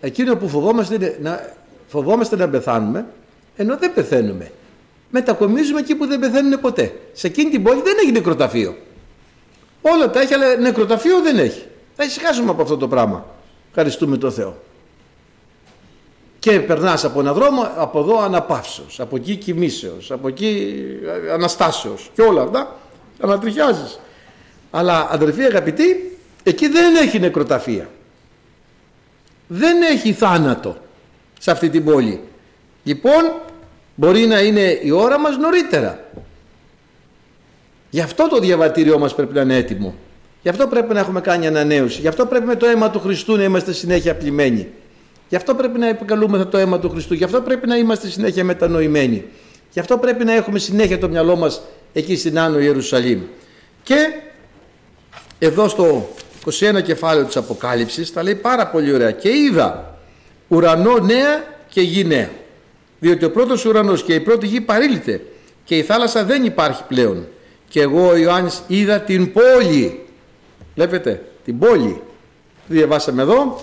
Εκείνο 0.00 0.36
που 0.36 0.48
φοβόμαστε 0.48 0.94
είναι 0.94 1.18
να, 1.22 1.52
φοβόμαστε 1.86 2.36
να 2.36 2.48
πεθάνουμε, 2.48 3.06
ενώ 3.56 3.76
δεν 3.76 3.94
πεθαίνουμε. 3.94 4.50
Μετακομίζουμε 5.10 5.80
εκεί 5.80 5.94
που 5.94 6.06
δεν 6.06 6.20
πεθαίνουν 6.20 6.60
ποτέ. 6.60 6.92
Σε 7.12 7.26
εκείνη 7.26 7.50
την 7.50 7.62
πόλη 7.62 7.82
δεν 7.82 7.94
έχει 8.02 8.12
νεκροταφείο. 8.12 8.76
Όλα 9.92 10.10
τα 10.10 10.20
έχει, 10.20 10.34
αλλά 10.34 10.56
νεκροταφείο 10.56 11.22
δεν 11.22 11.38
έχει. 11.38 11.62
Θα 11.96 12.04
ησυχάσουμε 12.04 12.50
από 12.50 12.62
αυτό 12.62 12.76
το 12.76 12.88
πράγμα. 12.88 13.26
Ευχαριστούμε 13.68 14.16
τον 14.16 14.32
Θεό. 14.32 14.56
Και 16.38 16.60
περνάς 16.60 17.04
από 17.04 17.20
έναν 17.20 17.34
δρόμο, 17.34 17.70
από 17.76 17.98
εδώ 18.00 18.22
αναπαύσεως, 18.22 19.00
από 19.00 19.16
εκεί 19.16 19.36
κοιμήσεως, 19.36 20.10
από 20.10 20.28
εκεί 20.28 20.76
αναστάσεως 21.32 22.10
και 22.14 22.22
όλα 22.22 22.42
αυτά 22.42 22.76
ανατριχιάζεις. 23.20 24.00
Αλλά 24.70 25.08
αδερφοί 25.10 25.42
αγαπητοί, 25.42 26.18
εκεί 26.42 26.68
δεν 26.68 26.96
έχει 26.96 27.18
νεκροταφεία. 27.18 27.88
Δεν 29.46 29.82
έχει 29.82 30.12
θάνατο 30.12 30.76
σε 31.38 31.50
αυτή 31.50 31.70
την 31.70 31.84
πόλη. 31.84 32.22
Λοιπόν, 32.84 33.32
μπορεί 33.94 34.26
να 34.26 34.40
είναι 34.40 34.78
η 34.82 34.90
ώρα 34.90 35.18
μας 35.18 35.36
νωρίτερα. 35.36 36.04
Γι' 37.96 38.02
αυτό 38.02 38.28
το 38.28 38.38
διαβατήριό 38.38 38.98
μας 38.98 39.14
πρέπει 39.14 39.34
να 39.34 39.40
είναι 39.40 39.56
έτοιμο. 39.56 39.94
Γι' 40.42 40.48
αυτό 40.48 40.66
πρέπει 40.66 40.94
να 40.94 41.00
έχουμε 41.00 41.20
κάνει 41.20 41.46
ανανέωση. 41.46 42.00
Γι' 42.00 42.08
αυτό 42.08 42.26
πρέπει 42.26 42.46
με 42.46 42.54
το 42.54 42.66
αίμα 42.66 42.90
του 42.90 43.00
Χριστού 43.00 43.36
να 43.36 43.42
είμαστε 43.42 43.72
συνέχεια 43.72 44.14
πλημμένοι. 44.14 44.68
Γι' 45.28 45.36
αυτό 45.36 45.54
πρέπει 45.54 45.78
να 45.78 45.88
επικαλούμε 45.88 46.44
το 46.44 46.58
αίμα 46.58 46.78
του 46.78 46.90
Χριστού. 46.90 47.14
Γι' 47.14 47.24
αυτό 47.24 47.40
πρέπει 47.40 47.66
να 47.66 47.76
είμαστε 47.76 48.08
συνέχεια 48.08 48.44
μετανοημένοι. 48.44 49.24
Γι' 49.70 49.80
αυτό 49.80 49.98
πρέπει 49.98 50.24
να 50.24 50.32
έχουμε 50.32 50.58
συνέχεια 50.58 50.98
το 50.98 51.08
μυαλό 51.08 51.36
μας 51.36 51.62
εκεί 51.92 52.16
στην 52.16 52.38
Άνω 52.38 52.58
Ιερουσαλήμ. 52.58 53.20
Και 53.82 53.96
εδώ 55.38 55.68
στο 55.68 56.08
21 56.76 56.82
κεφάλαιο 56.82 57.24
της 57.24 57.36
Αποκάλυψης 57.36 58.12
τα 58.12 58.22
λέει 58.22 58.34
πάρα 58.34 58.66
πολύ 58.66 58.92
ωραία. 58.92 59.10
Και 59.10 59.28
είδα 59.28 59.98
ουρανό 60.48 60.98
νέα 60.98 61.44
και 61.68 61.80
γη 61.80 62.04
νέα. 62.04 62.30
Διότι 62.98 63.24
ο 63.24 63.30
πρώτος 63.30 63.64
ουρανός 63.64 64.02
και 64.02 64.14
η 64.14 64.20
πρώτη 64.20 64.46
γη 64.46 64.60
παρήλυτε 64.60 65.20
και 65.64 65.76
η 65.76 65.82
θάλασσα 65.82 66.24
δεν 66.24 66.44
υπάρχει 66.44 66.82
πλέον 66.88 67.26
και 67.68 67.80
εγώ 67.80 68.08
ο 68.08 68.16
Ιωάννης 68.16 68.62
είδα 68.66 69.00
την 69.00 69.32
πόλη. 69.32 70.04
Βλέπετε 70.74 71.22
την 71.44 71.58
πόλη. 71.58 72.00
Διαβάσαμε 72.66 73.22
εδώ. 73.22 73.60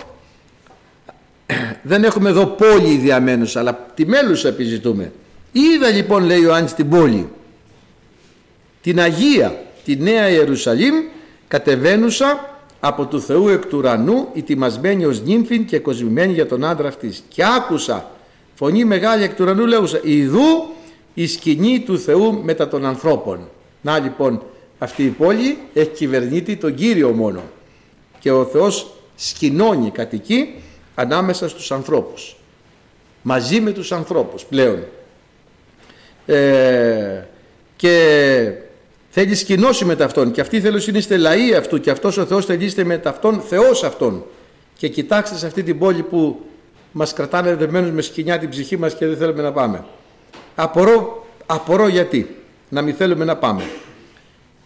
Δεν 1.81 2.03
έχουμε 2.03 2.29
εδώ 2.29 2.45
πόλη 2.45 2.95
διαμένους 2.95 3.55
αλλά 3.55 3.91
τη 3.93 4.05
μέλους 4.05 4.45
επιζητούμε. 4.45 5.11
Είδα 5.51 5.89
λοιπόν 5.89 6.23
λέει 6.23 6.39
ο 6.39 6.43
Ιωάννης 6.43 6.73
την 6.73 6.89
πόλη. 6.89 7.29
Την 8.81 8.99
Αγία 8.99 9.63
τη 9.85 9.95
Νέα 9.95 10.29
Ιερουσαλήμ 10.29 10.95
κατεβαίνουσα 11.47 12.57
από 12.79 13.05
του 13.05 13.21
Θεού 13.21 13.47
εκ 13.47 13.65
του 13.65 13.77
ουρανού 13.77 14.27
ετοιμασμένη 14.35 15.05
ως 15.05 15.21
νύμφιν 15.21 15.65
και 15.65 15.79
κοσμημένη 15.79 16.33
για 16.33 16.47
τον 16.47 16.65
άντρα 16.65 16.87
αυτής. 16.87 17.23
Και 17.27 17.43
άκουσα 17.57 18.11
φωνή 18.53 18.85
μεγάλη 18.85 19.23
εκ 19.23 19.35
του 19.35 19.43
ουρανού 19.43 19.65
λέγουσα 19.65 19.99
«Ιδού 20.03 20.67
η 21.13 21.27
σκηνή 21.27 21.79
του 21.79 21.99
Θεού 21.99 22.41
μετά 22.43 22.67
των 22.67 22.85
ανθρώπων». 22.85 23.49
Να 23.83 23.99
λοιπόν 23.99 24.41
αυτή 24.79 25.03
η 25.03 25.09
πόλη 25.09 25.57
έχει 25.73 25.89
κυβερνήτη 25.89 26.55
τον 26.55 26.75
Κύριο 26.75 27.09
μόνο. 27.09 27.41
και 28.19 28.31
ο 28.31 28.45
Θεός 28.45 28.93
σκηνώνει 29.15 29.89
κατοικεί 29.89 30.53
ανάμεσα 30.95 31.49
στους 31.49 31.71
ανθρώπους. 31.71 32.35
Μαζί 33.21 33.61
με 33.61 33.71
τους 33.71 33.91
ανθρώπους 33.91 34.43
πλέον. 34.43 34.83
Ε, 36.25 37.23
και 37.75 38.53
θέλει 39.09 39.35
σκηνώσει 39.35 39.85
με 39.85 39.95
ταυτόν. 39.95 40.31
Και 40.31 40.41
αυτοί 40.41 40.61
θέλουν 40.61 40.81
είστε 40.93 41.17
λαοί 41.17 41.55
αυτού 41.55 41.79
και 41.79 41.91
αυτός 41.91 42.17
ο 42.17 42.25
Θεός 42.25 42.45
θέλει 42.45 42.73
με 42.83 42.97
ταυτόν 42.97 43.41
Θεός 43.41 43.83
αυτόν. 43.83 44.25
Και 44.77 44.87
κοιτάξτε 44.87 45.37
σε 45.37 45.45
αυτή 45.45 45.63
την 45.63 45.79
πόλη 45.79 46.01
που 46.01 46.41
μας 46.91 47.13
κρατάνε 47.13 47.55
δεμένους 47.55 47.91
με 47.91 48.01
σκηνιά 48.01 48.39
την 48.39 48.49
ψυχή 48.49 48.77
μας 48.77 48.95
και 48.95 49.05
δεν 49.07 49.17
θέλουμε 49.17 49.41
να 49.41 49.51
πάμε. 49.51 49.85
Απορώ, 50.55 51.27
απορώ 51.45 51.87
γιατί 51.87 52.42
να 52.73 52.81
μην 52.81 52.95
θέλουμε 52.95 53.25
να 53.25 53.35
πάμε. 53.35 53.63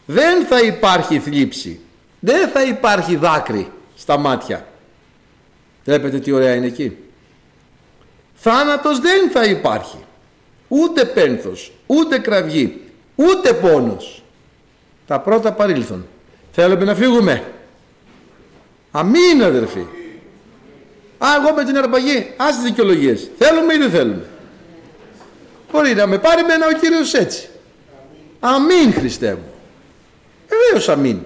Δεν 0.05 0.45
θα 0.45 0.59
υπάρχει 0.59 1.19
θλίψη. 1.19 1.79
Δεν 2.19 2.49
θα 2.49 2.63
υπάρχει 2.63 3.15
δάκρυ 3.15 3.71
στα 3.95 4.17
μάτια. 4.17 4.67
Βλέπετε 5.85 6.19
τι 6.19 6.31
ωραία 6.31 6.55
είναι 6.55 6.65
εκεί. 6.65 6.97
Θάνατος 8.35 8.99
δεν 8.99 9.29
θα 9.31 9.43
υπάρχει. 9.43 9.97
Ούτε 10.67 11.05
πένθος 11.05 11.71
ούτε 11.85 12.19
κραυγή 12.19 12.81
ούτε 13.15 13.53
πόνος. 13.53 14.23
Τα 15.07 15.19
πρώτα 15.19 15.51
παρήλθον. 15.51 16.07
Θέλουμε 16.51 16.85
να 16.85 16.95
φύγουμε. 16.95 17.43
Αμήν 18.91 19.43
αδερφοί. 19.43 19.85
Α, 21.17 21.27
εγώ 21.41 21.53
με 21.55 21.63
την 21.63 21.77
αρπαγή, 21.77 22.33
ας 22.37 22.55
τις 22.55 22.63
δικαιολογίες. 22.63 23.29
Θέλουμε 23.37 23.73
ή 23.73 23.77
δεν 23.77 23.89
θέλουμε. 23.89 24.25
Μπορεί 25.71 25.93
να 25.93 26.07
με 26.07 26.17
πάρει 26.17 26.43
μένα 26.43 26.65
ο 26.67 26.79
Κύριος 26.79 27.13
έτσι. 27.13 27.49
Αμήν 28.39 28.93
Χριστέ 28.93 29.33
μου. 29.33 29.53
Βεβαίως 30.47 30.89
αμήν. 30.89 31.19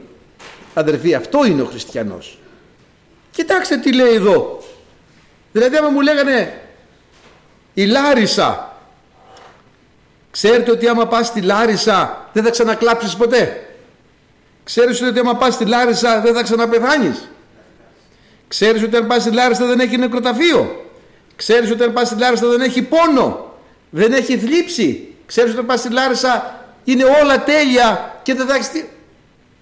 Αδερφοί, 0.74 1.14
αυτό 1.14 1.46
είναι 1.46 1.62
ο 1.62 1.66
χριστιανός. 1.66 2.40
Κοιτάξτε 3.32 3.78
τι 3.78 3.94
λέει 3.94 4.14
εδώ. 4.14 4.64
Δηλαδή 5.52 5.76
άμα 5.78 5.90
μου 5.90 6.02
λέγανε 6.02 6.62
η 7.74 7.86
Λάρισα. 7.86 8.76
Ξέρετε 10.32 10.72
ότι 10.72 10.88
άμα 10.88 11.08
πας 11.08 11.28
στη 11.28 11.42
Λάρισα 11.42 12.30
δεν 12.34 12.44
θα 12.44 12.50
ξανακλάψεις 12.50 13.16
ποτέ; 13.16 13.66
Ξέρεις 14.64 15.02
ότι 15.02 15.20
άμα 15.20 15.36
πας 15.36 15.54
στη 15.54 15.66
Λάρισα 15.66 16.22
δεν 16.22 16.34
θα 16.34 16.44
ξαναπεθάνεις; 16.44 17.30
Ξέρεις 18.48 18.84
ότι 18.84 18.96
αν 18.96 19.08
πας 19.08 19.22
στη 19.22 19.32
Λάρισα 19.32 19.66
δεν 19.66 19.80
έχει 19.80 19.98
νεκροταφείο; 19.98 20.86
Ξέρεις 21.36 21.72
ότι 21.72 21.84
αν 21.84 21.94
πας 21.94 22.08
στη 22.08 22.20
Λάρισα 22.20 22.48
δεν 22.48 22.62
έχει 22.62 22.82
πόνο; 22.82 23.56
Δεν 23.90 24.14
έχει 24.14 24.38
θλίψη; 24.38 25.16
Ξέρεις 25.26 25.52
ότι 25.52 25.60
αν 25.60 25.66
πας 25.66 25.80
στη 25.80 25.92
Λάρισα 25.92 26.61
είναι 26.84 27.04
όλα 27.04 27.44
τέλεια 27.44 28.20
και 28.24 28.34
δεν 28.34 28.48
θα 28.48 28.56
έχεις... 28.56 28.72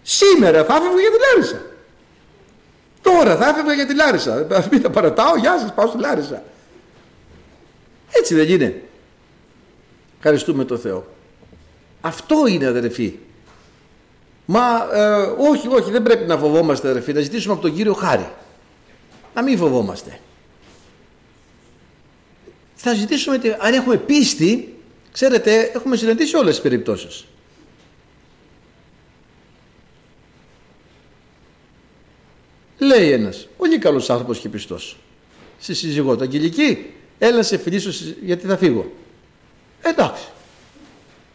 Σήμερα 0.02 0.64
θα 0.66 0.76
έφευγα 0.76 1.00
για 1.00 1.12
τη 1.12 1.18
Λάρισα. 1.28 1.62
Τώρα 3.02 3.38
θα 3.38 3.50
έφευγα 3.50 3.74
για 3.74 3.86
τη 3.86 3.96
Λάρισα. 3.96 4.48
Μην 4.72 4.82
τα 4.82 4.90
παρατάω, 4.90 5.38
γεια 5.38 5.60
σας, 5.60 5.74
πάω 5.74 5.88
στη 5.88 6.00
Λάρισα. 6.00 6.44
Έτσι 8.10 8.36
δεν 8.36 8.50
είναι. 8.50 8.84
Ευχαριστούμε 10.18 10.66
το 10.66 10.78
Θεό. 10.78 11.08
Αυτό 12.02 12.48
είναι 12.48 12.66
αδερφοί. 12.66 13.20
Μα 14.46 14.90
ε, 14.94 15.34
όχι, 15.38 15.68
όχι, 15.68 15.92
δεν 15.92 16.04
πρέπει 16.04 16.26
να 16.26 16.38
φοβόμαστε 16.38 16.90
αδερφοί, 16.90 17.14
να 17.14 17.22
ζητήσουμε 17.22 17.54
από 17.54 17.62
τον 17.62 17.76
Κύριο 17.76 17.94
χάρη. 17.94 18.30
Να 19.34 19.44
μην 19.44 19.58
φοβόμαστε. 19.58 20.20
Θα 22.76 22.94
ζητήσουμε, 22.94 23.40
αν 23.60 23.74
έχουμε 23.74 23.96
πίστη, 23.98 24.79
ξέρετε, 25.12 25.72
έχουμε 25.74 25.96
συναντήσει 25.96 26.36
όλες 26.36 26.54
τις 26.54 26.62
περιπτώσεις. 26.62 27.26
Λέει 32.78 33.12
ένας, 33.12 33.48
πολύ 33.58 33.78
καλός 33.78 34.10
άνθρωπος 34.10 34.40
και 34.40 34.50
πιστός, 34.50 34.98
στη 35.60 35.74
σύζυγό 35.74 36.16
του, 36.16 36.24
Αγγελική, 36.24 36.94
έλα 37.18 37.44
σε 37.44 37.58
φιλήσω 37.58 38.14
γιατί 38.24 38.48
θα 38.48 38.58
φύγω. 38.58 38.92
Εντάξει. 39.82 40.28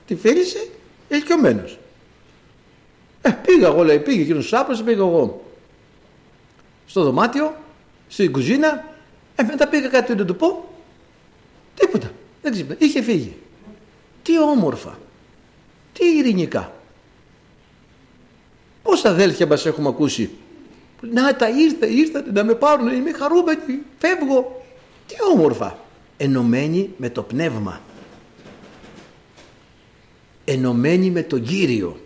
Τη 0.07 0.17
φίλησε, 0.17 0.69
ηλικιωμένος. 1.09 1.79
Ε, 3.23 3.31
πήγα 3.31 3.67
εγώ, 3.67 3.85
λέει, 3.85 3.99
πήγε 3.99 4.23
εκείνος 4.23 4.53
ο 4.53 4.83
πήγα 4.85 4.99
εγώ. 4.99 5.45
Στο 6.87 7.03
δωμάτιο, 7.03 7.57
στην 8.09 8.33
κουζίνα, 8.33 8.95
ε, 9.37 9.43
μετά 9.43 9.69
πήγα 9.69 9.89
κάτι 9.89 10.15
να 10.15 10.25
του 10.25 10.37
πω, 10.37 10.69
τίποτα, 11.75 12.13
δεν 12.43 12.53
ξύπνα, 12.53 12.77
είχε 12.79 13.03
φύγει. 13.03 13.37
Τι 14.25 14.41
όμορφα, 14.41 14.99
τι 15.93 16.05
ειρηνικά. 16.05 16.73
Πόσα 18.83 19.09
αδέλφια 19.09 19.47
μας 19.47 19.67
έχουμε 19.67 19.89
ακούσει. 19.89 20.31
Να 21.01 21.37
τα 21.37 21.49
ήρθε, 21.49 21.87
ήρθατε 21.87 22.33
να 22.33 22.45
με 22.45 22.55
πάρουν, 22.55 22.89
είμαι 22.89 23.13
χαρούμενη, 23.13 23.83
φεύγω. 23.99 24.65
Τι 25.07 25.15
όμορφα. 25.35 25.79
Ενωμένοι 26.17 26.91
με 26.97 27.11
το 27.11 27.23
πνεύμα. 27.23 27.81
Ενωμένοι 30.45 31.11
με 31.11 31.23
τον 31.23 31.43
Κύριο. 31.43 32.01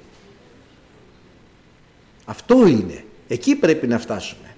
Αυτό 2.24 2.66
είναι. 2.66 3.04
Εκεί 3.28 3.54
πρέπει 3.54 3.86
να 3.86 3.98
φτάσουμε 3.98 4.48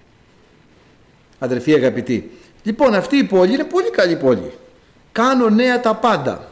αδερφοί 1.41 1.75
αγαπητοί. 1.75 2.31
Λοιπόν 2.63 2.95
αυτή 2.95 3.17
η 3.17 3.25
πόλη 3.25 3.53
είναι 3.53 3.65
πολύ 3.65 3.91
καλή 3.91 4.17
πόλη. 4.17 4.53
Κάνω 5.13 5.49
νέα 5.49 5.81
τα 5.81 5.95
πάντα. 5.95 6.50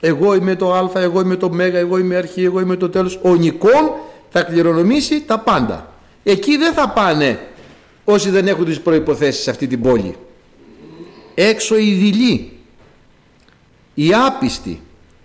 Εγώ 0.00 0.34
είμαι 0.34 0.56
το 0.56 0.74
α, 0.74 0.90
εγώ 0.94 1.20
είμαι 1.20 1.36
το 1.36 1.50
μέγα, 1.50 1.78
εγώ 1.78 1.98
είμαι 1.98 2.16
αρχή, 2.16 2.44
εγώ 2.44 2.60
είμαι 2.60 2.76
το 2.76 2.88
τέλος. 2.88 3.18
Ο 3.22 3.34
Νικόν 3.34 3.90
θα 4.30 4.42
κληρονομήσει 4.42 5.20
τα 5.20 5.38
πάντα. 5.38 5.92
Εκεί 6.22 6.56
δεν 6.56 6.72
θα 6.72 6.88
πάνε 6.88 7.38
όσοι 8.04 8.30
δεν 8.30 8.48
έχουν 8.48 8.64
τις 8.64 8.80
προϋποθέσεις 8.80 9.42
σε 9.42 9.50
αυτή 9.50 9.66
την 9.66 9.80
πόλη. 9.80 10.16
Έξω 11.34 11.76
οι 11.76 11.92
δειλοί, 11.92 12.52
οι 13.94 14.14
άπιστοι, 14.26 14.80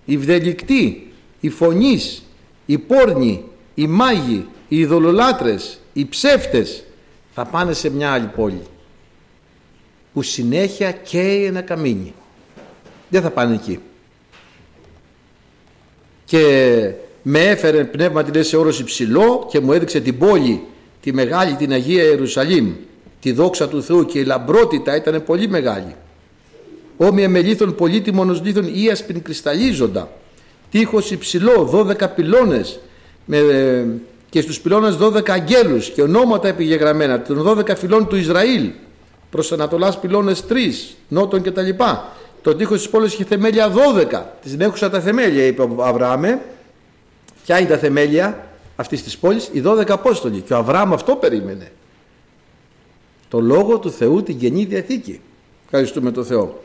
οι 0.06 0.18
βδελικτοί, 0.18 1.14
οι 1.40 1.50
φωνείς, 1.50 2.24
οι 2.66 2.78
πόρνοι, 2.78 3.44
οι 3.74 3.88
μάγοι, 3.88 4.48
οι 4.68 4.80
ειδωλολάτρες, 4.80 5.80
οι 5.94 6.06
ψεύτες 6.06 6.84
θα 7.34 7.46
πάνε 7.46 7.74
σε 7.74 7.90
μια 7.90 8.12
άλλη 8.12 8.28
πόλη 8.36 8.62
που 10.14 10.22
συνέχεια 10.22 10.92
καίει 10.92 11.46
ένα 11.46 11.62
καμίνι. 11.62 12.14
Δεν 13.10 13.22
θα 13.22 13.30
πάνε 13.30 13.54
εκεί. 13.54 13.80
Και 16.26 16.92
με 17.22 17.40
έφερε 17.40 17.84
πνεύμα 17.84 18.24
την 18.24 18.44
σε 18.44 18.58
όρος 18.58 18.80
υψηλό 18.80 19.48
και 19.52 19.60
μου 19.60 19.74
έδειξε 19.74 20.00
την 20.00 20.18
πόλη, 20.18 20.64
τη 21.02 21.14
μεγάλη 21.14 21.56
την 21.56 21.72
Αγία 21.72 22.04
Ιερουσαλήμ, 22.04 22.74
τη 23.22 23.32
δόξα 23.32 23.68
του 23.68 23.84
Θεού 23.84 24.06
και 24.06 24.20
η 24.20 24.24
λαμπρότητα 24.24 24.96
ήταν 24.96 25.24
πολύ 25.24 25.48
μεγάλη. 25.48 25.96
Όμοια 26.98 27.30
με 27.30 27.42
λίθον 27.42 27.76
πολύτιμον 27.76 28.30
ως 28.30 28.42
λίθον 28.44 28.70
ίασπιν 28.74 29.22
κρυσταλλίζοντα, 29.22 30.10
τείχος 30.72 31.12
υψηλό, 31.12 31.86
12 32.00 32.08
πυλώνες 32.16 32.80
με, 33.26 33.38
και 34.30 34.42
στους 34.42 34.60
πυλώνες 34.60 34.98
12 35.02 35.30
αγγέλους 35.30 35.90
και 35.90 36.02
ονόματα 36.02 36.48
επιγεγραμμένα 36.48 37.22
των 37.22 37.44
12 37.48 37.76
φυλών 37.78 38.08
του 38.08 38.16
Ισραήλ 38.16 38.70
προς 39.30 39.52
Ανατολάς 39.52 40.00
πυλώνες 40.00 40.44
3, 40.50 40.54
νότον 41.08 41.42
κτλ. 41.42 41.70
Το 42.46 42.56
τείχος 42.56 42.78
της 42.78 42.90
πόλης 42.90 43.14
είχε 43.14 43.24
θεμέλια 43.24 43.72
12. 43.72 44.24
Τις 44.42 44.52
συνέχουσα 44.52 44.90
τα 44.90 45.00
θεμέλια 45.00 45.46
είπε 45.46 45.62
ο 45.62 45.84
Αβραάμε. 45.84 46.42
Ποια 47.46 47.60
είναι 47.60 47.70
τα 47.70 47.78
θεμέλια 47.78 48.48
αυτής 48.76 49.04
της 49.04 49.18
πόλης, 49.18 49.50
οι 49.52 49.62
12 49.66 49.94
Απόστολοι. 49.94 50.42
Και 50.42 50.54
ο 50.54 50.58
Αβραάμ 50.58 50.94
αυτό 50.94 51.16
περίμενε. 51.16 51.72
Το 53.30 53.40
λόγο 53.40 53.80
του 53.80 53.92
Θεού 53.92 54.24
την 54.24 54.40
Καινή 54.40 54.66
Διαθήκη. 54.66 55.22
Ευχαριστούμε 55.66 56.12
τον 56.12 56.26
Θεό. 56.26 56.62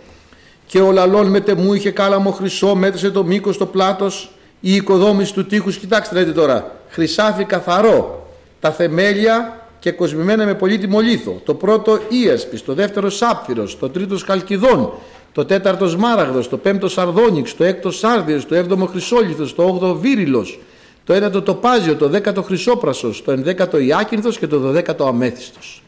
Και 0.67 0.81
ο 0.81 0.93
λαλόν 0.93 1.27
με 1.27 1.41
τεμού 1.41 1.75
είχε 1.75 1.91
κάλαμο 1.91 2.31
χρυσό, 2.31 2.75
μέτρησε 2.75 3.11
το 3.11 3.25
μήκος, 3.25 3.57
το 3.57 3.67
πλάτος, 3.67 4.31
η 4.61 4.75
οικοδόμηση 4.75 5.33
του 5.33 5.47
τείχους, 5.47 5.77
κοιτάξτε 5.77 6.15
λέτε 6.15 6.33
τώρα, 6.33 6.77
χρυσάφι 6.89 7.45
καθαρό, 7.45 8.29
τα 8.61 8.71
θεμέλια 8.71 9.67
και 9.79 9.91
κοσμημένα 9.91 10.45
με 10.45 10.55
πολύτιμο 10.55 11.01
λίθο. 11.01 11.41
Το 11.45 11.55
πρώτο 11.55 11.99
ίασπις, 12.09 12.65
το 12.65 12.75
δεύτερο 12.75 13.11
σάπφυρος, 13.11 13.79
το 13.79 13.91
τρίτο 13.91 14.19
χαλκιδόν, 14.27 14.93
το 15.33 15.45
τέταρτος 15.45 15.91
σμάραγδος, 15.91 16.49
το 16.49 16.57
πέμπτος 16.57 16.93
σαρδόνιξ, 16.93 17.57
το 17.57 17.65
έκτος 17.65 17.99
σάρδιος, 17.99 18.47
το 18.47 18.55
έβδομο 18.55 18.87
χρυσόλιθος, 18.87 19.55
το 19.55 19.63
όγδοο 19.63 19.95
βύριλος, 19.95 20.61
το 21.05 21.13
ένατο 21.13 21.43
τοπάζιο, 21.43 21.97
το 21.97 22.09
δέκατο 22.09 22.43
χρυσόπρασος, 22.43 23.25
το 23.25 23.33
ενδέκατο 23.33 23.79
ιάκυνθος 23.79 24.39
και 24.39 24.47
το 24.47 24.59
δωδέκατο 24.59 25.07
αμέθιστος. 25.07 25.83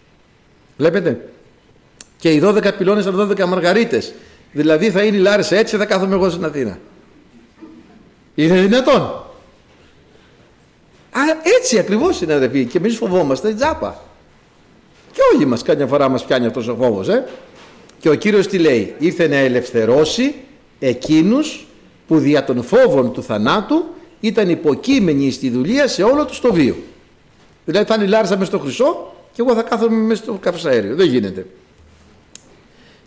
Βλέπετε; 0.76 1.28
Και 2.18 2.32
οι 2.32 2.40
12 2.44 2.72
πυλώνες 2.78 3.04
ήταν 3.04 3.16
12 3.16 3.46
μαργαρίτες. 3.46 4.12
Δηλαδή 4.52 4.90
θα 4.90 5.02
είναι 5.02 5.16
η 5.16 5.20
Λάρισα 5.20 5.56
έτσι 5.56 5.76
θα 5.76 5.84
κάθομαι 5.84 6.14
εγώ 6.14 6.30
στην 6.30 6.44
Αθήνα. 6.44 6.78
Είναι 8.34 8.60
δυνατόν. 8.60 9.00
Α, 11.10 11.20
έτσι 11.60 11.78
ακριβώς 11.78 12.20
είναι 12.20 12.32
αδερφοί 12.32 12.64
και 12.64 12.78
εμείς 12.78 12.96
φοβόμαστε 12.96 13.54
τζάπα. 13.54 14.04
Και 15.12 15.20
όλοι 15.34 15.46
μας 15.46 15.62
κάποια 15.62 15.86
φορά 15.86 16.08
μας 16.08 16.24
πιάνει 16.24 16.46
αυτός 16.46 16.68
ο 16.68 16.74
φόβος. 16.74 17.08
Ε; 17.08 17.24
Και 18.02 18.08
ο 18.08 18.14
κύριος 18.14 18.46
τι 18.46 18.58
λέει, 18.58 18.94
ήρθε 18.98 19.28
να 19.28 19.36
ελευθερώσει 19.36 20.34
εκείνους 20.78 21.66
που 22.06 22.18
δια 22.18 22.44
των 22.44 22.62
φόβων 22.62 23.12
του 23.12 23.22
θανάτου 23.22 23.84
ήταν 24.20 24.48
υποκείμενοι 24.48 25.30
στη 25.30 25.50
δουλεία 25.50 25.88
σε 25.88 26.02
όλο 26.02 26.24
τους 26.24 26.40
το 26.40 26.52
βίο. 26.52 26.76
Δηλαδή 27.64 27.86
θα 27.86 27.94
είναι 27.94 28.04
η 28.04 28.06
Λάρισα 28.06 28.36
μες 28.36 28.46
στο 28.46 28.58
χρυσό 28.58 29.14
και 29.32 29.42
εγώ 29.42 29.54
θα 29.54 29.62
κάθομαι 29.62 29.96
μέσα 29.96 30.22
στο 30.22 30.32
καυσαέριο. 30.32 30.94
Δεν 30.94 31.06
γίνεται. 31.06 31.46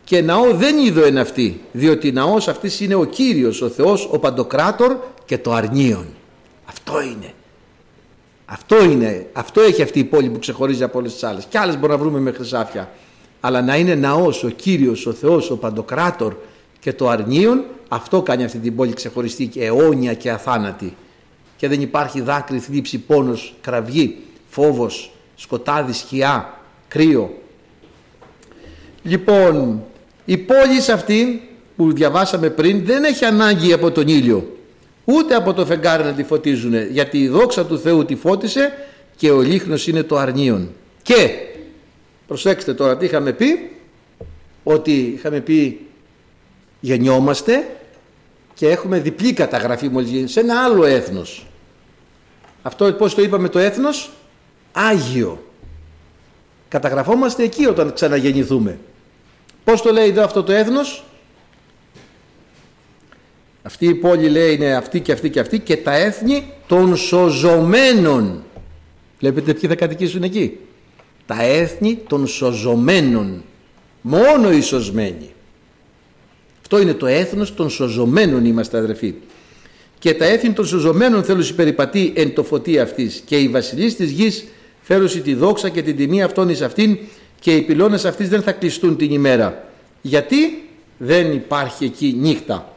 Και 0.03 0.21
ναό 0.21 0.53
δεν 0.53 0.77
είδω 0.77 1.03
εν 1.03 1.17
αυτή, 1.17 1.61
διότι 1.71 2.11
ναός 2.11 2.47
αυτής 2.47 2.79
είναι 2.79 2.95
ο 2.95 3.03
Κύριος, 3.03 3.61
ο 3.61 3.69
Θεός, 3.69 4.09
ο 4.11 4.19
Παντοκράτορ 4.19 4.95
και 5.25 5.37
το 5.37 5.53
αρνίον. 5.53 6.05
Αυτό 6.65 7.01
είναι. 7.01 7.33
Αυτό 8.45 8.83
είναι, 8.83 9.27
αυτό 9.33 9.61
έχει 9.61 9.81
αυτή 9.81 9.99
η 9.99 10.03
πόλη 10.03 10.29
που 10.29 10.39
ξεχωρίζει 10.39 10.83
από 10.83 10.99
όλες 10.99 11.13
τις 11.13 11.23
άλλες. 11.23 11.45
Και 11.49 11.57
άλλες 11.57 11.75
μπορούμε 11.75 11.93
να 11.93 12.03
βρούμε 12.03 12.19
με 12.19 12.31
χρυσάφια. 12.31 12.89
Αλλά 13.45 13.61
να 13.61 13.77
είναι 13.77 13.95
ναός, 13.95 14.43
ο 14.43 14.49
Κύριος, 14.49 15.05
ο 15.05 15.11
Θεός, 15.11 15.51
ο 15.51 15.57
Παντοκράτορ 15.57 16.35
και 16.79 16.93
το 16.93 17.09
αρνίον, 17.09 17.63
αυτό 17.87 18.21
κάνει 18.21 18.43
αυτή 18.43 18.57
την 18.57 18.75
πόλη 18.75 18.93
ξεχωριστή 18.93 19.47
και 19.47 19.65
αιώνια 19.65 20.13
και 20.13 20.31
αθάνατη. 20.31 20.95
Και 21.57 21.67
δεν 21.67 21.81
υπάρχει 21.81 22.21
δάκρυ, 22.21 22.59
θλίψη, 22.59 22.97
πόνος, 22.97 23.55
κραυγή, 23.61 24.17
φόβος, 24.49 25.11
σκοτάδι, 25.35 25.93
σκιά, 25.93 26.59
κρύο. 26.87 27.33
Λοιπόν, 29.03 29.83
η 30.25 30.37
πόλη 30.37 30.91
αυτή 30.93 31.49
που 31.75 31.93
διαβάσαμε 31.93 32.49
πριν 32.49 32.85
δεν 32.85 33.03
έχει 33.03 33.25
ανάγκη 33.25 33.73
από 33.73 33.91
τον 33.91 34.07
ήλιο 34.07 34.57
ούτε 35.05 35.35
από 35.35 35.53
το 35.53 35.65
φεγγάρι 35.65 36.03
να 36.03 36.11
τη 36.11 36.23
φωτίζουν 36.23 36.91
γιατί 36.91 37.17
η 37.17 37.27
δόξα 37.27 37.65
του 37.65 37.79
Θεού 37.79 38.05
τη 38.05 38.15
φώτισε 38.15 38.73
και 39.15 39.31
ο 39.31 39.41
λίχνος 39.41 39.87
είναι 39.87 40.03
το 40.03 40.17
αρνίον 40.17 40.69
και 41.01 41.29
προσέξτε 42.27 42.73
τώρα 42.73 42.97
τι 42.97 43.05
είχαμε 43.05 43.33
πει 43.33 43.71
ότι 44.63 44.91
είχαμε 44.91 45.39
πει 45.39 45.85
γεννιόμαστε 46.79 47.67
και 48.53 48.69
έχουμε 48.69 48.99
διπλή 48.99 49.33
καταγραφή 49.33 49.89
μόλις 49.89 50.31
σε 50.31 50.39
ένα 50.39 50.63
άλλο 50.63 50.85
έθνος 50.85 51.45
αυτό 52.61 52.93
πώς 52.93 53.15
το 53.15 53.21
είπαμε 53.21 53.49
το 53.49 53.59
έθνος; 53.59 54.11
Άγιο 54.71 55.43
καταγραφόμαστε 56.67 57.43
εκεί 57.43 57.65
όταν 57.65 57.93
ξαναγεννηθούμε 57.93 58.77
Πώς 59.63 59.81
το 59.81 59.91
λέει 59.91 60.09
εδώ 60.09 60.23
αυτό 60.23 60.43
το 60.43 60.51
έθνος; 60.51 61.03
Αυτή 63.61 63.85
η 63.85 63.95
πόλη 63.95 64.29
λέει 64.29 64.53
είναι 64.53 64.75
αυτή 64.75 64.99
και 64.99 65.11
αυτή 65.11 65.29
και 65.29 65.39
αυτή 65.39 65.59
και 65.59 65.77
τα 65.77 65.93
έθνη 65.95 66.53
των 66.67 66.95
σωζωμένων. 66.95 68.43
Βλέπετε 69.19 69.53
ποιοι 69.53 69.69
θα 69.69 69.75
κατοικήσουν 69.75 70.23
εκεί; 70.23 70.59
Τα 71.25 71.43
έθνη 71.43 71.99
των 72.07 72.27
σωζωμένων. 72.27 73.43
Μόνο 74.01 74.51
οι 74.51 74.61
σωσμένοι. 74.61 75.29
Αυτό 76.61 76.81
είναι 76.81 76.93
το 76.93 77.05
έθνος 77.05 77.53
των 77.53 77.69
σωζωμένων 77.69 78.45
είμαστε 78.45 78.77
αδερφοί. 78.77 79.13
Και 79.99 80.13
τα 80.13 80.25
έθνη 80.25 80.53
των 80.53 80.65
σωζωμένων 80.65 81.23
θέλουν 81.23 81.55
περιπατεί 81.55 82.13
εν 82.15 82.33
το 82.33 82.43
φωτί 82.43 82.79
αυτής 82.79 83.21
και 83.25 83.37
οι 83.37 83.47
βασιλείς 83.47 83.95
της 83.95 84.11
γης 84.11 84.45
φέρουσι 84.81 85.21
τη 85.21 85.33
δόξα 85.33 85.69
και 85.69 85.81
την 85.81 85.95
τιμή 85.95 86.23
αυτών 86.23 86.49
εις 86.49 86.61
αυτήν 86.61 86.97
και 87.39 87.55
οι 87.55 87.61
πυλώνες 87.61 88.05
αυτής 88.05 88.29
δεν 88.29 88.41
θα 88.41 88.51
κλειστούν 88.51 88.97
την 88.97 89.11
ημέρα. 89.11 89.69
Γιατί; 90.01 90.69
Δεν 90.97 91.33
υπάρχει 91.33 91.85
εκεί 91.85 92.15
νύχτα. 92.19 92.73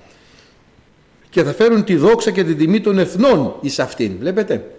Και 1.31 1.43
θα 1.43 1.53
φέρουν 1.53 1.85
τη 1.85 1.97
δόξα 1.97 2.31
και 2.31 2.45
την 2.45 2.59
τιμή 2.59 2.81
των 2.81 2.99
εθνών 2.99 3.55
εις 3.61 3.79
αυτήν. 3.79 4.13
Βλέπετε; 4.21 4.78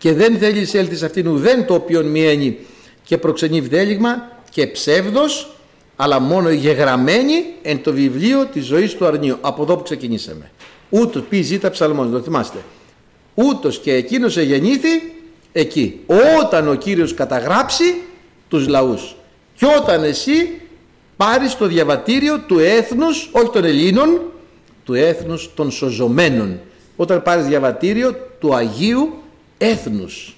Και 0.00 0.12
δεν 0.12 0.38
θέλει 0.38 0.68
έλθεις 0.72 0.98
σε 0.98 1.04
αυτήν 1.04 1.26
ουδέν 1.26 1.66
το 1.66 1.74
οποίον 1.74 2.06
μιένει 2.06 2.58
και 3.02 3.18
προξενεί 3.18 3.60
βδέλιγμα 3.60 4.28
και 4.50 4.66
ψεύδος 4.66 5.54
αλλά 5.96 6.20
μόνο 6.20 6.50
γεγραμμένη 6.50 7.44
εν 7.62 7.82
το 7.82 7.92
βιβλίο 7.92 8.46
της 8.46 8.64
ζωής 8.64 8.94
του 8.94 9.06
αρνίου. 9.06 9.36
Από 9.40 9.62
εδώ 9.62 9.76
που 9.76 9.82
ξεκινήσαμε. 9.82 10.50
Ούτως 10.88 11.22
πει 11.28 11.42
ζήτα 11.42 11.70
ψαλμός, 11.70 12.10
το 12.10 12.20
θυμάστε. 12.20 12.58
Ούτως 13.34 13.78
και 13.78 13.92
εκείνος 13.92 14.36
εγεννήθη 14.36 15.12
εκεί. 15.52 16.00
Όταν 16.40 16.68
ο 16.68 16.74
Κύριος 16.74 17.14
καταγράψει 17.14 17.94
τους 18.48 18.68
λαούς. 18.68 19.16
Και 19.54 19.66
όταν 19.80 20.04
εσύ 20.04 20.60
πάρεις 21.16 21.56
το 21.56 21.66
διαβατήριο 21.66 22.38
του 22.38 22.58
έθνους, 22.58 23.28
όχι 23.32 23.50
των 23.50 23.64
Ελλήνων, 23.64 24.20
του 24.84 24.94
έθνους 24.94 25.50
των 25.54 25.70
σωζωμένων. 25.70 26.60
Όταν 26.96 27.22
πάρεις 27.22 27.46
διαβατήριο 27.46 28.14
του 28.38 28.54
Αγίου 28.54 29.14
έθνους. 29.60 30.36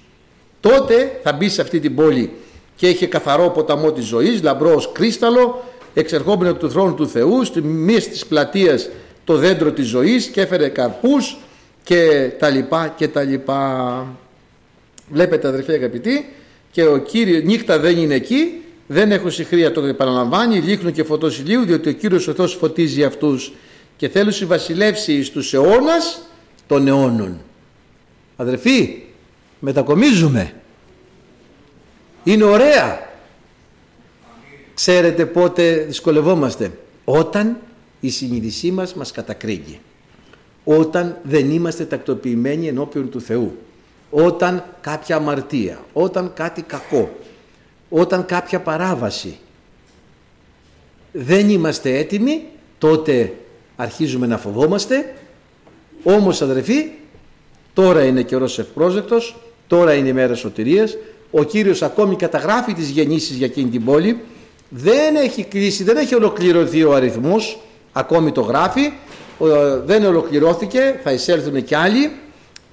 Τότε 0.59 1.19
θα 1.23 1.33
μπει 1.33 1.49
σε 1.49 1.61
αυτή 1.61 1.79
την 1.79 1.95
πόλη 1.95 2.31
και 2.75 2.87
έχει 2.87 3.07
καθαρό 3.07 3.49
ποταμό 3.49 3.91
της 3.91 4.05
ζωής, 4.05 4.41
λαμπρός 4.41 4.75
ως 4.75 4.91
κρίσταλο, 4.91 5.63
εξερχόμενο 5.93 6.51
από 6.51 6.59
του 6.59 6.71
θρόνου 6.71 6.93
του 6.93 7.07
Θεού, 7.07 7.43
στη 7.43 7.61
μέση 7.61 8.09
της 8.09 8.25
πλατείας 8.25 8.89
το 9.23 9.35
δέντρο 9.35 9.71
της 9.71 9.87
ζωής 9.87 10.25
και 10.25 10.41
έφερε 10.41 10.67
καρπούς 10.67 11.37
και 11.83 12.31
τα 12.39 12.49
λοιπά 12.49 12.93
και 12.97 13.07
τα 13.07 13.23
λοιπά. 13.23 14.05
Βλέπετε 15.09 15.47
αδερφοί 15.47 15.71
αγαπητοί, 15.71 16.25
και 16.71 16.83
ο 16.83 16.97
Κύριος 16.97 17.43
νύχτα 17.43 17.79
δεν 17.79 17.97
είναι 17.97 18.13
εκεί 18.13 18.61
δεν 18.87 19.11
έχω 19.11 19.29
συχρία 19.29 19.71
τότε 19.71 19.89
επαναλαμβάνει 19.89 20.57
λίχνο 20.59 20.89
και 20.89 21.03
φωτός 21.03 21.39
ηλίου 21.39 21.65
διότι 21.65 21.89
ο 21.89 21.91
Κύριος 21.91 22.27
ο 22.27 22.33
Θεός 22.33 22.53
φωτίζει 22.53 23.03
αυτούς 23.03 23.53
και 23.97 24.09
θέλουν 24.09 24.33
βασιλεύσει 24.43 25.23
στους 25.23 25.53
αιώνας 25.53 26.21
των 26.67 26.87
αιώνων 26.87 27.41
αδερφοί 28.35 29.01
μετακομίζουμε. 29.63 30.53
Είναι 32.23 32.43
ωραία. 32.43 33.09
Ξέρετε 34.73 35.25
πότε 35.25 35.73
δυσκολευόμαστε. 35.75 36.71
Όταν 37.05 37.57
η 37.99 38.09
συνείδησή 38.09 38.71
μας 38.71 38.93
μας 38.93 39.11
κατακρίνει 39.11 39.79
όταν 40.63 41.17
δεν 41.23 41.51
είμαστε 41.51 41.85
τακτοποιημένοι 41.85 42.67
ενώπιον 42.67 43.09
του 43.09 43.21
Θεού. 43.21 43.57
Όταν 44.09 44.65
κάποια 44.81 45.15
αμαρτία, 45.15 45.83
όταν 45.93 46.31
κάτι 46.33 46.61
κακό, 46.61 47.17
όταν 47.89 48.25
κάποια 48.25 48.59
παράβαση. 48.59 49.37
Δεν 51.11 51.49
είμαστε 51.49 51.97
έτοιμοι, 51.97 52.45
τότε 52.77 53.33
αρχίζουμε 53.75 54.27
να 54.27 54.37
φοβόμαστε. 54.37 55.15
Όμως 56.03 56.41
αδερφοί, 56.41 56.91
τώρα 57.73 58.03
είναι 58.03 58.23
καιρός 58.23 58.59
ευπρόσδεκτος, 58.59 59.35
τώρα 59.73 59.93
είναι 59.93 60.07
η 60.07 60.13
μέρα 60.13 60.35
σωτηρίας, 60.35 60.97
ο 61.31 61.43
Κύριος 61.43 61.81
ακόμη 61.81 62.15
καταγράφει 62.15 62.73
τις 62.73 62.89
γεννήσεις 62.89 63.35
για 63.35 63.45
εκείνη 63.45 63.69
την 63.69 63.83
πόλη, 63.83 64.19
δεν 64.69 65.15
έχει 65.15 65.43
κλείσει, 65.43 65.83
δεν 65.83 65.97
έχει 65.97 66.15
ολοκληρωθεί 66.15 66.83
ο 66.83 66.93
αριθμός, 66.93 67.59
ακόμη 67.91 68.31
το 68.31 68.41
γράφει, 68.41 68.93
δεν 69.85 70.05
ολοκληρώθηκε, 70.05 70.99
θα 71.03 71.11
εισέλθουν 71.11 71.63
κι 71.63 71.75
άλλοι, 71.75 72.11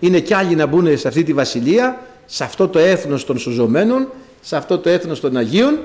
είναι 0.01 0.20
κι 0.20 0.34
άλλοι 0.34 0.55
να 0.55 0.66
μπουν 0.66 0.98
σε 0.98 1.09
αυτή 1.09 1.22
τη 1.22 1.32
βασιλεία, 1.32 2.01
σε 2.26 2.44
αυτό 2.44 2.68
το 2.68 2.78
έθνος 2.78 3.24
των 3.24 3.38
σωζωμένων, 3.38 4.09
σε 4.40 4.57
αυτό 4.57 4.78
το 4.78 4.88
έθνος 4.88 5.20
των 5.20 5.36
Αγίων. 5.36 5.78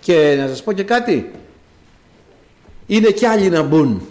Και 0.00 0.36
να 0.38 0.48
σας 0.48 0.62
πω 0.62 0.72
και 0.72 0.82
κάτι, 0.82 1.30
είναι 2.86 3.10
κι 3.10 3.26
άλλοι 3.26 3.48
να 3.48 3.62
μπουν. 3.62 4.02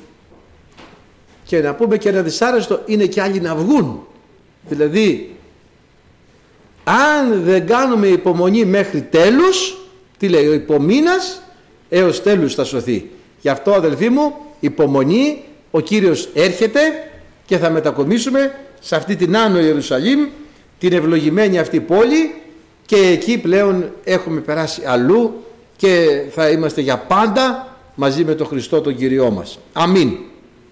Και 1.44 1.62
να 1.62 1.74
πούμε 1.74 1.98
και 1.98 2.10
ένα 2.10 2.22
δυσάρεστο, 2.22 2.82
είναι 2.86 3.06
κι 3.06 3.20
άλλοι 3.20 3.40
να 3.40 3.56
βγουν. 3.56 4.08
Δηλαδή, 4.70 5.37
αν 6.90 7.44
δεν 7.44 7.68
κάνουμε 7.68 8.08
υπομονή 8.08 8.66
μέχρι 8.66 9.02
τέλους, 9.02 9.78
τι 10.18 10.28
λέει, 10.30 10.48
ο 10.48 10.54
υπομήνας 10.54 11.42
έως 11.90 12.24
τέλους 12.24 12.56
θα 12.56 12.64
σωθεί. 12.64 13.10
Γι' 13.42 13.50
αυτό 13.50 13.72
αδελφοί 13.74 14.10
μου, 14.10 14.34
υπομονή, 14.60 15.44
ο 15.72 15.80
Κύριος 15.80 16.30
έρχεται 16.34 16.80
και 17.46 17.58
θα 17.58 17.70
μετακομίσουμε 17.70 18.56
σε 18.80 18.96
αυτή 18.96 19.16
την 19.16 19.38
Άνω 19.38 19.60
Ιερουσαλήμ, 19.60 20.28
την 20.80 20.94
ευλογημένη 20.94 21.60
αυτή 21.60 21.80
πόλη 21.80 22.36
και 22.86 22.96
εκεί 22.96 23.38
πλέον 23.38 23.92
έχουμε 24.04 24.40
περάσει 24.40 24.82
αλλού 24.86 25.44
και 25.76 26.24
θα 26.32 26.50
είμαστε 26.50 26.82
για 26.82 26.98
πάντα 26.98 27.78
μαζί 27.96 28.24
με 28.24 28.36
τον 28.36 28.48
Χριστό 28.48 28.82
τον 28.82 28.96
Κυριό 28.96 29.32
μας. 29.32 29.60
Αμήν. 29.74 30.18